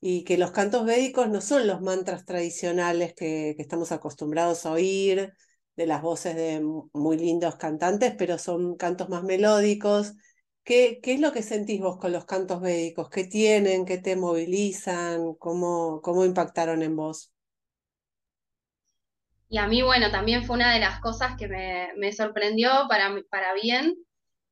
y 0.00 0.24
que 0.24 0.38
los 0.38 0.52
cantos 0.52 0.84
védicos 0.86 1.28
no 1.28 1.40
son 1.40 1.66
los 1.66 1.80
mantras 1.82 2.24
tradicionales 2.24 3.14
que, 3.14 3.50
estamos 3.58 3.92
acostumbrados 3.92 4.66
a 4.66 4.72
oír, 4.72 5.32
de 5.76 5.86
las 5.86 6.02
voces 6.02 6.36
de 6.36 6.60
muy 6.92 7.16
lindos 7.18 7.56
cantantes, 7.56 8.14
pero 8.18 8.38
son 8.38 8.76
cantos 8.76 9.08
más 9.08 9.22
melódicos. 9.24 10.14
¿Qué, 10.64 11.00
¿Qué, 11.02 11.14
es 11.14 11.20
lo 11.20 11.32
que 11.32 11.42
sentís 11.42 11.80
vos 11.80 11.98
con 11.98 12.12
los 12.12 12.24
cantos 12.26 12.60
védicos? 12.60 13.10
¿Qué 13.10 13.24
tienen? 13.24 13.84
¿Qué 13.86 13.98
te 13.98 14.16
movilizan? 14.16 15.34
¿Cómo, 15.34 16.00
cómo 16.02 16.24
impactaron 16.24 16.82
en 16.82 16.96
vos? 16.96 17.32
Y 19.48 19.58
a 19.58 19.66
mí, 19.66 19.82
bueno, 19.82 20.10
también 20.10 20.44
fue 20.44 20.56
una 20.56 20.74
de 20.74 20.80
las 20.80 21.00
cosas 21.00 21.36
que 21.38 21.48
me, 21.48 22.12
sorprendió 22.12 22.70
para, 22.88 23.14
para 23.30 23.54
bien, 23.54 23.94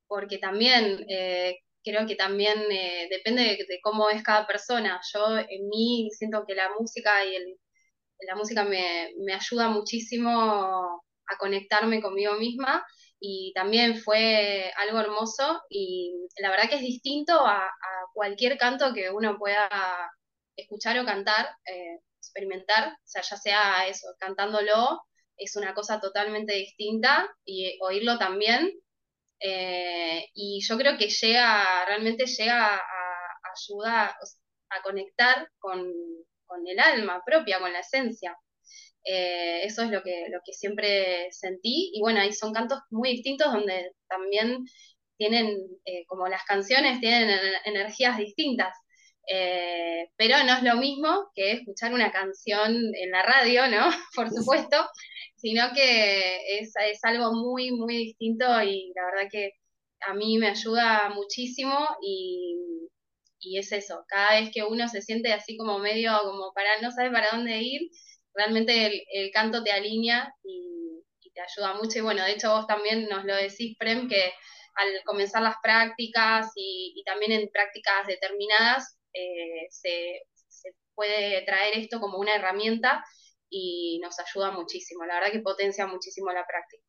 porque 0.08 0.38
también 0.38 1.04
eh, 1.08 1.58
creo 1.84 2.06
que 2.06 2.16
también 2.16 2.58
eh, 2.70 3.08
depende 3.10 3.42
de, 3.42 3.80
cómo 3.82 4.10
es 4.10 4.22
cada 4.22 4.46
persona. 4.46 5.00
Yo 5.12 5.38
en 5.38 5.68
mí 5.68 6.08
siento 6.12 6.44
que 6.46 6.54
la 6.54 6.70
música 6.78 7.24
y 7.24 7.36
el, 7.36 7.56
la 8.26 8.36
música 8.36 8.64
me, 8.64 9.12
ayuda 9.34 9.68
muchísimo 9.68 10.30
a 11.28 11.36
conectarme 11.38 12.00
conmigo 12.02 12.34
misma 12.34 12.84
y 13.20 13.52
también 13.54 13.96
fue 13.98 14.72
algo 14.76 15.00
hermoso 15.00 15.62
y 15.70 16.12
la 16.38 16.50
verdad 16.50 16.68
que 16.68 16.76
es 16.76 16.82
distinto 16.82 17.34
a, 17.46 17.70
cualquier 18.14 18.56
canto 18.56 18.94
que 18.94 19.10
uno 19.10 19.36
pueda 19.38 19.68
escuchar 20.56 20.98
o 20.98 21.04
cantar. 21.04 21.46
Eh, 21.66 21.98
experimentar, 22.36 22.88
o 22.92 22.96
sea, 23.04 23.22
ya 23.22 23.36
sea 23.36 23.88
eso, 23.88 24.08
cantándolo, 24.18 25.00
es 25.36 25.56
una 25.56 25.74
cosa 25.74 26.00
totalmente 26.00 26.54
distinta 26.54 27.28
y 27.44 27.78
oírlo 27.80 28.18
también. 28.18 28.72
Eh, 29.40 30.26
y 30.34 30.60
yo 30.66 30.78
creo 30.78 30.96
que 30.96 31.08
llega, 31.08 31.84
realmente 31.86 32.26
llega 32.26 32.76
a, 32.76 32.80
ayudar 33.54 34.14
a 34.70 34.82
conectar 34.82 35.48
con, 35.58 35.92
el 36.66 36.80
alma 36.80 37.22
propia, 37.24 37.58
con 37.60 37.72
la 37.72 37.80
esencia. 37.80 38.36
Eh, 39.04 39.62
eso 39.64 39.82
es 39.82 39.90
lo 39.90 40.02
que, 40.02 40.26
lo 40.30 40.40
que 40.44 40.52
siempre 40.52 41.30
sentí. 41.32 41.90
Y 41.94 42.00
bueno, 42.00 42.20
ahí 42.20 42.32
son 42.32 42.52
cantos 42.52 42.80
muy 42.90 43.10
distintos 43.12 43.52
donde 43.52 43.92
también 44.08 44.64
tienen, 45.16 45.56
eh, 45.84 46.04
como 46.06 46.28
las 46.28 46.44
canciones, 46.44 47.00
tienen 47.00 47.30
energías 47.64 48.18
distintas. 48.18 48.76
Eh, 49.26 50.08
pero 50.16 50.36
no 50.44 50.56
es 50.56 50.62
lo 50.62 50.76
mismo 50.76 51.30
que 51.34 51.52
escuchar 51.52 51.92
una 51.92 52.12
canción 52.12 52.72
en 52.74 53.10
la 53.10 53.22
radio, 53.22 53.66
¿no? 53.68 53.88
Por 54.14 54.30
supuesto, 54.30 54.76
sino 55.36 55.72
que 55.74 56.60
es, 56.60 56.72
es, 56.76 57.04
algo 57.04 57.32
muy, 57.32 57.72
muy 57.72 57.96
distinto 57.96 58.44
y 58.62 58.92
la 58.94 59.04
verdad 59.06 59.28
que 59.30 59.52
a 60.00 60.14
mí 60.14 60.38
me 60.38 60.48
ayuda 60.48 61.10
muchísimo 61.10 61.76
y, 62.02 62.88
y 63.40 63.58
es 63.58 63.72
eso, 63.72 64.04
cada 64.08 64.40
vez 64.40 64.50
que 64.52 64.62
uno 64.64 64.88
se 64.88 65.02
siente 65.02 65.32
así 65.32 65.56
como 65.56 65.78
medio, 65.78 66.12
como 66.22 66.52
para, 66.54 66.80
no 66.80 66.90
sabe 66.90 67.10
para 67.10 67.30
dónde 67.32 67.60
ir, 67.60 67.90
realmente 68.34 69.04
el, 69.12 69.30
canto 69.32 69.62
te 69.64 69.72
alinea 69.72 70.32
y, 70.44 70.64
te 71.34 71.42
ayuda 71.42 71.74
mucho 71.74 71.98
y 71.98 72.02
bueno, 72.02 72.24
de 72.24 72.32
hecho 72.32 72.50
vos 72.50 72.66
también 72.66 73.08
nos 73.10 73.26
lo 73.26 73.36
decís, 73.36 73.76
Prem, 73.78 74.08
que 74.08 74.32
al 74.74 75.02
comenzar 75.04 75.42
las 75.42 75.56
prácticas 75.62 76.50
y, 76.56 76.94
y 76.96 77.04
también 77.04 77.32
en 77.32 77.50
prácticas 77.50 78.06
determinadas, 78.06 78.95
eh, 79.16 79.66
se, 79.70 80.22
puede 80.94 81.44
traer 81.44 81.78
esto 81.78 82.00
como 82.00 82.18
una 82.18 82.34
herramienta 82.34 83.04
y 83.50 84.00
nos 84.02 84.18
ayuda 84.18 84.50
muchísimo. 84.50 85.04
La 85.04 85.14
verdad 85.14 85.32
que 85.32 85.40
potencia 85.40 85.86
muchísimo 85.86 86.32
la 86.32 86.46
práctica. 86.46 86.82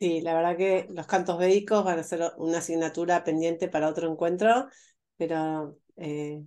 Sí, 0.00 0.20
la 0.20 0.34
verdad 0.34 0.56
que 0.56 0.86
los 0.90 1.06
cantos 1.06 1.38
védicos 1.38 1.84
van 1.84 1.98
a 1.98 2.02
ser 2.02 2.32
una 2.38 2.58
asignatura 2.58 3.22
pendiente 3.22 3.68
para 3.68 3.88
otro 3.88 4.10
encuentro, 4.10 4.68
pero 5.16 5.78
eh, 5.96 6.42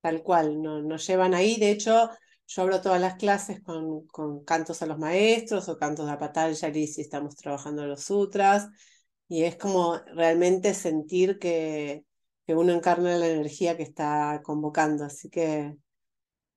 tal 0.00 0.22
cual, 0.22 0.62
no, 0.62 0.82
nos 0.82 1.06
llevan 1.06 1.34
ahí. 1.34 1.58
De 1.58 1.70
hecho, 1.70 2.10
yo 2.46 2.62
hablo 2.62 2.80
todas 2.80 3.00
las 3.00 3.16
clases 3.16 3.62
con, 3.62 4.06
con 4.06 4.44
cantos 4.44 4.82
a 4.82 4.86
los 4.86 4.98
maestros 4.98 5.68
o 5.68 5.78
cantos 5.78 6.10
de 6.10 6.16
Patanjali 6.18 6.86
si 6.86 7.00
estamos 7.00 7.36
trabajando 7.36 7.86
los 7.86 8.04
sutras, 8.04 8.68
y 9.28 9.44
es 9.44 9.56
como 9.56 9.96
realmente 10.14 10.74
sentir 10.74 11.38
que, 11.38 12.04
que 12.50 12.56
uno 12.56 12.72
encarna 12.72 13.16
la 13.16 13.28
energía 13.28 13.76
que 13.76 13.84
está 13.84 14.42
convocando. 14.44 15.04
Así 15.04 15.30
que 15.30 15.76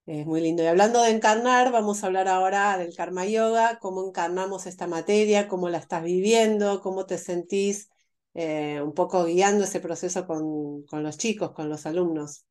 es 0.08 0.26
muy 0.26 0.42
lindo. 0.42 0.64
Y 0.64 0.68
hablando 0.68 1.02
de 1.04 1.12
encarnar, 1.12 1.72
vamos 1.72 2.04
a 2.04 2.08
hablar 2.08 2.28
ahora 2.30 2.78
del 2.78 2.96
karma 2.96 3.26
yoga, 3.28 3.80
cómo 3.80 4.08
encarnamos 4.08 4.66
esta 4.68 4.88
materia, 4.88 5.48
cómo 5.48 5.70
la 5.70 5.80
estás 5.80 6.04
viviendo, 6.04 6.82
cómo 6.82 7.06
te 7.06 7.18
sentís 7.20 7.90
eh, 8.36 8.82
un 8.84 8.94
poco 8.96 9.26
guiando 9.26 9.66
ese 9.66 9.80
proceso 9.82 10.28
con, 10.28 10.84
con 10.88 11.04
los 11.04 11.18
chicos, 11.20 11.54
con 11.54 11.70
los 11.70 11.86
alumnos. 11.86 12.46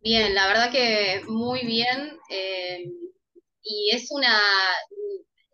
Bien, 0.00 0.34
la 0.34 0.46
verdad 0.48 0.72
que 0.72 1.22
muy 1.28 1.64
bien. 1.66 2.18
Eh, 2.30 2.84
y 3.62 3.90
es 3.94 4.10
una, 4.10 4.38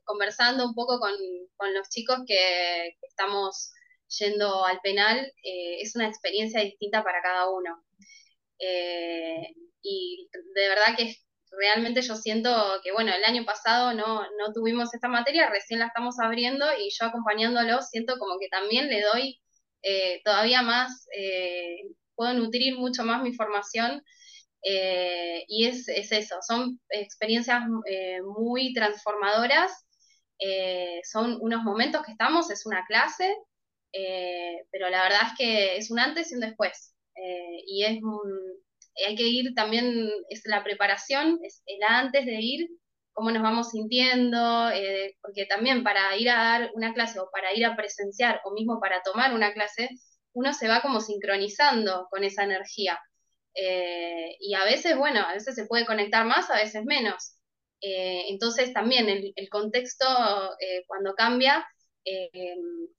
conversando 0.05 0.65
un 0.67 0.75
poco 0.75 0.99
con, 1.01 1.13
con 1.57 1.75
los 1.75 1.89
chicos 1.89 2.19
que, 2.27 2.97
que 3.01 3.07
estamos 3.09 3.73
yendo 4.09 4.65
al 4.65 4.81
penal, 4.81 5.19
eh, 5.43 5.81
es 5.81 5.95
una 5.97 6.09
experiencia 6.09 6.61
distinta 6.61 7.03
para 7.03 7.23
cada 7.23 7.51
uno. 7.51 7.83
Eh, 8.59 9.55
y 9.83 10.29
de 10.33 10.69
verdad 10.69 10.97
que 10.97 11.15
realmente 11.51 12.03
yo 12.03 12.17
siento 12.17 12.81
que, 12.83 12.93
bueno, 12.93 13.13
el 13.15 13.25
año 13.25 13.45
pasado 13.45 13.95
no, 13.95 14.23
no 14.39 14.53
tuvimos 14.53 14.95
esta 14.95 15.09
materia, 15.09 15.51
recién 15.51 15.81
la 15.81 15.87
estamos 15.87 16.19
abriendo 16.21 16.67
y 16.79 16.91
yo 16.91 17.07
acompañándolo 17.07 17.83
siento 17.83 18.19
como 18.19 18.39
que 18.39 18.49
también 18.49 18.89
le 18.89 19.03
doy 19.03 19.41
eh, 19.83 20.21
todavía 20.25 20.63
más, 20.63 21.07
puedo 22.15 22.33
nutrir 22.35 22.77
mucho 22.79 23.05
más 23.05 23.23
mi 23.23 23.35
formación. 23.35 24.03
y 24.63 25.67
es, 25.67 25.89
es, 25.89 26.13
eso, 26.13 26.37
son 26.47 26.81
experiencias 26.91 27.63
muy 28.25 28.73
transformadoras, 28.75 29.87
son 31.05 31.39
unos 31.41 31.63
momentos 31.63 32.05
que 32.05 32.13
estamos, 32.13 32.51
es 32.51 32.67
una 32.67 32.85
clase, 32.87 33.37
eh, 33.97 34.67
pero 34.71 34.91
la 34.91 35.03
verdad 35.03 35.21
es 35.33 35.39
que 35.39 35.77
es 35.77 35.91
un 35.91 35.99
antes 35.99 36.31
y 36.31 36.35
un 36.35 36.41
después. 36.41 36.95
Eh, 37.15 37.63
y 37.67 37.85
es 37.85 37.99
hay 39.07 39.15
que 39.15 39.25
ir 39.25 39.55
también, 39.55 40.11
es 40.29 40.43
la 40.47 40.65
preparación, 40.65 41.39
es 41.43 41.63
el 41.67 41.83
antes 41.87 42.27
de 42.27 42.39
ir, 42.41 42.69
cómo 43.13 43.31
nos 43.31 43.43
vamos 43.43 43.71
sintiendo, 43.71 44.71
eh, 44.71 45.17
porque 45.23 45.47
también 45.47 45.83
para 45.83 46.17
ir 46.17 46.31
a 46.31 46.37
dar 46.37 46.71
una 46.75 46.93
clase 46.95 47.21
o 47.21 47.31
para 47.31 47.55
ir 47.55 47.65
a 47.65 47.77
presenciar 47.77 48.41
o 48.45 48.53
mismo 48.53 48.81
para 48.81 49.03
tomar 49.03 49.35
una 49.35 49.53
clase, 49.53 49.91
uno 50.35 50.53
se 50.53 50.69
va 50.69 50.83
como 50.83 51.01
sincronizando 51.01 52.07
con 52.11 52.25
esa 52.25 52.45
energía. 52.45 53.01
y 54.41 54.55
a 54.55 54.65
veces, 54.65 54.97
bueno, 54.97 55.21
a 55.21 55.33
veces 55.35 55.55
se 55.55 55.67
puede 55.67 55.87
conectar 55.87 56.25
más, 56.27 56.51
a 56.51 56.57
veces 56.57 56.85
menos. 56.85 57.37
entonces 57.81 58.73
también 58.73 59.09
el, 59.09 59.33
el 59.37 59.49
contexto 59.49 60.07
cuando 60.87 61.15
cambia 61.15 61.67
eh, 62.07 62.31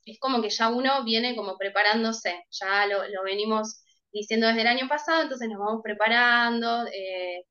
es 0.05 0.19
como 0.19 0.41
que 0.41 0.49
ya 0.49 0.69
uno 0.69 1.03
viene 1.05 1.35
como 1.35 1.57
preparándose, 1.57 2.43
ya 2.51 2.85
lo, 2.87 3.23
venimos 3.23 3.83
diciendo 4.11 4.47
desde 4.47 4.61
el 4.61 4.67
año 4.67 4.87
pasado, 4.89 5.23
entonces 5.23 5.47
nos 5.49 5.59
vamos 5.59 5.81
preparando 5.83 6.85
eh, 6.93 7.43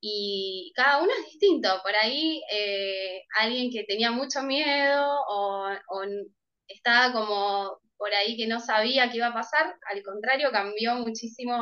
y 0.00 0.72
cada 0.76 1.02
uno 1.02 1.12
es 1.18 1.26
distinto. 1.26 1.68
Por 1.82 1.94
ahí 1.96 2.42
eh, 2.52 3.22
alguien 3.38 3.70
que 3.70 3.84
tenía 3.84 4.10
mucho 4.10 4.42
miedo 4.42 5.06
o, 5.28 5.68
estaba 6.68 7.12
como 7.12 7.78
por 7.96 8.12
ahí 8.14 8.36
que 8.36 8.46
no 8.48 8.60
sabía 8.60 9.10
qué 9.10 9.18
iba 9.18 9.28
a 9.28 9.34
pasar, 9.34 9.76
al 9.90 10.02
contrario, 10.02 10.50
cambió 10.52 10.96
muchísimo, 10.96 11.56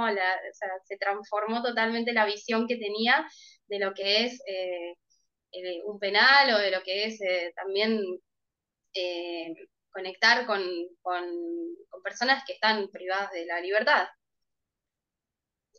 se 0.85 0.97
transformó 0.99 1.63
totalmente 1.63 2.13
la 2.13 2.27
visión 2.27 2.67
que 2.67 2.77
tenía 2.77 3.27
de 3.69 3.79
lo 3.79 3.95
que 3.95 4.25
es 4.27 4.41
un 5.87 5.99
penal 5.99 6.55
o 6.55 6.59
de 6.59 6.71
lo 6.71 6.83
que 6.83 7.07
es 7.07 7.19
también 7.55 8.03
eh, 8.95 9.55
conectar 9.91 10.47
con, 10.47 10.63
personas 12.03 12.45
que 12.47 12.53
están 12.53 12.89
privadas 12.89 13.31
de 13.33 13.47
la 13.47 13.61
libertad. 13.61 14.05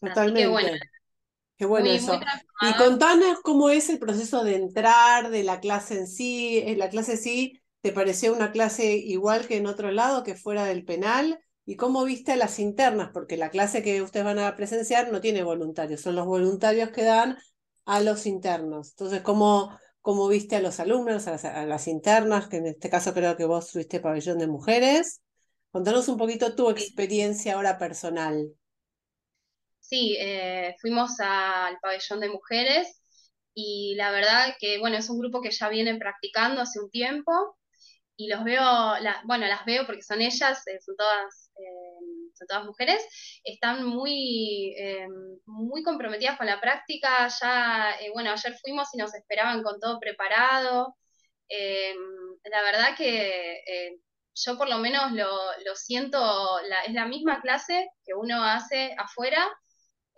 Totalmente. 0.02 0.80
Qué 1.58 1.66
bueno 1.66 1.90
eso. 1.90 2.20
y 2.62 2.74
contanos 2.74 3.40
cómo 3.42 3.70
es 3.70 3.90
el 3.90 4.00
proceso 4.00 4.44
de 4.44 4.56
entrar, 4.56 5.30
de 5.30 5.44
la 5.44 5.60
clase 5.60 6.00
en 6.00 6.08
sí. 6.08 6.60
¿En 6.66 6.80
la 6.80 6.90
clase 6.90 7.16
sí 7.16 7.62
te 7.82 7.92
pareció 7.92 8.34
una 8.34 8.52
clase 8.52 8.96
igual 8.96 9.48
que 9.48 9.58
en 9.58 9.68
otro 9.68 9.92
lado, 9.92 10.24
que 10.24 10.36
fuera 10.36 10.66
del 10.66 10.84
penal? 10.84 11.40
¿Y 11.66 11.78
cómo 11.78 12.04
viste 12.04 12.34
a 12.34 12.38
las 12.38 12.60
internas? 12.60 13.12
Porque 13.14 13.38
la 13.38 13.50
clase 13.50 13.84
que 13.84 14.02
ustedes 14.02 14.26
van 14.26 14.40
a 14.40 14.56
presenciar 14.56 15.12
no 15.12 15.22
tiene 15.22 15.44
voluntarios, 15.44 16.02
son 16.02 16.16
los 16.16 16.26
voluntarios 16.26 16.90
que 16.90 17.04
dan 17.04 17.38
a 17.86 18.02
los 18.02 18.26
internos. 18.26 18.90
Entonces, 18.92 19.22
¿cómo, 19.22 19.78
cómo 20.06 20.28
viste 20.28 20.56
a 20.56 20.62
los 20.62 20.80
alumnos, 20.80 21.26
a 21.28 21.66
las, 21.66 21.88
internas, 21.88 22.48
que 22.48 22.58
en 22.58 22.68
este 22.68 22.92
caso 22.92 23.12
creo 23.12 23.36
que 23.36 23.46
vos 23.46 23.72
fuiste 23.72 24.00
pabellón 24.00 24.38
de 24.38 24.46
mujeres? 24.46 25.24
Contanos 25.72 26.08
un 26.10 26.18
poquito 26.18 26.54
tu 26.54 26.70
experiencia 26.70 27.56
ahora 27.56 27.80
personal. 27.80 28.54
Sí, 29.80 30.16
eh, 30.20 30.76
fuimos 30.80 31.20
al 31.20 31.80
pabellón 31.80 32.20
de 32.20 32.30
mujeres 32.30 33.02
y 33.56 33.96
la 33.96 34.12
verdad 34.12 34.54
que, 34.60 34.78
bueno, 34.78 34.96
es 34.96 35.10
un 35.10 35.18
grupo 35.18 35.42
que 35.42 35.50
ya 35.50 35.70
viene 35.70 35.98
practicando 35.98 36.62
hace 36.62 36.80
un 36.80 36.92
tiempo 36.92 37.32
y 38.16 38.28
los 38.28 38.44
veo, 38.44 38.64
bueno, 39.24 39.48
las 39.48 39.66
veo 39.66 39.88
porque 39.88 40.04
son 40.04 40.22
ellas, 40.22 40.68
eh, 40.68 40.80
son 40.86 40.96
todas, 40.98 41.50
eh, 41.58 41.95
son 42.36 42.48
todas 42.48 42.66
mujeres, 42.66 43.06
están 43.44 43.86
muy, 43.86 44.76
muy 45.46 45.84
comprometidas 45.84 46.38
con 46.38 46.48
la 46.48 46.62
práctica, 46.62 47.28
ya, 47.28 47.96
bueno, 48.14 48.32
ayer 48.32 48.56
fuimos 48.62 48.90
y 48.94 48.98
nos 48.98 49.14
esperaban 49.14 49.64
con 49.64 49.80
todo 49.80 50.00
preparado, 50.00 50.96
la 51.50 52.62
verdad 52.62 52.96
que 52.98 54.00
yo 54.36 54.58
por 54.58 54.70
lo 54.70 54.78
menos 54.80 55.12
lo, 55.14 55.30
lo 55.66 55.76
siento, 55.76 56.60
es 56.86 56.94
la 56.94 57.06
misma 57.06 57.42
clase 57.42 57.90
que 58.06 58.14
uno 58.14 58.44
hace 58.44 58.94
afuera, 58.98 59.48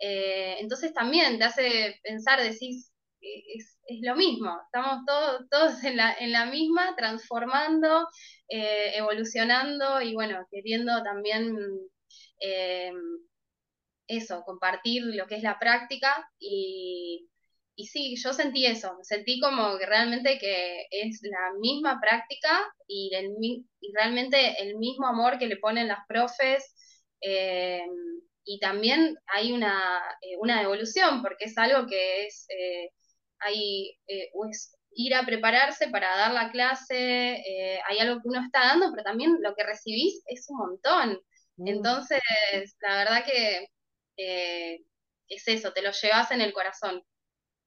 eh, 0.00 0.56
entonces 0.60 0.92
también 0.92 1.38
te 1.38 1.44
hace 1.44 2.00
pensar, 2.02 2.40
decís, 2.40 2.92
eh, 3.20 3.42
es, 3.56 3.78
lo 4.02 4.14
mismo, 4.16 4.56
estamos 4.66 5.04
todos, 5.06 5.48
todos 5.50 5.84
en, 5.84 5.96
la, 5.96 6.14
en 6.14 6.32
la 6.32 6.46
misma, 6.46 6.94
transformando, 6.96 8.08
eh, 8.48 8.92
evolucionando 8.96 10.00
y 10.02 10.14
bueno, 10.14 10.46
queriendo 10.50 11.02
también 11.02 11.56
eso, 14.06 14.42
compartir 14.44 15.02
lo 15.04 15.26
que 15.26 15.36
es 15.36 15.42
la 15.42 15.58
práctica 15.58 16.28
y, 16.38 17.28
y 17.76 17.86
sí, 17.86 18.16
yo 18.16 18.32
sentí 18.32 18.66
eso, 18.66 18.96
sentí 19.02 19.40
como 19.40 19.76
que 19.78 19.86
realmente 19.86 20.38
que 20.38 20.86
es 20.90 21.20
la 21.22 21.58
misma 21.60 22.00
práctica 22.00 22.72
y, 22.86 23.10
el, 23.14 23.30
y 23.80 23.92
realmente 23.94 24.62
el 24.62 24.76
mismo 24.76 25.06
amor 25.06 25.38
que 25.38 25.46
le 25.46 25.56
ponen 25.56 25.88
las 25.88 26.06
profes 26.08 26.74
y 28.48 28.58
también 28.60 29.16
hay 29.26 29.52
una, 29.52 29.78
eh, 30.22 30.36
una, 30.40 30.62
evolución, 30.62 31.22
porque 31.22 31.44
es 31.44 31.58
algo 31.58 31.86
que 31.86 32.26
es, 32.26 32.46
eh, 32.48 32.90
hay, 33.40 33.90
eh, 34.06 34.30
ir 34.92 35.14
a 35.14 35.26
prepararse 35.26 35.88
para 35.88 36.16
dar 36.16 36.32
la 36.32 36.50
clase, 36.50 37.44
hay 37.86 37.98
algo 37.98 38.22
que 38.22 38.28
uno 38.28 38.40
está 38.42 38.60
dando, 38.60 38.90
pero 38.90 39.04
también 39.04 39.36
lo 39.40 39.54
que 39.54 39.64
recibís 39.64 40.22
es 40.26 40.46
un 40.48 40.56
montón. 40.58 41.20
Mm. 41.58 41.68
Entonces, 41.68 42.20
la 42.80 42.96
verdad 42.96 43.24
que 43.24 43.68
es 44.16 45.46
eso, 45.46 45.72
te 45.72 45.82
lo 45.82 45.90
llevas 45.92 46.30
en 46.32 46.40
el 46.40 46.52
corazón. 46.52 47.02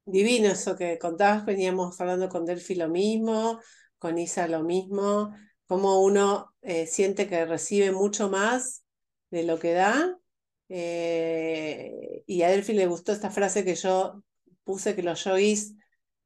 Divino 0.04 0.50
eso 0.50 0.76
que 0.76 0.98
contabas, 0.98 1.46
veníamos 1.46 2.02
hablando 2.02 2.28
con 2.28 2.46
Delphi 2.46 2.76
lo 2.76 2.90
mismo, 2.90 3.62
con 4.00 4.18
Isa 4.18 4.48
lo 4.48 4.64
mismo, 4.64 5.34
cómo 5.68 6.02
uno 6.02 6.54
siente 6.88 7.30
que 7.30 7.46
recibe 7.46 7.92
mucho 7.92 8.30
más 8.30 8.84
de 9.30 9.44
lo 9.44 9.60
que 9.60 9.74
da 9.74 10.18
eh, 10.74 12.24
y 12.26 12.44
a 12.44 12.50
Delphi 12.50 12.72
le 12.72 12.88
gustó 12.88 13.12
esta 13.12 13.30
frase 13.30 13.66
que 13.66 13.76
yo 13.76 14.24
puse, 14.64 14.96
que 14.96 15.04
los 15.04 15.22
yois 15.26 15.76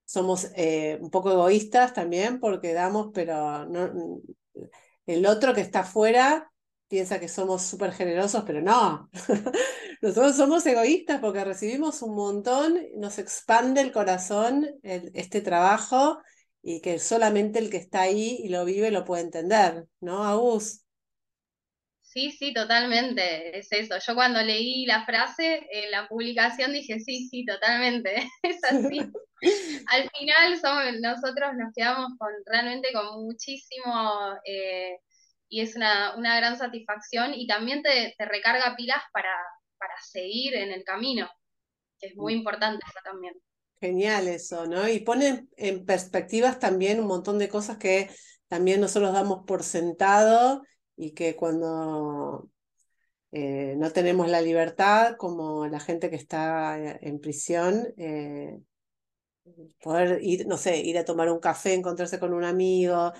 somos 0.06 0.52
eh, 0.56 1.00
un 1.02 1.10
poco 1.10 1.32
egoístas 1.32 1.96
también, 1.96 2.40
porque 2.40 2.74
damos, 2.74 3.10
pero 3.12 3.66
no, 3.66 4.22
el 5.08 5.26
otro 5.26 5.56
que 5.56 5.62
está 5.62 5.80
afuera 5.80 6.52
piensa 6.88 7.20
que 7.20 7.28
somos 7.28 7.64
súper 7.64 7.92
generosos, 7.92 8.44
pero 8.46 8.62
no. 8.62 9.10
Nosotros 10.02 10.36
somos 10.36 10.66
egoístas 10.66 11.20
porque 11.20 11.44
recibimos 11.44 12.02
un 12.02 12.16
montón, 12.16 12.80
nos 12.96 13.18
expande 13.18 13.82
el 13.82 13.92
corazón 13.92 14.68
este 14.84 15.42
trabajo 15.42 16.20
y 16.62 16.82
que 16.82 17.00
solamente 17.00 17.60
el 17.60 17.70
que 17.70 17.78
está 17.78 18.02
ahí 18.02 18.40
y 18.44 18.50
lo 18.50 18.66
vive 18.66 18.92
lo 18.92 19.06
puede 19.06 19.24
entender, 19.24 19.86
¿no, 20.00 20.24
Agus? 20.24 20.86
Sí, 22.02 22.32
sí, 22.32 22.54
totalmente, 22.54 23.58
es 23.60 23.68
eso. 23.72 23.96
Yo 24.00 24.16
cuando 24.16 24.42
leí 24.42 24.86
la 24.86 25.06
frase 25.06 25.68
en 25.70 25.92
la 25.92 26.08
publicación 26.08 26.72
dije, 26.72 27.00
sí, 27.02 27.28
sí, 27.30 27.44
totalmente, 27.46 28.16
es 28.44 28.64
así. 28.64 29.00
Al 29.88 30.10
final 30.18 30.60
somos, 30.62 30.84
nosotros 31.02 31.52
nos 31.58 31.74
quedamos 31.76 32.12
con 32.18 32.30
realmente 32.46 32.94
con 32.94 33.26
muchísimo, 33.26 34.34
eh, 34.46 34.98
y 35.56 35.62
es 35.62 35.78
una, 35.78 36.18
una, 36.18 36.36
gran 36.36 36.58
satisfacción 36.58 37.34
y 37.34 37.48
también 37.48 37.82
te, 37.82 38.14
te, 38.18 38.26
recarga 38.26 38.76
pilas 38.76 39.02
para, 39.14 39.34
para 39.78 39.94
seguir 40.02 40.54
en 40.54 40.74
el 40.74 40.84
camino, 40.84 41.30
que 41.98 42.08
es 42.08 42.18
muy 42.18 42.36
mm. 42.36 42.38
importante 42.40 42.84
eso 42.86 43.00
también. 43.06 43.34
Genial 43.80 44.28
eso, 44.28 44.66
¿no? 44.66 44.86
Y 44.90 45.00
pone 45.00 45.48
en 45.56 45.86
perspectivas 45.86 46.60
también 46.60 47.00
un 47.00 47.08
montón 47.08 47.40
de 47.40 47.48
cosas 47.48 47.78
que 47.78 48.10
también 48.50 48.82
nosotros 48.82 49.14
damos 49.14 49.46
por 49.48 49.64
sentado 49.64 50.62
y 50.98 51.14
que 51.14 51.38
cuando 51.38 52.50
eh, 53.32 53.76
no 53.78 53.92
tenemos 53.92 54.30
la 54.30 54.42
libertad, 54.42 55.16
como 55.18 55.68
la 55.68 55.80
gente 55.80 56.10
que 56.10 56.18
está 56.18 56.78
eh, 56.78 57.00
en 57.02 57.22
prisión, 57.22 57.94
eh, 57.96 58.60
poder 59.82 60.20
ir, 60.22 60.48
no 60.48 60.58
sé, 60.58 60.80
ir 60.80 60.98
a 60.98 61.06
tomar 61.06 61.32
un 61.32 61.40
café, 61.40 61.76
encontrarse 61.76 62.20
con 62.20 62.34
un 62.34 62.44
amigo, 62.44 63.14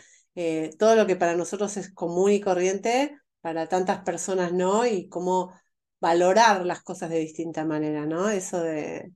todo 0.78 0.96
lo 0.96 1.08
que 1.08 1.16
para 1.16 1.36
nosotros 1.36 1.78
es 1.78 1.94
común 1.94 2.32
y 2.32 2.42
corriente, 2.42 3.18
para 3.42 3.68
tantas 3.68 4.04
personas 4.04 4.54
no, 4.54 4.86
y 4.86 5.08
cómo 5.10 5.54
valorar 6.02 6.66
las 6.66 6.84
cosas 6.84 7.10
de 7.10 7.20
distinta 7.20 7.66
manera, 7.66 8.06
¿no? 8.06 8.30
Eso 8.30 8.60
de 8.62 9.12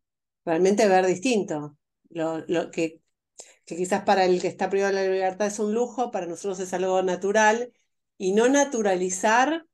realmente 0.46 0.88
ver 0.88 1.06
distinto. 1.06 1.78
Lo, 2.10 2.40
lo 2.48 2.72
que, 2.72 3.02
que 3.66 3.76
quizás 3.78 4.04
para 4.04 4.26
el 4.26 4.42
que 4.42 4.48
está 4.48 4.70
privado 4.70 4.96
de 4.96 5.04
la 5.06 5.12
libertad 5.12 5.48
es 5.48 5.60
un 5.60 5.74
lujo, 5.74 6.12
para 6.12 6.26
nosotros 6.28 6.60
es 6.60 6.74
algo 6.74 7.02
natural 7.04 7.74
y 8.18 8.34
no 8.34 8.50
naturalizar 8.50 9.66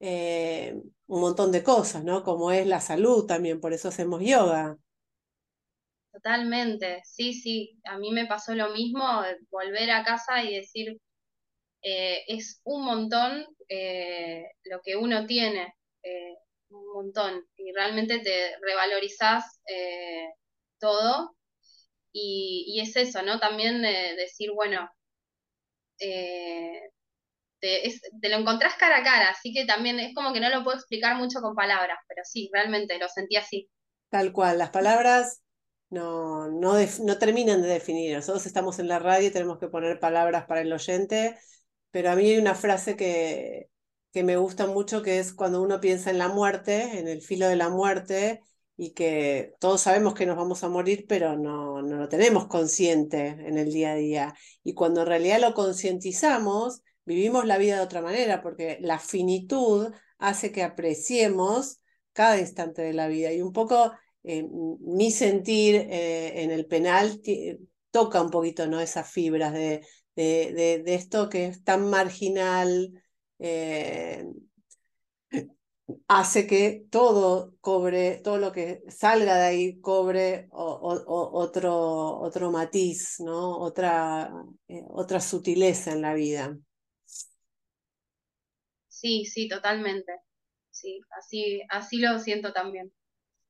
eh, 0.00 0.80
un 1.06 1.20
montón 1.20 1.52
de 1.52 1.62
cosas, 1.62 2.04
¿no? 2.04 2.22
Como 2.24 2.52
es 2.52 2.66
la 2.66 2.80
salud 2.80 3.26
también, 3.26 3.60
por 3.60 3.72
eso 3.72 3.88
hacemos 3.88 4.22
yoga. 4.22 4.78
Totalmente, 6.12 7.00
sí, 7.04 7.32
sí, 7.32 7.80
a 7.84 7.96
mí 7.96 8.12
me 8.12 8.26
pasó 8.26 8.54
lo 8.54 8.70
mismo, 8.70 9.02
volver 9.50 9.90
a 9.90 10.04
casa 10.04 10.44
y 10.44 10.54
decir, 10.56 11.00
eh, 11.82 12.22
es 12.28 12.60
un 12.64 12.84
montón 12.84 13.46
eh, 13.68 14.44
lo 14.64 14.80
que 14.82 14.96
uno 14.96 15.26
tiene, 15.26 15.74
un 16.68 16.92
montón, 16.94 17.46
y 17.56 17.72
realmente 17.72 18.18
te 18.18 18.56
revalorizás 18.60 19.60
todo, 20.78 21.34
y, 22.12 22.64
y, 22.68 22.80
es 22.80 22.94
eso, 22.96 23.22
¿no? 23.22 23.40
También 23.40 23.80
decir, 23.82 24.50
bueno, 24.52 24.90
te, 27.62 28.28
lo 28.28 28.36
encontrás 28.36 28.74
cara 28.74 28.98
a 28.98 29.02
cara, 29.02 29.30
así 29.30 29.52
que 29.52 29.64
también 29.64 30.00
es 30.00 30.14
como 30.14 30.32
que 30.32 30.40
no 30.40 30.50
lo 30.50 30.64
puedo 30.64 30.76
explicar 30.76 31.16
mucho 31.16 31.40
con 31.40 31.54
palabras, 31.54 31.98
pero 32.08 32.22
sí, 32.24 32.50
realmente 32.52 32.98
lo 32.98 33.08
sentí 33.08 33.36
así. 33.36 33.70
Tal 34.10 34.32
cual, 34.32 34.58
las 34.58 34.70
palabras 34.70 35.41
no, 35.92 36.48
no, 36.50 36.74
no 37.04 37.18
terminan 37.18 37.62
de 37.62 37.68
definir, 37.68 38.16
nosotros 38.16 38.46
estamos 38.46 38.78
en 38.78 38.88
la 38.88 38.98
radio 38.98 39.28
y 39.28 39.30
tenemos 39.30 39.58
que 39.58 39.68
poner 39.68 40.00
palabras 40.00 40.46
para 40.46 40.62
el 40.62 40.72
oyente, 40.72 41.38
pero 41.90 42.10
a 42.10 42.16
mí 42.16 42.30
hay 42.30 42.38
una 42.38 42.54
frase 42.54 42.96
que, 42.96 43.68
que 44.12 44.24
me 44.24 44.36
gusta 44.36 44.66
mucho, 44.66 45.02
que 45.02 45.18
es 45.18 45.34
cuando 45.34 45.62
uno 45.62 45.80
piensa 45.80 46.10
en 46.10 46.18
la 46.18 46.28
muerte, 46.28 46.98
en 46.98 47.08
el 47.08 47.22
filo 47.22 47.48
de 47.48 47.56
la 47.56 47.68
muerte, 47.68 48.40
y 48.76 48.94
que 48.94 49.54
todos 49.60 49.82
sabemos 49.82 50.14
que 50.14 50.26
nos 50.26 50.36
vamos 50.36 50.64
a 50.64 50.68
morir, 50.68 51.04
pero 51.08 51.36
no, 51.36 51.82
no 51.82 51.96
lo 51.96 52.08
tenemos 52.08 52.46
consciente 52.48 53.28
en 53.28 53.58
el 53.58 53.72
día 53.72 53.92
a 53.92 53.96
día. 53.96 54.34
Y 54.64 54.74
cuando 54.74 55.02
en 55.02 55.08
realidad 55.08 55.40
lo 55.40 55.54
concientizamos, 55.54 56.82
vivimos 57.04 57.46
la 57.46 57.58
vida 57.58 57.76
de 57.76 57.82
otra 57.82 58.00
manera, 58.00 58.42
porque 58.42 58.78
la 58.80 58.98
finitud 58.98 59.92
hace 60.18 60.52
que 60.52 60.62
apreciemos 60.62 61.80
cada 62.12 62.40
instante 62.40 62.82
de 62.82 62.92
la 62.92 63.08
vida. 63.08 63.32
Y 63.32 63.42
un 63.42 63.52
poco 63.52 63.92
eh, 64.24 64.44
mi 64.80 65.10
sentir 65.10 65.74
eh, 65.76 66.42
en 66.42 66.50
el 66.50 66.66
penal 66.66 67.20
toca 67.90 68.22
un 68.22 68.30
poquito 68.30 68.66
¿no? 68.66 68.80
esas 68.80 69.10
fibras 69.10 69.52
de, 69.52 69.86
de, 70.16 70.82
de, 70.84 70.94
esto 70.94 71.28
que 71.28 71.46
es 71.46 71.64
tan 71.64 71.90
marginal. 71.90 72.92
Eh, 73.38 74.24
hace 76.08 76.46
que 76.46 76.86
todo 76.90 77.54
cobre, 77.60 78.20
todo 78.22 78.38
lo 78.38 78.52
que 78.52 78.82
salga 78.88 79.36
de 79.36 79.42
ahí 79.42 79.80
cobre 79.80 80.48
otro, 80.50 82.20
otro 82.20 82.50
matiz, 82.50 83.20
¿no? 83.20 83.58
otra, 83.58 84.32
otra 84.88 85.20
sutileza 85.20 85.92
en 85.92 86.02
la 86.02 86.14
vida. 86.14 86.56
Sí, 88.88 89.24
sí, 89.24 89.48
totalmente. 89.48 90.12
Sí, 90.70 91.00
así, 91.18 91.62
así 91.68 91.98
lo 91.98 92.18
siento 92.18 92.52
también. 92.52 92.92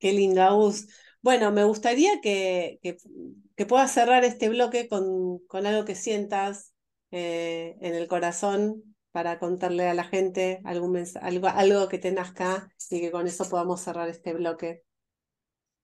Qué 0.02 0.12
linda, 0.12 0.52
Us. 0.52 0.88
Bueno, 1.20 1.52
me 1.52 1.62
gustaría 1.62 2.20
que, 2.20 2.80
que, 2.82 3.66
puedas 3.66 3.92
cerrar 3.92 4.24
este 4.24 4.48
bloque 4.48 4.88
con, 4.88 5.38
con 5.46 5.64
algo 5.64 5.84
que 5.84 5.94
sientas 5.94 6.74
eh, 7.12 7.76
en 7.80 7.94
el 7.94 8.08
corazón 8.08 8.96
para 9.12 9.38
contarle 9.38 9.88
a 9.88 9.94
la 9.94 10.02
gente 10.02 10.60
algún 10.64 11.00
algo, 11.20 11.46
algo 11.46 11.88
que 11.88 11.98
te 11.98 12.10
nazca 12.10 12.68
y 12.90 13.00
que 13.00 13.12
con 13.12 13.28
eso 13.28 13.48
podamos 13.48 13.80
cerrar 13.80 14.08
este 14.08 14.34
bloque. 14.34 14.82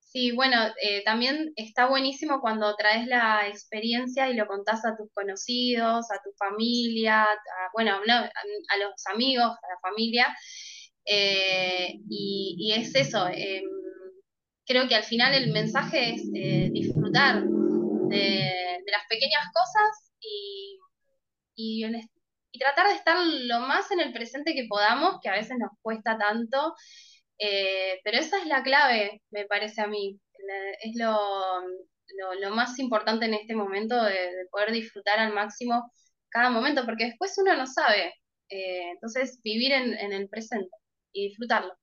Sí, 0.01 0.33
bueno, 0.33 0.57
eh, 0.83 1.05
también 1.05 1.53
está 1.55 1.87
buenísimo 1.87 2.41
cuando 2.41 2.75
traes 2.75 3.07
la 3.07 3.47
experiencia 3.47 4.29
y 4.29 4.35
lo 4.35 4.49
contás 4.49 4.85
a 4.85 4.97
tus 4.97 5.13
conocidos, 5.13 6.11
a 6.11 6.21
tu 6.25 6.33
familia, 6.37 7.25
bueno, 7.73 7.93
a, 7.93 8.77
los 8.79 9.07
amigos, 9.15 9.45
a 9.45 9.69
la 9.69 9.79
familia. 9.81 10.37
Eh, 11.05 12.01
y, 12.11 12.75
es 12.77 12.95
eso, 12.97 13.29
em, 13.29 13.65
creo 14.69 14.87
que 14.87 14.95
al 14.95 15.05
final 15.05 15.35
el 15.35 15.51
mensaje 15.53 16.15
es 16.15 16.23
eh, 16.35 16.69
disfrutar 16.71 17.43
de, 17.43 18.83
las 18.87 19.07
pequeñas 19.09 19.45
cosas 19.53 20.13
y, 20.21 20.79
y, 21.57 21.85
tratar 22.59 22.89
de 22.89 22.95
estar 22.95 23.17
lo 23.25 23.61
más 23.61 23.91
en 23.91 24.01
el 24.01 24.13
presente 24.13 24.55
que 24.55 24.67
podamos, 24.69 25.19
que 25.23 25.29
a 25.29 25.35
veces 25.35 25.57
nos 25.59 25.71
cuesta 25.83 26.19
tanto. 26.19 26.75
Eh, 27.39 28.01
pero 28.05 28.19
esa 28.19 28.39
es 28.39 28.47
la 28.47 28.63
clave, 28.63 29.23
me 29.31 29.47
parece 29.47 29.81
a 29.81 29.87
mí. 29.87 30.21
Es 30.83 30.97
lo, 30.97 31.17
lo, 32.41 32.51
más 32.51 32.79
importante 32.79 33.27
en 33.27 33.35
este 33.35 33.55
momento 33.55 34.03
de, 34.03 34.31
poder 34.51 34.73
disfrutar 34.73 35.19
al 35.19 35.35
máximo 35.35 35.91
cada 36.31 36.51
momento, 36.51 36.85
porque 36.85 37.07
después 37.07 37.37
uno 37.39 37.57
no 37.57 37.67
sabe. 37.67 38.15
Eh, 38.51 38.91
entonces, 38.93 39.41
vivir 39.43 39.73
en, 39.73 39.95
en, 39.99 40.13
el 40.13 40.29
presente 40.29 40.71
y 41.13 41.29
disfrutarlo. 41.29 41.75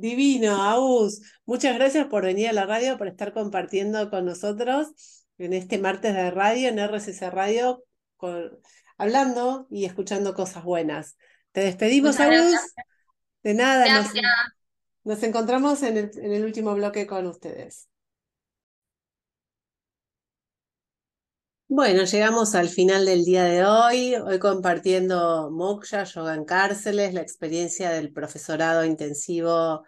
Divino, 0.00 0.62
Aus. 0.62 1.22
Muchas 1.44 1.74
gracias 1.74 2.06
por 2.06 2.24
venir 2.24 2.48
a 2.48 2.52
la 2.52 2.66
radio, 2.66 2.98
por 2.98 3.08
estar 3.08 3.32
compartiendo 3.32 4.10
con 4.10 4.24
nosotros 4.24 4.88
en 5.38 5.52
este 5.52 5.78
martes 5.78 6.14
de 6.14 6.30
radio, 6.30 6.68
en 6.68 6.78
RCC 6.78 7.30
Radio, 7.30 7.84
hablando 8.96 9.66
y 9.70 9.84
escuchando 9.84 10.34
cosas 10.34 10.64
buenas. 10.64 11.16
Te 11.52 11.62
despedimos, 11.62 12.18
Aus. 12.20 12.74
De 13.42 13.54
nada. 13.54 13.84
Gracias. 13.84 14.24
Nos 15.04 15.22
encontramos 15.22 15.82
en 15.82 15.96
el, 15.98 16.44
último 16.44 16.74
bloque 16.74 17.06
con 17.06 17.26
ustedes. 17.26 17.88
Bueno, 21.68 22.04
llegamos 22.04 22.54
al 22.54 22.68
final 22.68 23.04
del 23.06 23.24
día 23.24 23.44
de 23.44 23.64
hoy, 23.64 24.14
hoy 24.14 24.38
compartiendo 24.38 25.50
Moksha, 25.50 26.04
Yoga 26.04 26.34
en 26.34 26.44
Cárceles, 26.44 27.12
la 27.12 27.22
experiencia 27.22 27.90
del 27.90 28.12
profesorado 28.12 28.84
intensivo, 28.84 29.82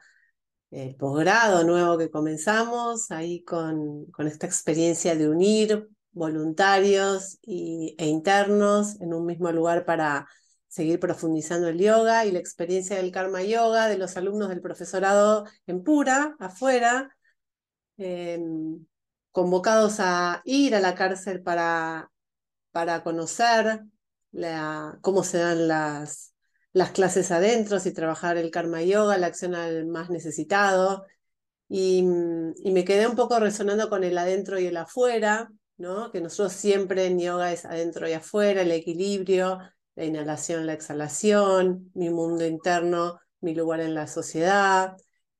el 0.70 0.96
posgrado 0.96 1.64
nuevo 1.64 1.96
que 1.96 2.10
comenzamos, 2.10 3.10
ahí 3.12 3.44
con, 3.44 4.06
esta 4.18 4.46
experiencia 4.46 5.14
de 5.14 5.28
unir 5.28 5.88
voluntarios 6.10 7.38
y, 7.42 7.94
e 7.98 8.06
internos 8.06 9.00
en 9.00 9.14
un 9.14 9.24
mismo 9.24 9.52
lugar 9.52 9.84
para 9.84 10.26
seguir 10.66 10.98
profundizando 10.98 11.68
el 11.68 11.78
yoga 11.78 12.26
y 12.26 12.32
la 12.32 12.40
experiencia 12.40 12.96
del 12.96 13.12
karma 13.12 13.42
yoga 13.42 13.88
de 13.88 13.98
los 13.98 14.16
alumnos 14.16 14.48
del 14.48 14.60
profesorado 14.60 15.46
en 15.66 15.84
Pura, 15.84 16.36
afuera, 16.40 17.16
em, 17.98 18.84
convocados 19.38 20.00
a 20.00 20.42
ir 20.44 20.74
a 20.74 20.80
la 20.80 20.96
cárcel 20.96 21.40
para, 21.44 22.10
para 22.72 23.04
conocer 23.04 23.84
la, 24.32 24.98
cómo 25.00 25.22
se 25.22 25.38
dan 25.38 25.68
las, 25.68 26.34
las 26.72 26.90
clases 26.90 27.30
adentro 27.30 27.78
y 27.84 27.92
trabajar 27.92 28.36
el 28.36 28.50
karma 28.50 28.82
yoga, 28.82 29.16
la 29.16 29.28
acción 29.28 29.54
al 29.54 29.86
más 29.86 30.10
necesitado. 30.10 31.04
Y, 31.68 31.98
y, 32.64 32.72
me 32.72 32.84
quedé 32.84 33.06
un 33.06 33.14
poco 33.14 33.38
resonando 33.38 33.88
con 33.88 34.02
el 34.02 34.18
adentro 34.18 34.58
y 34.58 34.66
el 34.66 34.76
afuera, 34.76 35.48
¿no? 35.76 36.10
que 36.10 36.20
nosotros 36.20 36.54
siempre 36.54 37.06
en 37.06 37.20
yoga 37.20 37.52
es 37.52 37.64
adentro 37.64 38.08
y 38.08 38.14
afuera, 38.14 38.62
el 38.62 38.72
equilibrio, 38.72 39.60
la 39.94 40.04
inhalación, 40.04 40.66
la 40.66 40.72
exhalación, 40.72 41.92
mi 41.94 42.10
mundo 42.10 42.44
interno, 42.44 43.20
mi 43.40 43.54
lugar 43.54 43.78
en 43.82 43.94
la 43.94 44.08
sociedad 44.08 44.96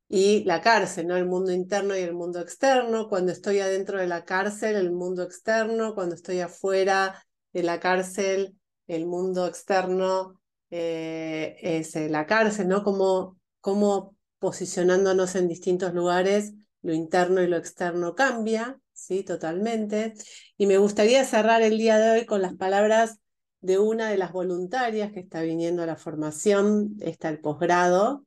y 0.08 0.42
la 0.44 0.62
cárcel, 0.62 1.06
¿no? 1.06 1.16
El 1.16 1.26
mundo 1.26 1.52
interno 1.52 1.94
y 1.94 2.00
el 2.00 2.14
mundo 2.14 2.40
externo. 2.40 3.08
Cuando 3.08 3.30
estoy 3.30 3.60
adentro 3.60 3.98
de 3.98 4.06
la 4.06 4.24
cárcel, 4.24 4.76
el 4.76 4.90
mundo 4.90 5.22
externo. 5.22 5.94
Cuando 5.94 6.14
estoy 6.14 6.40
afuera 6.40 7.22
de 7.52 7.62
la 7.62 7.78
cárcel, 7.78 8.56
el 8.86 9.06
mundo 9.06 9.46
externo 9.46 10.40
eh, 10.70 11.56
es 11.60 11.94
eh, 11.96 12.08
la 12.08 12.26
cárcel, 12.26 12.68
¿no? 12.68 12.82
Como, 12.82 13.38
como 13.60 14.16
posicionándonos 14.38 15.34
en 15.34 15.46
distintos 15.46 15.92
lugares, 15.92 16.54
lo 16.80 16.94
interno 16.94 17.42
y 17.42 17.46
lo 17.46 17.58
externo 17.58 18.14
cambia, 18.14 18.80
¿sí? 18.94 19.24
Totalmente. 19.24 20.14
Y 20.56 20.66
me 20.66 20.78
gustaría 20.78 21.22
cerrar 21.26 21.60
el 21.60 21.76
día 21.76 21.98
de 21.98 22.10
hoy 22.12 22.26
con 22.26 22.40
las 22.40 22.54
palabras 22.54 23.18
de 23.60 23.78
una 23.78 24.08
de 24.08 24.16
las 24.16 24.32
voluntarias 24.32 25.12
que 25.12 25.20
está 25.20 25.42
viniendo 25.42 25.82
a 25.82 25.86
la 25.86 25.96
formación, 25.96 26.96
está 27.00 27.28
el 27.28 27.40
posgrado, 27.40 28.24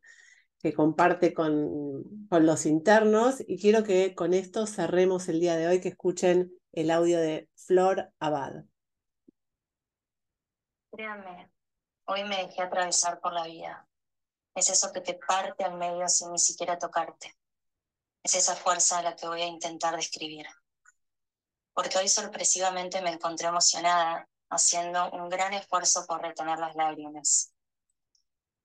que 0.62 0.74
comparte 0.74 1.34
con, 1.34 2.28
con 2.30 2.46
los 2.46 2.66
internos, 2.66 3.44
y 3.48 3.60
quiero 3.60 3.84
que 3.84 4.14
con 4.16 4.34
esto 4.34 4.68
cerremos 4.68 5.28
el 5.28 5.40
día 5.40 5.56
de 5.56 5.68
hoy, 5.68 5.82
que 5.82 5.90
escuchen 5.90 6.54
el 6.72 6.92
audio 6.92 7.20
de 7.20 7.50
Flor 7.56 8.12
Abad. 8.20 8.64
Créanme, 10.92 11.52
hoy 12.06 12.24
me 12.24 12.38
dejé 12.38 12.62
atravesar 12.62 13.20
por 13.20 13.34
la 13.34 13.46
vida. 13.46 13.88
Es 14.54 14.70
eso 14.70 14.92
que 14.92 15.02
te 15.02 15.14
parte 15.14 15.64
al 15.64 15.78
medio 15.78 16.08
sin 16.10 16.32
ni 16.32 16.40
siquiera 16.40 16.78
tocarte. 16.78 17.34
Es 18.24 18.36
esa 18.36 18.56
fuerza 18.56 19.00
a 19.00 19.04
la 19.04 19.16
que 19.16 19.28
voy 19.28 19.42
a 19.42 19.48
intentar 19.48 19.96
describir. 19.96 20.46
Porque 21.74 21.98
hoy 21.98 22.10
sorpresivamente 22.10 23.02
me 23.02 23.14
encontré 23.14 23.48
emocionada 23.48 24.28
haciendo 24.50 25.10
un 25.12 25.30
gran 25.30 25.54
esfuerzo 25.54 26.06
por 26.06 26.22
retener 26.22 26.60
las 26.60 26.76
lágrimas. 26.76 27.51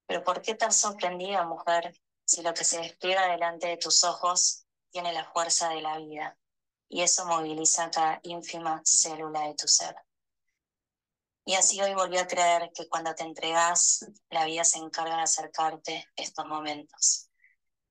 Pero 0.06 0.24
¿por 0.24 0.42
qué 0.42 0.54
tan 0.54 0.72
sorprendida, 0.72 1.44
mujer, 1.44 2.00
si 2.24 2.42
lo 2.42 2.54
que 2.54 2.64
se 2.64 2.78
despliega 2.78 3.26
delante 3.28 3.68
de 3.68 3.76
tus 3.76 4.04
ojos 4.04 4.66
tiene 4.90 5.12
la 5.12 5.24
fuerza 5.32 5.68
de 5.70 5.82
la 5.82 5.98
vida 5.98 6.38
y 6.88 7.02
eso 7.02 7.26
moviliza 7.26 7.90
cada 7.90 8.20
ínfima 8.22 8.80
célula 8.84 9.42
de 9.42 9.54
tu 9.54 9.68
ser? 9.68 9.96
Y 11.44 11.54
así 11.54 11.80
hoy 11.80 11.94
volví 11.94 12.18
a 12.18 12.26
creer 12.26 12.72
que 12.74 12.88
cuando 12.88 13.14
te 13.14 13.22
entregas, 13.22 14.04
la 14.30 14.44
vida 14.44 14.64
se 14.64 14.78
encarga 14.78 15.16
de 15.16 15.22
acercarte 15.22 16.08
estos 16.16 16.44
momentos. 16.46 17.28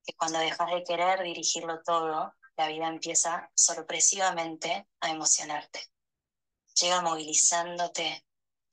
Que 0.04 0.14
cuando 0.14 0.38
dejas 0.38 0.70
de 0.70 0.84
querer 0.84 1.22
dirigirlo 1.22 1.82
todo, 1.82 2.34
la 2.56 2.68
vida 2.68 2.86
empieza 2.88 3.50
sorpresivamente 3.54 4.86
a 5.00 5.10
emocionarte 5.10 5.90
llega 6.80 7.00
movilizándote, 7.00 8.24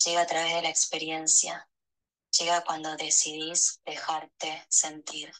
llega 0.03 0.21
a 0.21 0.25
través 0.25 0.55
de 0.55 0.61
la 0.61 0.69
experiencia, 0.69 1.67
llega 2.37 2.63
cuando 2.63 2.95
decidís 2.95 3.81
dejarte 3.85 4.65
sentir, 4.69 5.31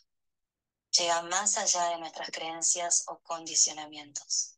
llega 0.97 1.21
más 1.23 1.57
allá 1.57 1.89
de 1.89 1.97
nuestras 1.99 2.29
creencias 2.31 3.03
o 3.07 3.19
condicionamientos, 3.19 4.57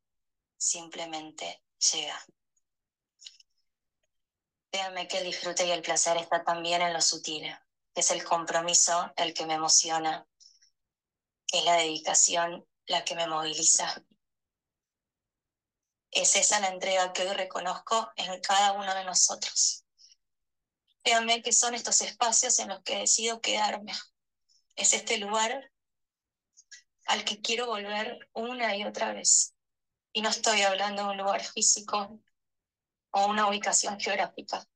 simplemente 0.57 1.63
llega. 1.91 2.25
Créanme 4.71 5.07
que 5.07 5.19
el 5.19 5.25
disfrute 5.25 5.65
y 5.65 5.71
el 5.71 5.81
placer 5.81 6.17
está 6.17 6.43
también 6.43 6.81
en 6.81 6.93
lo 6.93 7.01
sutil, 7.01 7.55
es 7.93 8.11
el 8.11 8.23
compromiso 8.23 9.13
el 9.15 9.33
que 9.33 9.45
me 9.45 9.53
emociona, 9.53 10.27
es 11.51 11.63
la 11.63 11.77
dedicación 11.77 12.67
la 12.87 13.03
que 13.03 13.15
me 13.15 13.27
moviliza 13.27 14.05
es 16.15 16.35
esa 16.37 16.61
la 16.61 16.69
entrega 16.69 17.11
que 17.11 17.27
hoy 17.27 17.33
reconozco 17.33 18.09
en 18.15 18.39
cada 18.39 18.71
uno 18.71 18.95
de 18.95 19.03
nosotros. 19.03 19.84
Créanme 21.05 21.43
que 21.43 21.53
son 21.53 21.75
estos 21.75 22.01
espacios 22.01 22.57
en 22.57 22.69
los 22.69 22.81
que 22.81 22.97
decido 22.97 23.39
quedarme. 23.39 23.93
Es 24.75 24.91
este 24.91 25.19
lugar 25.19 25.71
al 27.05 27.23
que 27.23 27.41
quiero 27.41 27.67
volver 27.67 28.27
una 28.33 28.75
y 28.75 28.85
otra 28.85 29.13
vez. 29.13 29.53
Y 30.13 30.21
no 30.23 30.29
estoy 30.29 30.63
hablando 30.63 31.03
de 31.03 31.09
un 31.11 31.17
lugar 31.17 31.43
físico 31.43 32.19
o 33.11 33.25
una 33.27 33.47
ubicación 33.47 33.99
geográfica. 33.99 34.67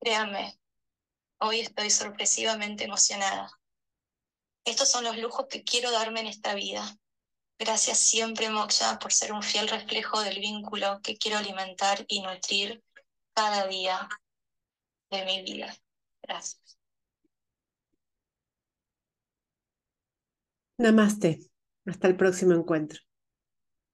Créanme, 0.00 0.58
hoy 1.38 1.60
estoy 1.60 1.90
sorpresivamente 1.90 2.82
emocionada. 2.82 3.52
Estos 4.64 4.90
son 4.90 5.04
los 5.04 5.16
lujos 5.16 5.46
que 5.48 5.62
quiero 5.62 5.92
darme 5.92 6.22
en 6.22 6.26
esta 6.26 6.54
vida. 6.54 6.98
Gracias 7.56 8.00
siempre, 8.00 8.50
Moksha, 8.50 8.98
por 8.98 9.12
ser 9.12 9.32
un 9.32 9.44
fiel 9.44 9.68
reflejo 9.68 10.20
del 10.22 10.40
vínculo 10.40 11.00
que 11.04 11.16
quiero 11.16 11.38
alimentar 11.38 12.04
y 12.08 12.20
nutrir 12.20 12.82
cada 13.32 13.68
día 13.68 14.08
de 15.10 15.24
mi 15.24 15.42
vida. 15.42 15.72
Gracias. 16.22 16.78
Namaste. 20.78 21.38
Hasta 21.86 22.08
el 22.08 22.16
próximo 22.16 22.52
encuentro. 22.54 22.98